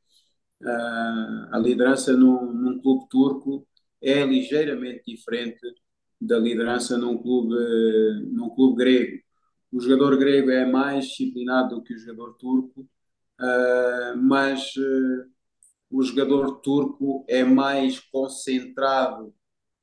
[0.61, 3.67] uh, a liderança num, num clube turco
[4.01, 5.59] é ligeiramente diferente
[6.21, 7.55] da liderança num clube,
[8.31, 9.26] num clube grego
[9.71, 15.29] o jogador grego é mais disciplinado do que o jogador turco, uh, mas uh,
[15.89, 19.33] o jogador turco é mais concentrado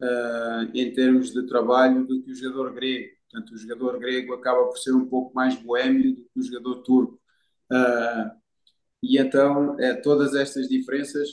[0.00, 3.14] uh, em termos de trabalho do que o jogador grego.
[3.30, 6.82] Portanto, o jogador grego acaba por ser um pouco mais boêmio do que o jogador
[6.82, 7.20] turco.
[9.02, 11.28] e então, é, todas estas diferenças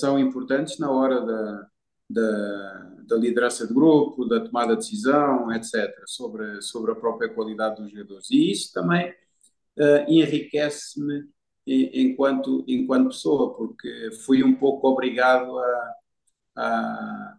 [0.00, 1.70] são importantes na hora da,
[2.12, 7.82] da da liderança de grupo, da tomada de decisão, etc., sobre, sobre a própria qualidade
[7.82, 8.30] dos jogadores.
[8.30, 11.28] E isso também uh, enriquece-me
[11.66, 15.94] enquanto, enquanto pessoa, porque fui um pouco obrigado a,
[16.56, 17.36] a,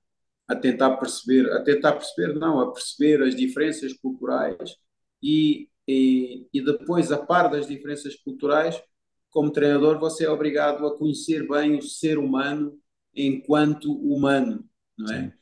[0.50, 4.76] a, tentar perceber, a tentar perceber, não, a perceber as diferenças culturais
[5.24, 8.82] e e, e depois, a par das diferenças culturais,
[9.30, 12.80] como treinador, você é obrigado a conhecer bem o ser humano
[13.16, 14.68] enquanto humano,
[14.98, 15.34] não é?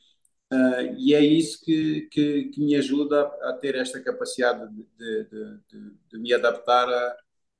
[0.52, 5.24] Uh, e é isso que, que, que, me ajuda a, ter esta capacidade de, de,
[5.68, 7.16] de, de me adaptar a,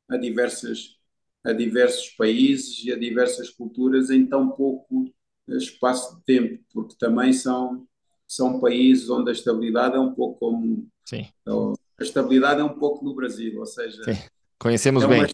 [0.09, 0.99] a, diversas,
[1.45, 5.09] a diversos países e a diversas culturas em tão pouco
[5.47, 7.87] espaço de tempo, porque também são,
[8.27, 10.89] são países onde a estabilidade é um pouco como.
[11.05, 11.29] Sim.
[11.47, 14.03] A estabilidade é um pouco no Brasil, ou seja.
[14.03, 14.19] Sim.
[14.59, 15.21] Conhecemos é bem.
[15.21, 15.29] Uma,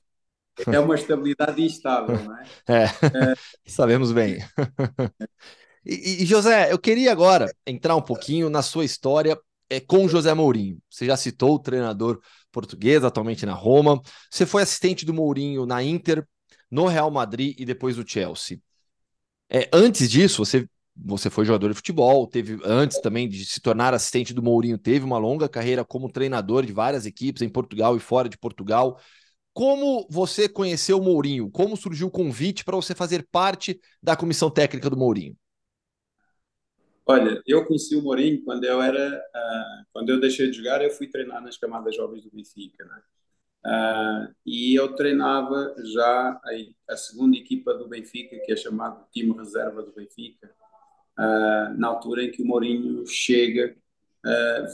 [0.66, 2.44] é uma estabilidade instável, não é?
[2.68, 3.34] É, é
[3.66, 4.38] sabemos bem.
[5.88, 9.38] E, e, José, eu queria agora entrar um pouquinho na sua história
[9.70, 10.78] é, com José Mourinho.
[10.90, 12.20] Você já citou o treinador
[12.50, 14.00] português, atualmente na Roma.
[14.28, 16.26] Você foi assistente do Mourinho na Inter,
[16.68, 18.60] no Real Madrid e depois do Chelsea.
[19.48, 23.94] É, antes disso, você, você foi jogador de futebol, teve antes também de se tornar
[23.94, 28.00] assistente do Mourinho, teve uma longa carreira como treinador de várias equipes em Portugal e
[28.00, 28.98] fora de Portugal.
[29.56, 31.50] Como você conheceu o Mourinho?
[31.50, 35.34] Como surgiu o convite para você fazer parte da comissão técnica do Mourinho?
[37.06, 40.90] Olha, eu conheci o Mourinho quando eu era, uh, quando eu deixei de jogar, eu
[40.90, 43.00] fui treinar nas camadas jovens do Benfica, né?
[43.64, 49.34] Uh, e eu treinava já a, a, segunda equipa do Benfica, que é chamado time
[49.34, 50.52] reserva do Benfica,
[51.18, 53.74] uh, na altura em que o Mourinho chega,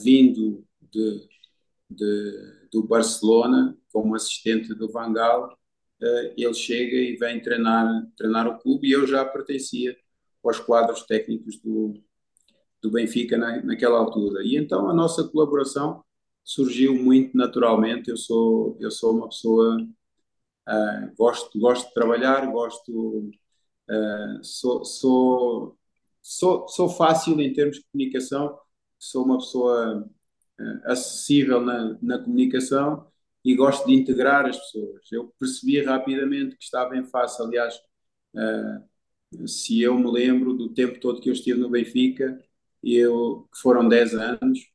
[0.02, 1.28] vindo de,
[1.88, 5.56] de, do Barcelona como assistente do Van Gaal,
[6.36, 9.96] ele chega e vem treinar, treinar o clube e eu já pertencia
[10.44, 11.94] aos quadros técnicos do,
[12.80, 14.42] do Benfica na, naquela altura.
[14.44, 16.04] E então a nossa colaboração
[16.42, 18.10] surgiu muito naturalmente.
[18.10, 19.76] Eu sou eu sou uma pessoa
[20.68, 23.30] uh, gosto gosto de trabalhar, gosto
[23.88, 25.78] uh, sou, sou
[26.20, 28.58] sou sou fácil em termos de comunicação.
[28.98, 30.08] Sou uma pessoa
[30.84, 33.06] acessível na, na comunicação
[33.44, 35.10] e gosto de integrar as pessoas.
[35.12, 37.80] Eu percebi rapidamente que estava em face, aliás,
[39.46, 42.38] se eu me lembro do tempo todo que eu estive no Benfica,
[42.82, 44.72] eu, que foram 10 anos,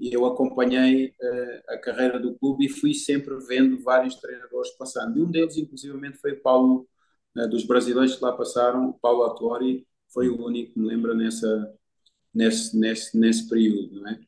[0.00, 5.18] eu acompanhei uh, a carreira do clube e fui sempre vendo vários treinadores passando.
[5.18, 6.88] E um deles, inclusivamente, foi o Paulo,
[7.36, 11.14] uh, dos brasileiros que lá passaram, o Paulo Attori, foi o único que me lembra
[11.14, 11.74] nessa,
[12.34, 14.20] nesse, nesse, nesse período, não é?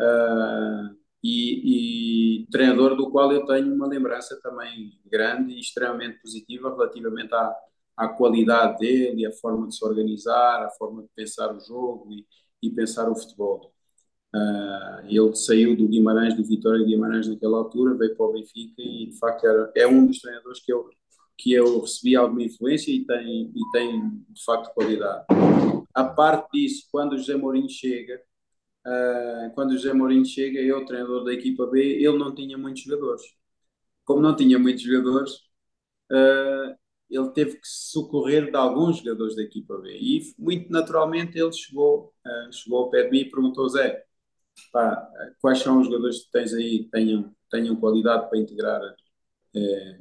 [0.00, 6.70] Uh, e, e, treinador do qual eu tenho uma lembrança também grande e extremamente positiva
[6.70, 7.56] relativamente à,
[7.96, 12.26] à qualidade dele, à forma de se organizar, à forma de pensar o jogo e,
[12.62, 13.72] e pensar o futebol.
[14.34, 18.82] Uh, ele saiu do Guimarães, do Vitória de Guimarães naquela altura, veio para o Benfica
[18.82, 20.90] e de facto era, é um dos treinadores que eu,
[21.38, 25.24] que eu recebi alguma influência e tem, e tem de facto qualidade.
[25.94, 28.20] A parte disso, quando o José Mourinho chega,
[28.86, 32.82] uh, quando o José Mourinho chega, eu, treinador da equipa B, ele não tinha muitos
[32.82, 33.22] jogadores.
[34.04, 35.32] Como não tinha muitos jogadores,
[36.12, 36.76] uh,
[37.10, 39.96] ele teve que socorrer de alguns jogadores da equipa B.
[39.98, 44.04] E muito naturalmente ele chegou, uh, chegou ao pé de mim e perguntou: Zé,
[44.72, 45.08] pá,
[45.40, 48.80] quais são os jogadores que tens aí que tenham, tenham qualidade para integrar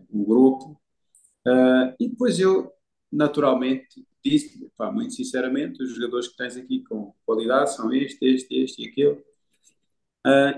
[0.10, 0.80] o grupo?
[1.48, 2.72] Uh, e depois eu,
[3.12, 8.56] naturalmente, disse, pá, muito sinceramente, os jogadores que tens aqui com qualidade são este, este,
[8.56, 9.23] este e aquele.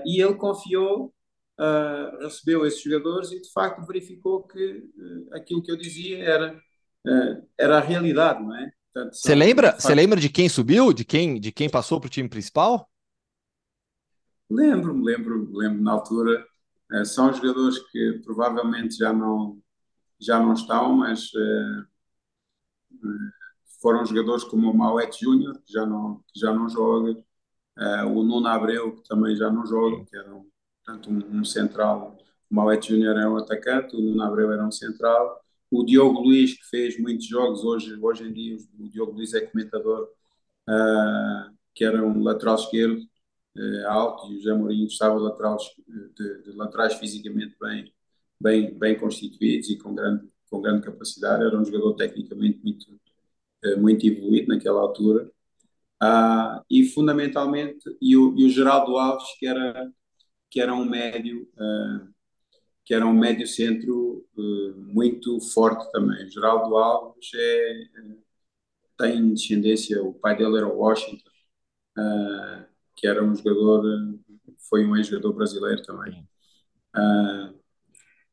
[0.06, 1.14] e ele confiou
[1.58, 6.56] uh, recebeu esses jogadores e de facto verificou que uh, aquilo que eu dizia era,
[7.06, 8.72] uh, era a realidade, não é?
[9.12, 9.94] Você lembra, facto...
[9.94, 12.88] lembra de quem subiu, de quem, de quem passou para o time principal?
[14.50, 16.44] Lembro-me, lembro, lembro na altura.
[17.04, 19.60] são jogadores que provavelmente já não,
[20.18, 21.30] já não estão, mas
[23.80, 27.16] foram jogadores como o Mauete Júnior, que já não, que já não joga,
[28.12, 30.44] o Nuno Abreu, que também já não joga, que era um,
[30.84, 32.18] portanto, um, um central.
[32.50, 35.40] O Mauete Júnior era um atacante, o Nuno Abreu era um central.
[35.70, 39.40] O Diogo Luiz, que fez muitos jogos, hoje, hoje em dia o Diogo Luiz é
[39.42, 40.08] comentador,
[40.68, 43.00] uh, que era um lateral esquerdo
[43.56, 45.58] uh, alto, e o José Mourinho estava lateral,
[46.16, 47.92] de, de, laterais fisicamente bem,
[48.40, 51.44] bem, bem constituídos e com grande, com grande capacidade.
[51.44, 53.07] Era um jogador tecnicamente muito, uh,
[53.78, 55.30] muito evoluído naquela altura.
[56.02, 59.92] Uh, e fundamentalmente, e o, e o Geraldo Alves, que era
[60.50, 62.08] que era um médio, uh,
[62.84, 66.28] que era um médio centro uh, muito forte também.
[66.30, 67.84] Geraldo Alves é,
[68.98, 71.30] tem descendência, o pai dele era o Washington,
[71.98, 72.66] uh,
[72.96, 73.82] que era um jogador,
[74.68, 76.26] foi um ex-jogador brasileiro também.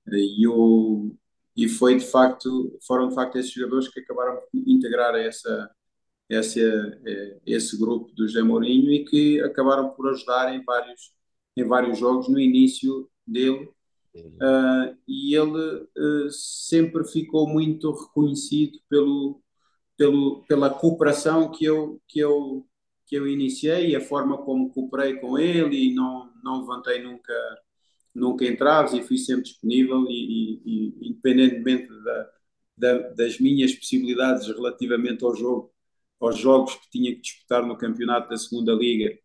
[0.07, 1.15] e, o,
[1.56, 5.72] e foi de facto, foram de facto esses jogadores que acabaram por integrar essa,
[6.30, 6.61] esse,
[7.45, 11.15] esse grupo do José Mourinho e que acabaram por ajudar em vários
[11.56, 13.69] em vários jogos no início dele.
[14.15, 19.41] Uh, e ele uh, sempre ficou muito reconhecido pelo,
[19.98, 22.65] pelo, pela cooperação que eu, que, eu,
[23.06, 27.34] que eu iniciei e a forma como cooperei com ele e não, não levantei nunca,
[28.16, 32.30] nunca entraves e fui sempre disponível e, e, e independentemente da,
[32.78, 35.72] da, das minhas possibilidades relativamente ao jogo,
[36.20, 39.18] aos jogos que tinha que disputar no campeonato da segunda liga,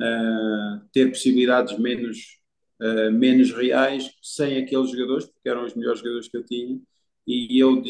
[0.00, 2.40] uh, ter possibilidades menos,
[2.80, 6.80] uh, menos reais sem aqueles jogadores, porque eram os melhores jogadores que eu tinha,
[7.26, 7.80] e eu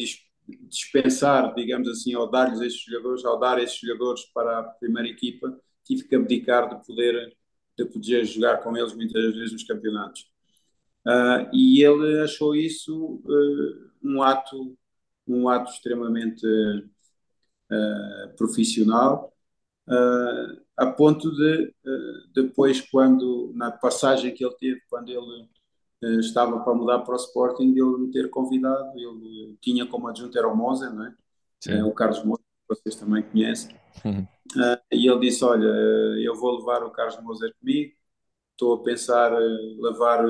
[0.69, 5.59] dispensar, digamos assim, ao dar-lhes estes jogadores, ao dar estes jogadores para a primeira equipa,
[5.83, 7.35] tive que abdicar de poder,
[7.77, 10.34] de poder jogar com eles muitas vezes nos campeonatos.
[11.05, 14.75] Uh, e ele achou isso uh, um ato
[15.27, 19.33] um ato extremamente uh, profissional,
[20.77, 21.73] a ponto de
[22.33, 27.71] depois, quando na passagem que ele teve, quando ele estava para mudar para o Sporting,
[27.71, 31.83] ele me ter convidado, ele tinha como adjunto era o Moser, não é?
[31.83, 34.27] o Carlos Moser, que vocês também conhecem, uhum.
[34.91, 35.65] e ele disse, olha,
[36.19, 37.93] eu vou levar o Carlos Moser comigo,
[38.51, 39.31] estou a pensar
[39.79, 40.23] levar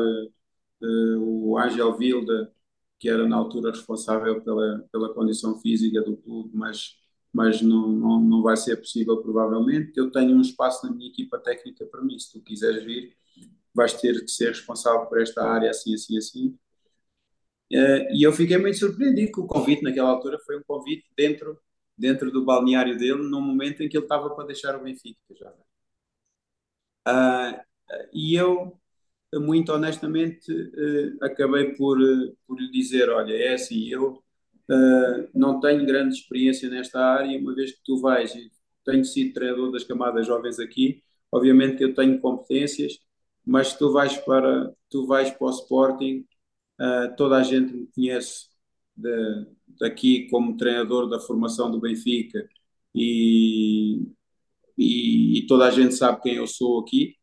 [0.81, 2.53] o Ángel Vilda
[2.99, 6.97] que era na altura responsável pela, pela condição física do clube, mas,
[7.31, 9.97] mas não, não, não vai ser possível provavelmente.
[9.97, 13.15] Eu tenho um espaço na minha equipa técnica para mim, se tu quiseres vir,
[13.73, 16.57] vais ter que ser responsável por esta área assim, assim, assim.
[17.71, 21.59] Uh, e eu fiquei muito surpreendido que o convite naquela altura foi um convite dentro,
[21.97, 25.51] dentro do balneário dele, num momento em que ele estava para deixar o Benfica já.
[27.07, 27.61] Uh,
[28.13, 28.79] e eu
[29.33, 34.23] muito honestamente, uh, acabei por, uh, por lhe dizer: olha, é assim, eu
[34.69, 38.33] uh, não tenho grande experiência nesta área, uma vez que tu vais,
[38.85, 42.99] tenho sido treinador das camadas jovens aqui, obviamente que eu tenho competências,
[43.45, 46.25] mas tu vais para, tu vais para o Sporting,
[47.17, 48.47] toda a gente me conhece
[48.95, 49.47] de,
[49.79, 52.47] daqui como treinador da formação do Benfica
[52.93, 54.07] e,
[54.77, 57.15] e, e toda a gente sabe quem eu sou aqui.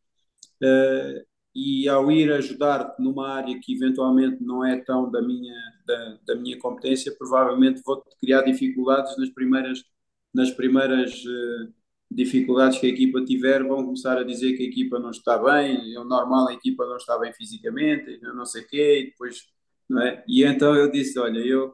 [0.61, 5.55] Uh, e ao ir ajudar-te numa área que eventualmente não é tão da minha,
[5.85, 9.83] da, da minha competência, provavelmente vou-te criar dificuldades nas primeiras,
[10.33, 11.73] nas primeiras uh,
[12.09, 15.93] dificuldades que a equipa tiver, vão começar a dizer que a equipa não está bem,
[15.93, 19.43] é o normal a equipa não está bem fisicamente, não sei o quê, e depois,
[19.89, 20.23] não é?
[20.27, 21.69] E então eu disse, olha, eu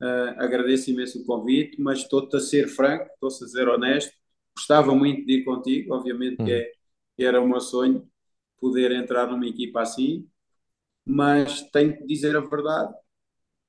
[0.00, 4.12] uh, agradeço imenso o convite, mas estou-te a ser franco, estou-te a ser honesto,
[4.56, 6.72] gostava muito de ir contigo, obviamente que, é,
[7.16, 8.08] que era o meu sonho,
[8.64, 10.26] poder entrar numa equipa assim,
[11.04, 12.94] mas tenho que dizer a verdade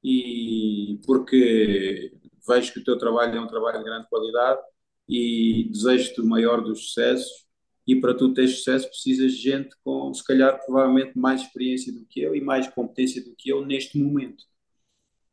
[0.02, 2.14] e porque
[2.48, 4.62] vejo que o teu trabalho é um trabalho de grande qualidade
[5.10, 7.46] e desejo-te o maior dos sucessos
[7.86, 12.06] e para tu teres sucesso precisas de gente com, se calhar, provavelmente mais experiência do
[12.06, 14.46] que eu e mais competência do que eu neste momento.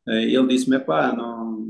[0.07, 1.65] Eh, ele disse-me, pá, não,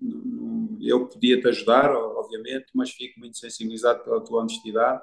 [0.00, 5.02] não, eu podia-te ajudar, obviamente, mas fico muito sensibilizado pela tua honestidade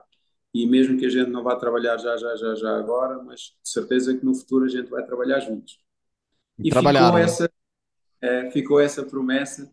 [0.53, 3.69] e mesmo que a gente não vá trabalhar já, já, já, já agora, mas de
[3.69, 5.79] certeza que no futuro a gente vai trabalhar juntos.
[6.59, 7.21] E, ficou, né?
[7.21, 7.51] essa,
[8.21, 9.71] é, ficou essa promessa,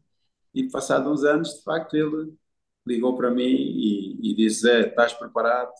[0.54, 2.34] e passados uns anos, de facto, ele
[2.86, 5.72] ligou para mim e, e disse: Zé, estás preparado?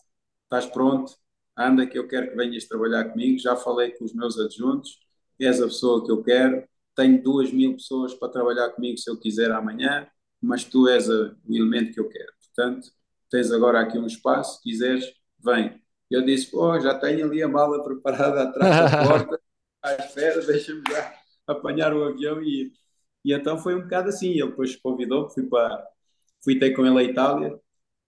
[0.43, 1.13] Estás pronto?
[1.57, 3.37] Anda, que eu quero que venhas trabalhar comigo.
[3.39, 4.99] Já falei com os meus adjuntos,
[5.39, 6.63] és a pessoa que eu quero.
[6.95, 10.07] Tenho duas mil pessoas para trabalhar comigo se eu quiser amanhã,
[10.41, 12.31] mas tu és o elemento que eu quero.
[12.39, 12.91] Portanto,
[13.31, 15.05] tens agora aqui um espaço, se quiseres,
[15.43, 15.81] vem.
[16.09, 19.39] Eu disse, pô, já tenho ali a mala preparada atrás da porta,
[19.81, 21.15] à espera, deixa-me já
[21.47, 22.71] apanhar o avião e ir.
[23.23, 25.87] E então foi um bocado assim, ele depois convidou, fui para,
[26.43, 27.55] fui ter com ele à Itália,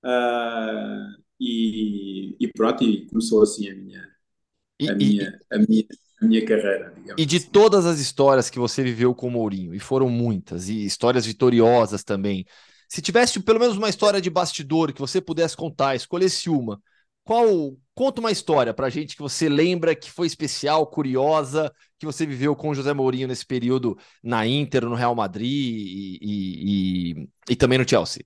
[0.03, 5.83] uh, e, e, pronto, e começou assim a minha, a e, minha, a minha,
[6.21, 6.93] a minha carreira.
[7.17, 7.49] E de assim.
[7.49, 12.03] todas as histórias que você viveu com o Mourinho, e foram muitas, e histórias vitoriosas
[12.03, 12.45] também,
[12.93, 16.79] se tivesse pelo menos uma história de bastidor que você pudesse contar, escolhesse uma,
[17.23, 22.23] qual conta uma história para gente que você lembra que foi especial, curiosa, que você
[22.23, 27.29] viveu com o José Mourinho nesse período na Inter, no Real Madrid e, e, e,
[27.49, 28.23] e também no Chelsea.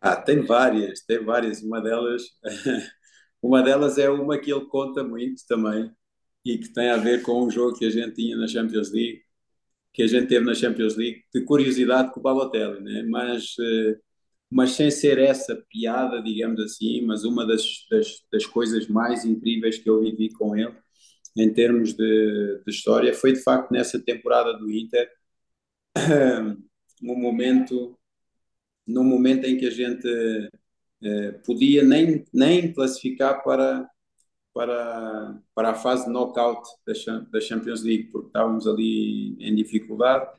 [0.00, 1.62] Ah, tem várias, tem várias.
[1.62, 2.22] Uma delas,
[3.42, 5.92] uma delas é uma que ele conta muito também
[6.46, 9.20] e que tem a ver com um jogo que a gente tinha na Champions League
[9.92, 13.02] que a gente teve na Champions League, de curiosidade com o Balotelli, né?
[13.04, 13.98] mas, eh,
[14.50, 19.78] mas sem ser essa piada, digamos assim, mas uma das, das, das coisas mais incríveis
[19.78, 20.74] que eu vivi com ele,
[21.36, 25.10] em termos de, de história, foi de facto nessa temporada do Inter,
[27.02, 27.98] um momento,
[28.86, 30.08] num momento em que a gente
[31.02, 33.88] eh, podia nem, nem classificar para,
[34.52, 40.30] para, para a fase de knockout da, Champions League, porque estávamos ali em dificuldade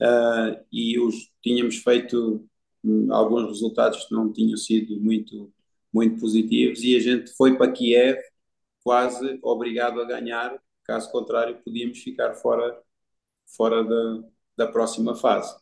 [0.00, 2.46] uh, e os, tínhamos feito
[2.84, 5.52] um, alguns resultados que não tinham sido muito,
[5.92, 8.18] muito positivos e a gente foi para Kiev
[8.82, 12.78] quase obrigado a ganhar, caso contrário podíamos ficar fora,
[13.46, 14.24] fora da,
[14.56, 15.54] da próxima fase.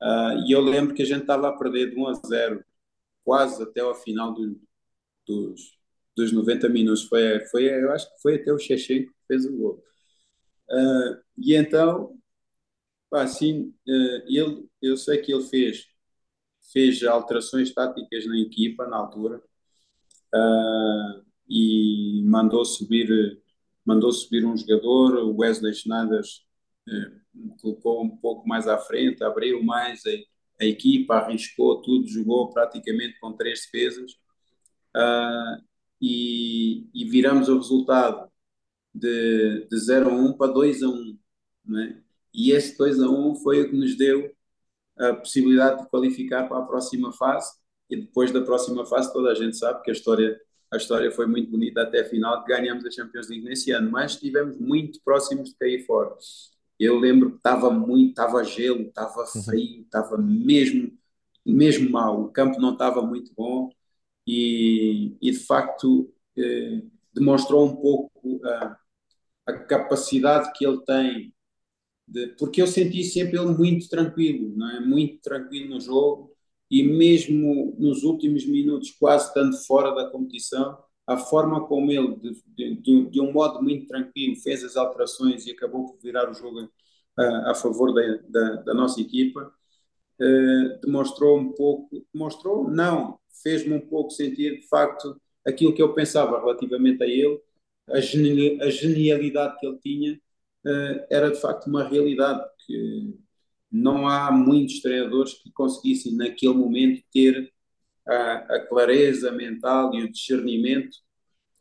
[0.00, 2.64] Uh, e eu lembro que a gente estava a perder de 1 a 0
[3.24, 4.60] quase até ao final do,
[5.26, 5.77] dos,
[6.18, 7.04] dos 90 minutos.
[7.04, 9.82] Foi, foi, eu acho que foi até o Shechenko que fez o gol.
[10.70, 12.18] Uh, e então,
[13.12, 15.86] assim, uh, ele, eu sei que ele fez,
[16.72, 19.40] fez alterações táticas na equipa na altura
[20.34, 23.40] uh, e mandou subir,
[23.86, 26.22] mandou subir um jogador, o Wesley Schneider
[27.60, 33.18] colocou um pouco mais à frente, abriu mais a, a equipa, arriscou tudo, jogou praticamente
[33.20, 34.12] com três defesas.
[34.96, 35.67] Uh,
[36.00, 38.30] e, e viramos o resultado
[38.94, 41.18] de, de 0 a 1 para 2 a 1.
[41.66, 42.02] Né?
[42.32, 44.30] E esse 2 a 1 foi o que nos deu
[44.98, 47.52] a possibilidade de qualificar para a próxima fase.
[47.88, 50.38] E depois da próxima fase, toda a gente sabe que a história,
[50.70, 53.90] a história foi muito bonita até a final, que ganhamos a Champions League nesse ano,
[53.90, 56.14] mas estivemos muito próximos de cair fora.
[56.78, 59.42] Eu lembro que estava muito, estava gelo, estava uhum.
[59.42, 60.92] frio, estava mesmo,
[61.44, 62.22] mesmo mal.
[62.22, 63.70] O campo não estava muito bom
[64.28, 66.82] e, e de facto eh,
[67.14, 68.78] demonstrou um pouco a,
[69.46, 71.34] a, capacidade que ele tem,
[72.06, 74.80] de, porque eu senti sempre ele muito tranquilo, não é?
[74.80, 76.30] muito tranquilo no jogo
[76.70, 82.76] e mesmo nos últimos minutos, quase estando fora da competição, a forma como ele, de,
[82.82, 86.70] de, de um modo muito tranquilo, fez as alterações e acabou por virar o jogo
[87.16, 89.50] a, a favor da, da, da nossa equipa,
[90.20, 95.94] eh, demonstrou um pouco, demonstrou, não, fez-me um pouco sentir de facto aquilo que eu
[95.94, 97.40] pensava relativamente a ele,
[97.88, 100.14] a, geni a genialidade que ele tinha
[100.66, 103.14] uh, era de facto uma realidade, porque
[103.70, 107.52] não há muitos treinadores que conseguissem naquele momento ter
[108.06, 110.96] a, a clareza mental e o discernimento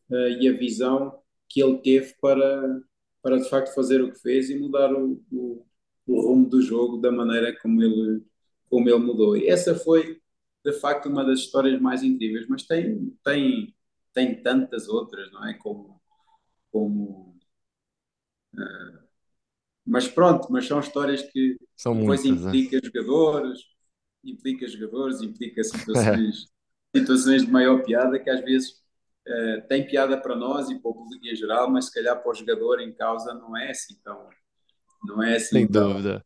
[0.09, 1.19] uh, e a visão
[1.49, 2.81] que ele teve para,
[3.21, 5.65] para de facto fazer o que fez e mudar o, o,
[6.07, 8.23] o rumo do jogo da maneira como ele
[8.69, 9.38] como ele mudou.
[9.38, 10.22] E essa foi,
[10.64, 13.76] de facto, uma das histórias mais incríveis, mas tem, tem,
[14.14, 15.53] tem tantas outras, não é?
[15.56, 16.02] Como.
[16.72, 17.38] como
[18.53, 19.07] uh,
[19.85, 22.81] mas pronto, mas são histórias que são depois muitas, implica é?
[22.84, 23.60] jogadores,
[24.23, 26.48] implica jogadores, implica situações,
[26.94, 28.72] situações de maior piada que às vezes
[29.27, 32.30] uh, tem piada para nós e para o público em geral, mas se calhar para
[32.30, 34.30] o jogador em causa não é assim tão.
[35.06, 35.60] Não é assim.
[35.60, 36.26] Sem tão, dúvida.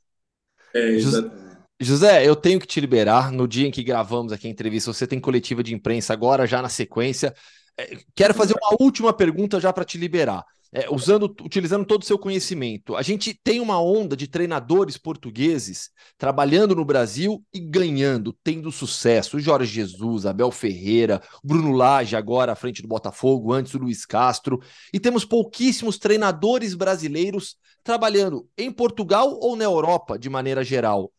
[0.74, 1.51] É, exatamente.
[1.84, 3.32] José, eu tenho que te liberar.
[3.32, 6.62] No dia em que gravamos aqui a entrevista, você tem coletiva de imprensa agora, já
[6.62, 7.34] na sequência.
[7.76, 10.45] É, quero fazer uma última pergunta já para te liberar.
[10.74, 12.95] É, usando, utilizando todo o seu conhecimento.
[12.95, 19.36] A gente tem uma onda de treinadores portugueses trabalhando no Brasil e ganhando, tendo sucesso.
[19.36, 24.06] O Jorge Jesus, Abel Ferreira, Bruno Lage agora à frente do Botafogo, antes o Luiz
[24.06, 24.62] Castro.
[24.94, 31.12] E temos pouquíssimos treinadores brasileiros trabalhando em Portugal ou na Europa, de maneira geral.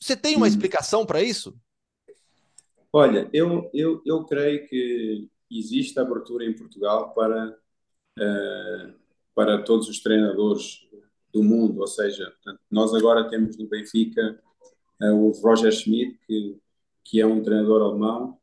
[0.00, 1.54] Você tem uma explicação para isso?
[2.92, 7.56] Olha, eu, eu, eu creio que existe abertura em Portugal para,
[8.18, 8.94] uh,
[9.34, 10.88] para todos os treinadores
[11.32, 12.32] do mundo, ou seja,
[12.70, 14.40] nós agora temos no Benfica
[15.02, 16.58] uh, o Roger Schmidt, que,
[17.04, 18.38] que é um treinador alemão,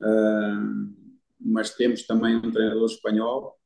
[0.00, 3.58] uh, mas temos também um treinador espanhol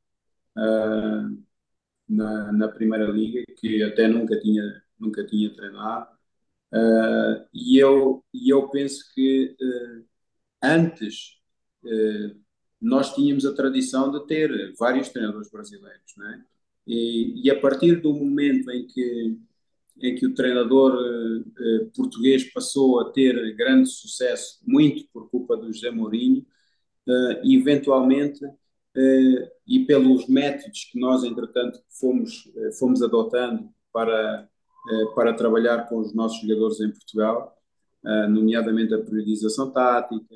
[2.07, 6.14] na, na Primeira Liga, que até nunca tinha, nunca tinha treinado.
[6.73, 10.05] Uh, e, eu, e eu penso que uh,
[10.61, 11.37] antes
[11.83, 12.35] uh,
[12.81, 16.43] nós tínhamos a tradição de ter vários treinadores brasileiros, né?
[16.87, 19.37] E, e a partir do momento em que,
[20.01, 20.95] em que o treinador
[21.95, 26.45] português passou a ter grande sucesso, muito por culpa do José Mourinho,
[27.43, 28.39] eventualmente,
[29.65, 32.47] e pelos métodos que nós, entretanto, fomos,
[32.77, 34.47] fomos adotando para eh,
[35.15, 37.57] para trabalhar com os nossos jogadores em Portugal,
[38.05, 40.35] eh, nomeadamente a priorização tática,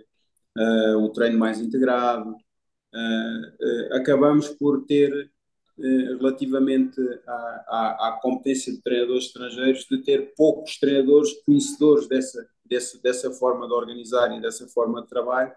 [0.57, 2.35] eh, o treino mais integrado.
[3.91, 5.11] acabamos por ter,
[5.77, 12.99] relativamente à, à, à, competência de treinadores estrangeiros, de ter poucos treinadores conhecedores dessa, dessa,
[13.01, 15.51] dessa forma de organizar e dessa forma de trabalho,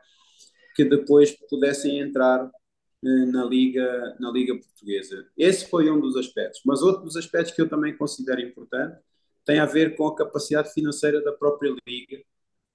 [0.76, 2.50] que depois pudessem entrar
[3.02, 5.26] na Liga, na Liga Portuguesa.
[5.36, 6.60] Esse foi um dos aspectos.
[6.64, 8.96] Mas outro dos aspectos que eu também considero importante
[9.44, 12.22] tem a ver com a capacidade financeira da própria Liga,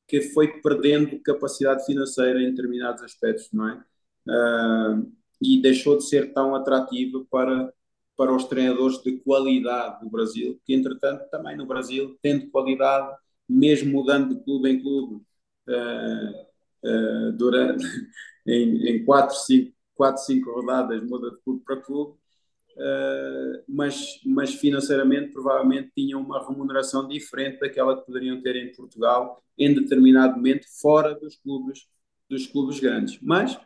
[0.07, 3.83] que foi perdendo capacidade financeira em determinados aspectos, não é?
[4.27, 7.73] Uh, e deixou de ser tão atrativa para,
[8.17, 13.15] para os treinadores de qualidade do Brasil, que entretanto também no Brasil, tendo qualidade,
[13.47, 15.23] mesmo mudando de clube em clube,
[15.69, 16.45] uh,
[16.83, 17.85] uh, durante,
[18.45, 24.53] em, em quatro, cinco, quatro, cinco rodadas, muda de clube para clube, uh, mas, mas
[24.53, 30.65] financeiramente provavelmente tinham uma remuneração diferente daquela que poderiam ter em Portugal em determinado momento,
[30.79, 31.87] fora dos clubes,
[32.29, 33.19] dos clubes grandes.
[33.21, 33.59] Mas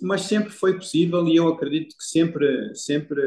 [0.00, 3.20] mas sempre foi possível e eu acredito que sempre, sempre,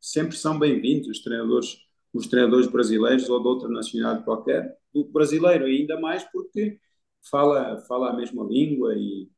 [0.00, 1.78] sempre são bem-vindos os treinadores,
[2.12, 6.78] os treinadores brasileiros ou de outra nacionalidade qualquer, o brasileiro ainda mais porque
[7.30, 9.28] fala, fala a mesma língua e,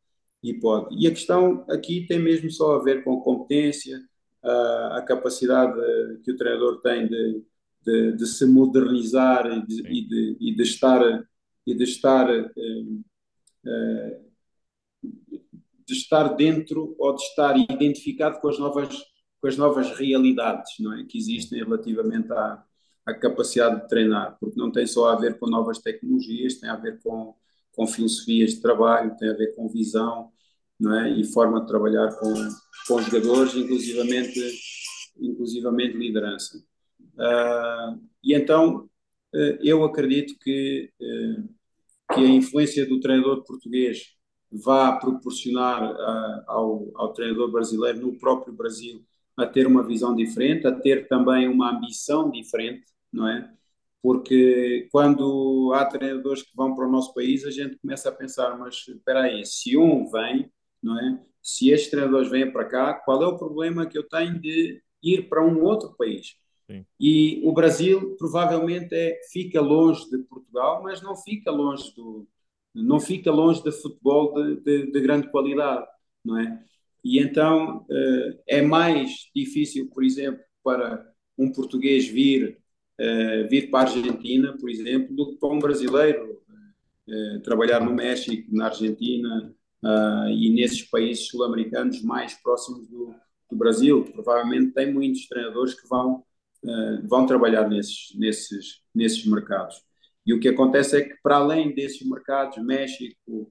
[0.43, 0.97] e pode.
[0.99, 4.01] E a questão aqui tem mesmo só a ver com competência,
[4.43, 5.75] a, a capacidade
[6.25, 7.43] que o treinador tem de,
[7.85, 11.03] de, de se modernizar e de, e de, e de estar
[11.67, 12.51] e de estar eh,
[13.67, 14.21] eh,
[15.87, 18.97] de estar dentro ou de estar identificado com as novas,
[19.41, 21.05] com as novas realidades não é?
[21.05, 22.65] que existem relativamente à,
[23.05, 26.77] à capacidade de treinar, porque não tem só a ver com novas tecnologias, tem a
[26.77, 27.35] ver com,
[27.81, 30.31] com filosofias de trabalho, tem a ver com visão
[30.79, 31.19] não é?
[31.19, 32.35] e forma de trabalhar com,
[32.87, 34.39] com jogadores, inclusivamente,
[35.19, 36.59] inclusivamente liderança.
[37.15, 38.85] Uh, e então
[39.35, 44.15] uh, eu acredito que, uh, que a influência do treinador português
[44.53, 49.03] vá proporcionar uh, ao, ao treinador brasileiro no próprio Brasil
[49.39, 53.51] a ter uma visão diferente, a ter também uma ambição diferente, não é?
[54.03, 58.57] Porque quando há treinadores que vão para o nosso país, a gente começa a pensar,
[58.59, 60.51] mas espera aí, se um vem,
[60.83, 61.23] não é?
[61.43, 65.29] Se estes treinadores vêm para cá, qual é o problema que eu tenho de ir
[65.29, 66.37] para um outro país?
[66.71, 66.87] Sim.
[66.99, 72.27] E o Brasil provavelmente é, fica longe de Portugal, mas não fica longe do,
[72.75, 75.87] não fica longe de futebol de, de, de grande qualidade,
[76.25, 76.63] não é?
[77.03, 81.05] E então uh, é mais difícil, por exemplo, para
[81.37, 82.60] um português vir,
[83.01, 86.43] uh, vir para a Argentina, por exemplo, do que para um brasileiro
[87.09, 89.55] uh, trabalhar no México, na Argentina
[90.37, 93.15] e nesses países sul-americanos mais próximos do,
[93.51, 94.05] do, Brasil.
[94.13, 96.23] Provavelmente tem muitos treinadores que vão,
[97.05, 99.83] vão trabalhar nesses, nesses, nesses mercados.
[100.27, 103.51] E o que acontece é que, para além desses mercados, México,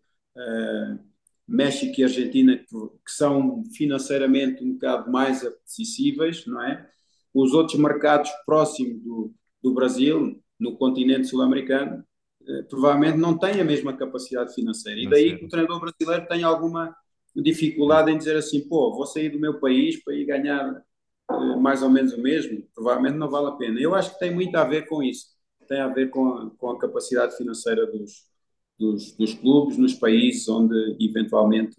[1.48, 6.88] México e Argentina, que, que, são financeiramente um bocado mais acessíveis, não é?
[7.34, 12.04] Os outros mercados próximos do, do Brasil, no continente sul-americano,
[12.42, 15.00] uh, provavelmente não têm a mesma capacidade financeira.
[15.00, 16.96] E daí que o treinador brasileiro tem alguma
[17.36, 20.84] dificuldade em dizer assim: pô, vou sair do meu país para ir ganhar
[21.32, 22.64] uh, mais ou menos o mesmo.
[22.74, 23.80] Provavelmente não vale a pena.
[23.80, 26.72] Eu acho que tem muito a ver com isso tem a ver com a, com
[26.72, 28.26] a capacidade financeira dos,
[28.78, 31.78] dos, dos, clubes nos países onde eventualmente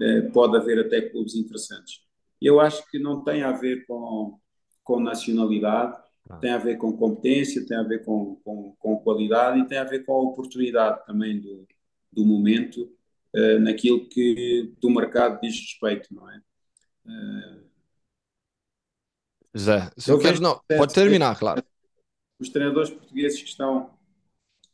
[0.00, 2.00] eh, pode haver até clubes interessantes.
[2.42, 4.38] Eu acho que não tem a ver com,
[4.82, 5.96] com nacionalidade.
[6.40, 9.84] Tem a ver com competência, tem a ver com, com, com, qualidade e tem a
[9.84, 11.66] ver com a oportunidade também do,
[12.12, 12.90] do momento
[13.34, 16.40] eh, naquilo que do mercado diz respeito, não é?
[17.06, 17.58] Eh,
[19.56, 21.62] Zé, se eu não, pode terminar, claro
[22.38, 23.90] os treinadores portugueses que estão,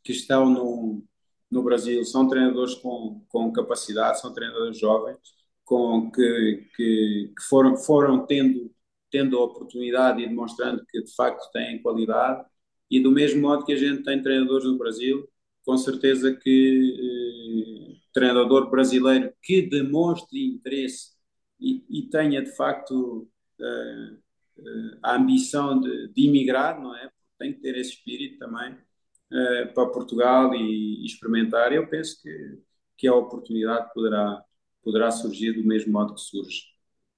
[0.03, 1.03] que estão no,
[1.49, 5.17] no Brasil são treinadores com, com capacidade, são treinadores jovens,
[5.63, 8.71] com, que, que, que foram, foram tendo,
[9.15, 12.45] tendo a oportunidade e demonstrando que de facto têm qualidade,
[12.91, 15.25] e do mesmo modo que a gente tem treinadores no Brasil,
[15.65, 21.13] com certeza que eh, treinador brasileiro que demonstre interesse
[21.59, 23.25] e, e tenha de facto
[23.61, 24.17] eh,
[24.59, 27.09] eh, a ambição de, de imigrar, não é?
[27.39, 31.71] tem que ter esse espírito também uh, para Portugal e, e, experimentar.
[31.73, 32.59] Eu penso que,
[32.97, 34.43] que a oportunidade poderá,
[34.83, 36.63] poderá surgir do mesmo modo que surge,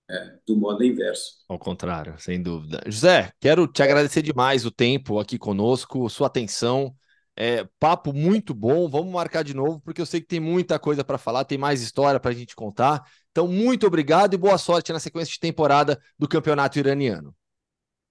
[0.09, 1.38] uh, do modo inverso.
[1.47, 2.81] Ao contrário, sem dúvida.
[2.85, 6.93] José, quero te agradecer demais o tempo aqui conosco, sua atenção.
[7.39, 11.03] É, papo muito bom, vamos marcar de novo, porque eu sei que tem muita coisa
[11.03, 13.03] para falar, tem mais história para a gente contar.
[13.31, 17.35] Então, muito obrigado e boa sorte na sequência de temporada do Campeonato Iraniano.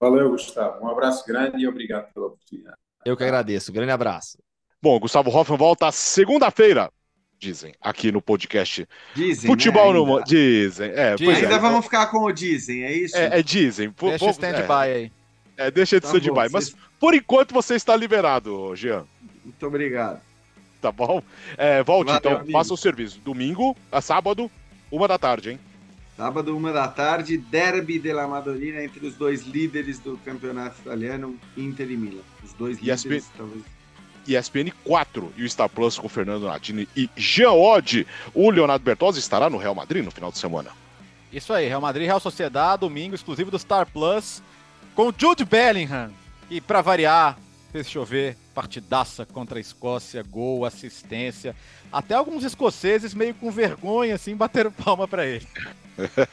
[0.01, 0.85] Valeu, Gustavo.
[0.85, 2.77] Um abraço grande e obrigado pela oportunidade.
[3.05, 3.73] Eu que agradeço.
[3.73, 4.39] Grande abraço.
[4.81, 6.91] Bom, Gustavo Hoffman volta segunda-feira,
[7.39, 8.89] dizem, aqui no podcast.
[9.15, 9.49] Dizem.
[9.49, 10.25] Futebol né, no.
[10.25, 10.91] Dizem.
[10.95, 11.35] É, dizem.
[11.35, 11.59] Ainda é.
[11.59, 13.17] vamos ficar com o dizem, é isso?
[13.17, 13.93] É, é dizem.
[13.99, 14.95] Deixa o stand-by é.
[14.95, 15.13] aí.
[15.57, 16.53] É, deixa de tá stand-by.
[16.53, 16.77] Mas vocês...
[16.99, 19.05] por enquanto você está liberado, Jean.
[19.45, 20.21] Muito obrigado.
[20.81, 21.23] Tá bom?
[21.57, 22.53] É, volte Valeu, então, amigo.
[22.53, 23.21] faça o serviço.
[23.25, 24.51] Domingo a sábado,
[24.91, 25.61] uma da tarde, hein?
[26.17, 31.91] Sábado, uma da tarde, derby della Madonnina entre os dois líderes do campeonato italiano, Inter
[31.91, 32.23] e Milan.
[32.43, 33.76] Os dois líderes, talvez.
[34.29, 38.07] ESPN 4 e o Star Plus com Fernando Natini e Jean Oddi.
[38.35, 40.71] O Leonardo Bertozzi estará no Real Madrid no final de semana.
[41.33, 44.43] Isso aí, Real Madrid, Real Sociedade, domingo, exclusivo do Star Plus,
[44.95, 46.11] com Jude Bellingham.
[46.49, 47.37] E para variar,
[47.73, 51.55] fez chover, partidaça contra a Escócia, gol, assistência.
[51.97, 55.47] Até alguns escoceses meio com vergonha, assim, bateram palma para ele.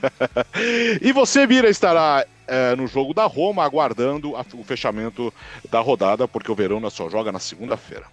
[1.02, 5.34] e você, Mira, estará é, no jogo da Roma, aguardando a, o fechamento
[5.72, 8.04] da rodada, porque o Verona só joga na segunda-feira.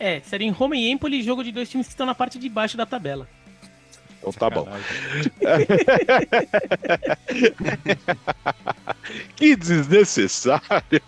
[0.00, 2.48] É, seria em Roma e Empoli, jogo de dois times que estão na parte de
[2.48, 3.28] baixo da tabela.
[4.18, 4.68] Então tá bom.
[9.36, 11.00] que desnecessário.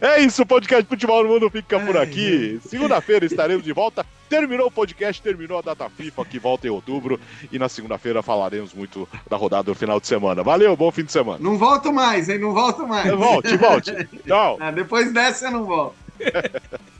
[0.00, 2.60] É isso, o podcast Futebol no Mundo fica por aqui.
[2.66, 4.06] Segunda-feira estaremos de volta.
[4.28, 7.20] Terminou o podcast, terminou a data FIFA, que volta em outubro.
[7.50, 10.42] E na segunda-feira falaremos muito da rodada do final de semana.
[10.42, 11.38] Valeu, bom fim de semana.
[11.40, 12.38] Não volto mais, hein?
[12.38, 13.10] Não volto mais.
[13.12, 13.92] Volte, volte.
[14.24, 14.58] Tchau.
[14.60, 15.96] É, depois dessa eu não volto.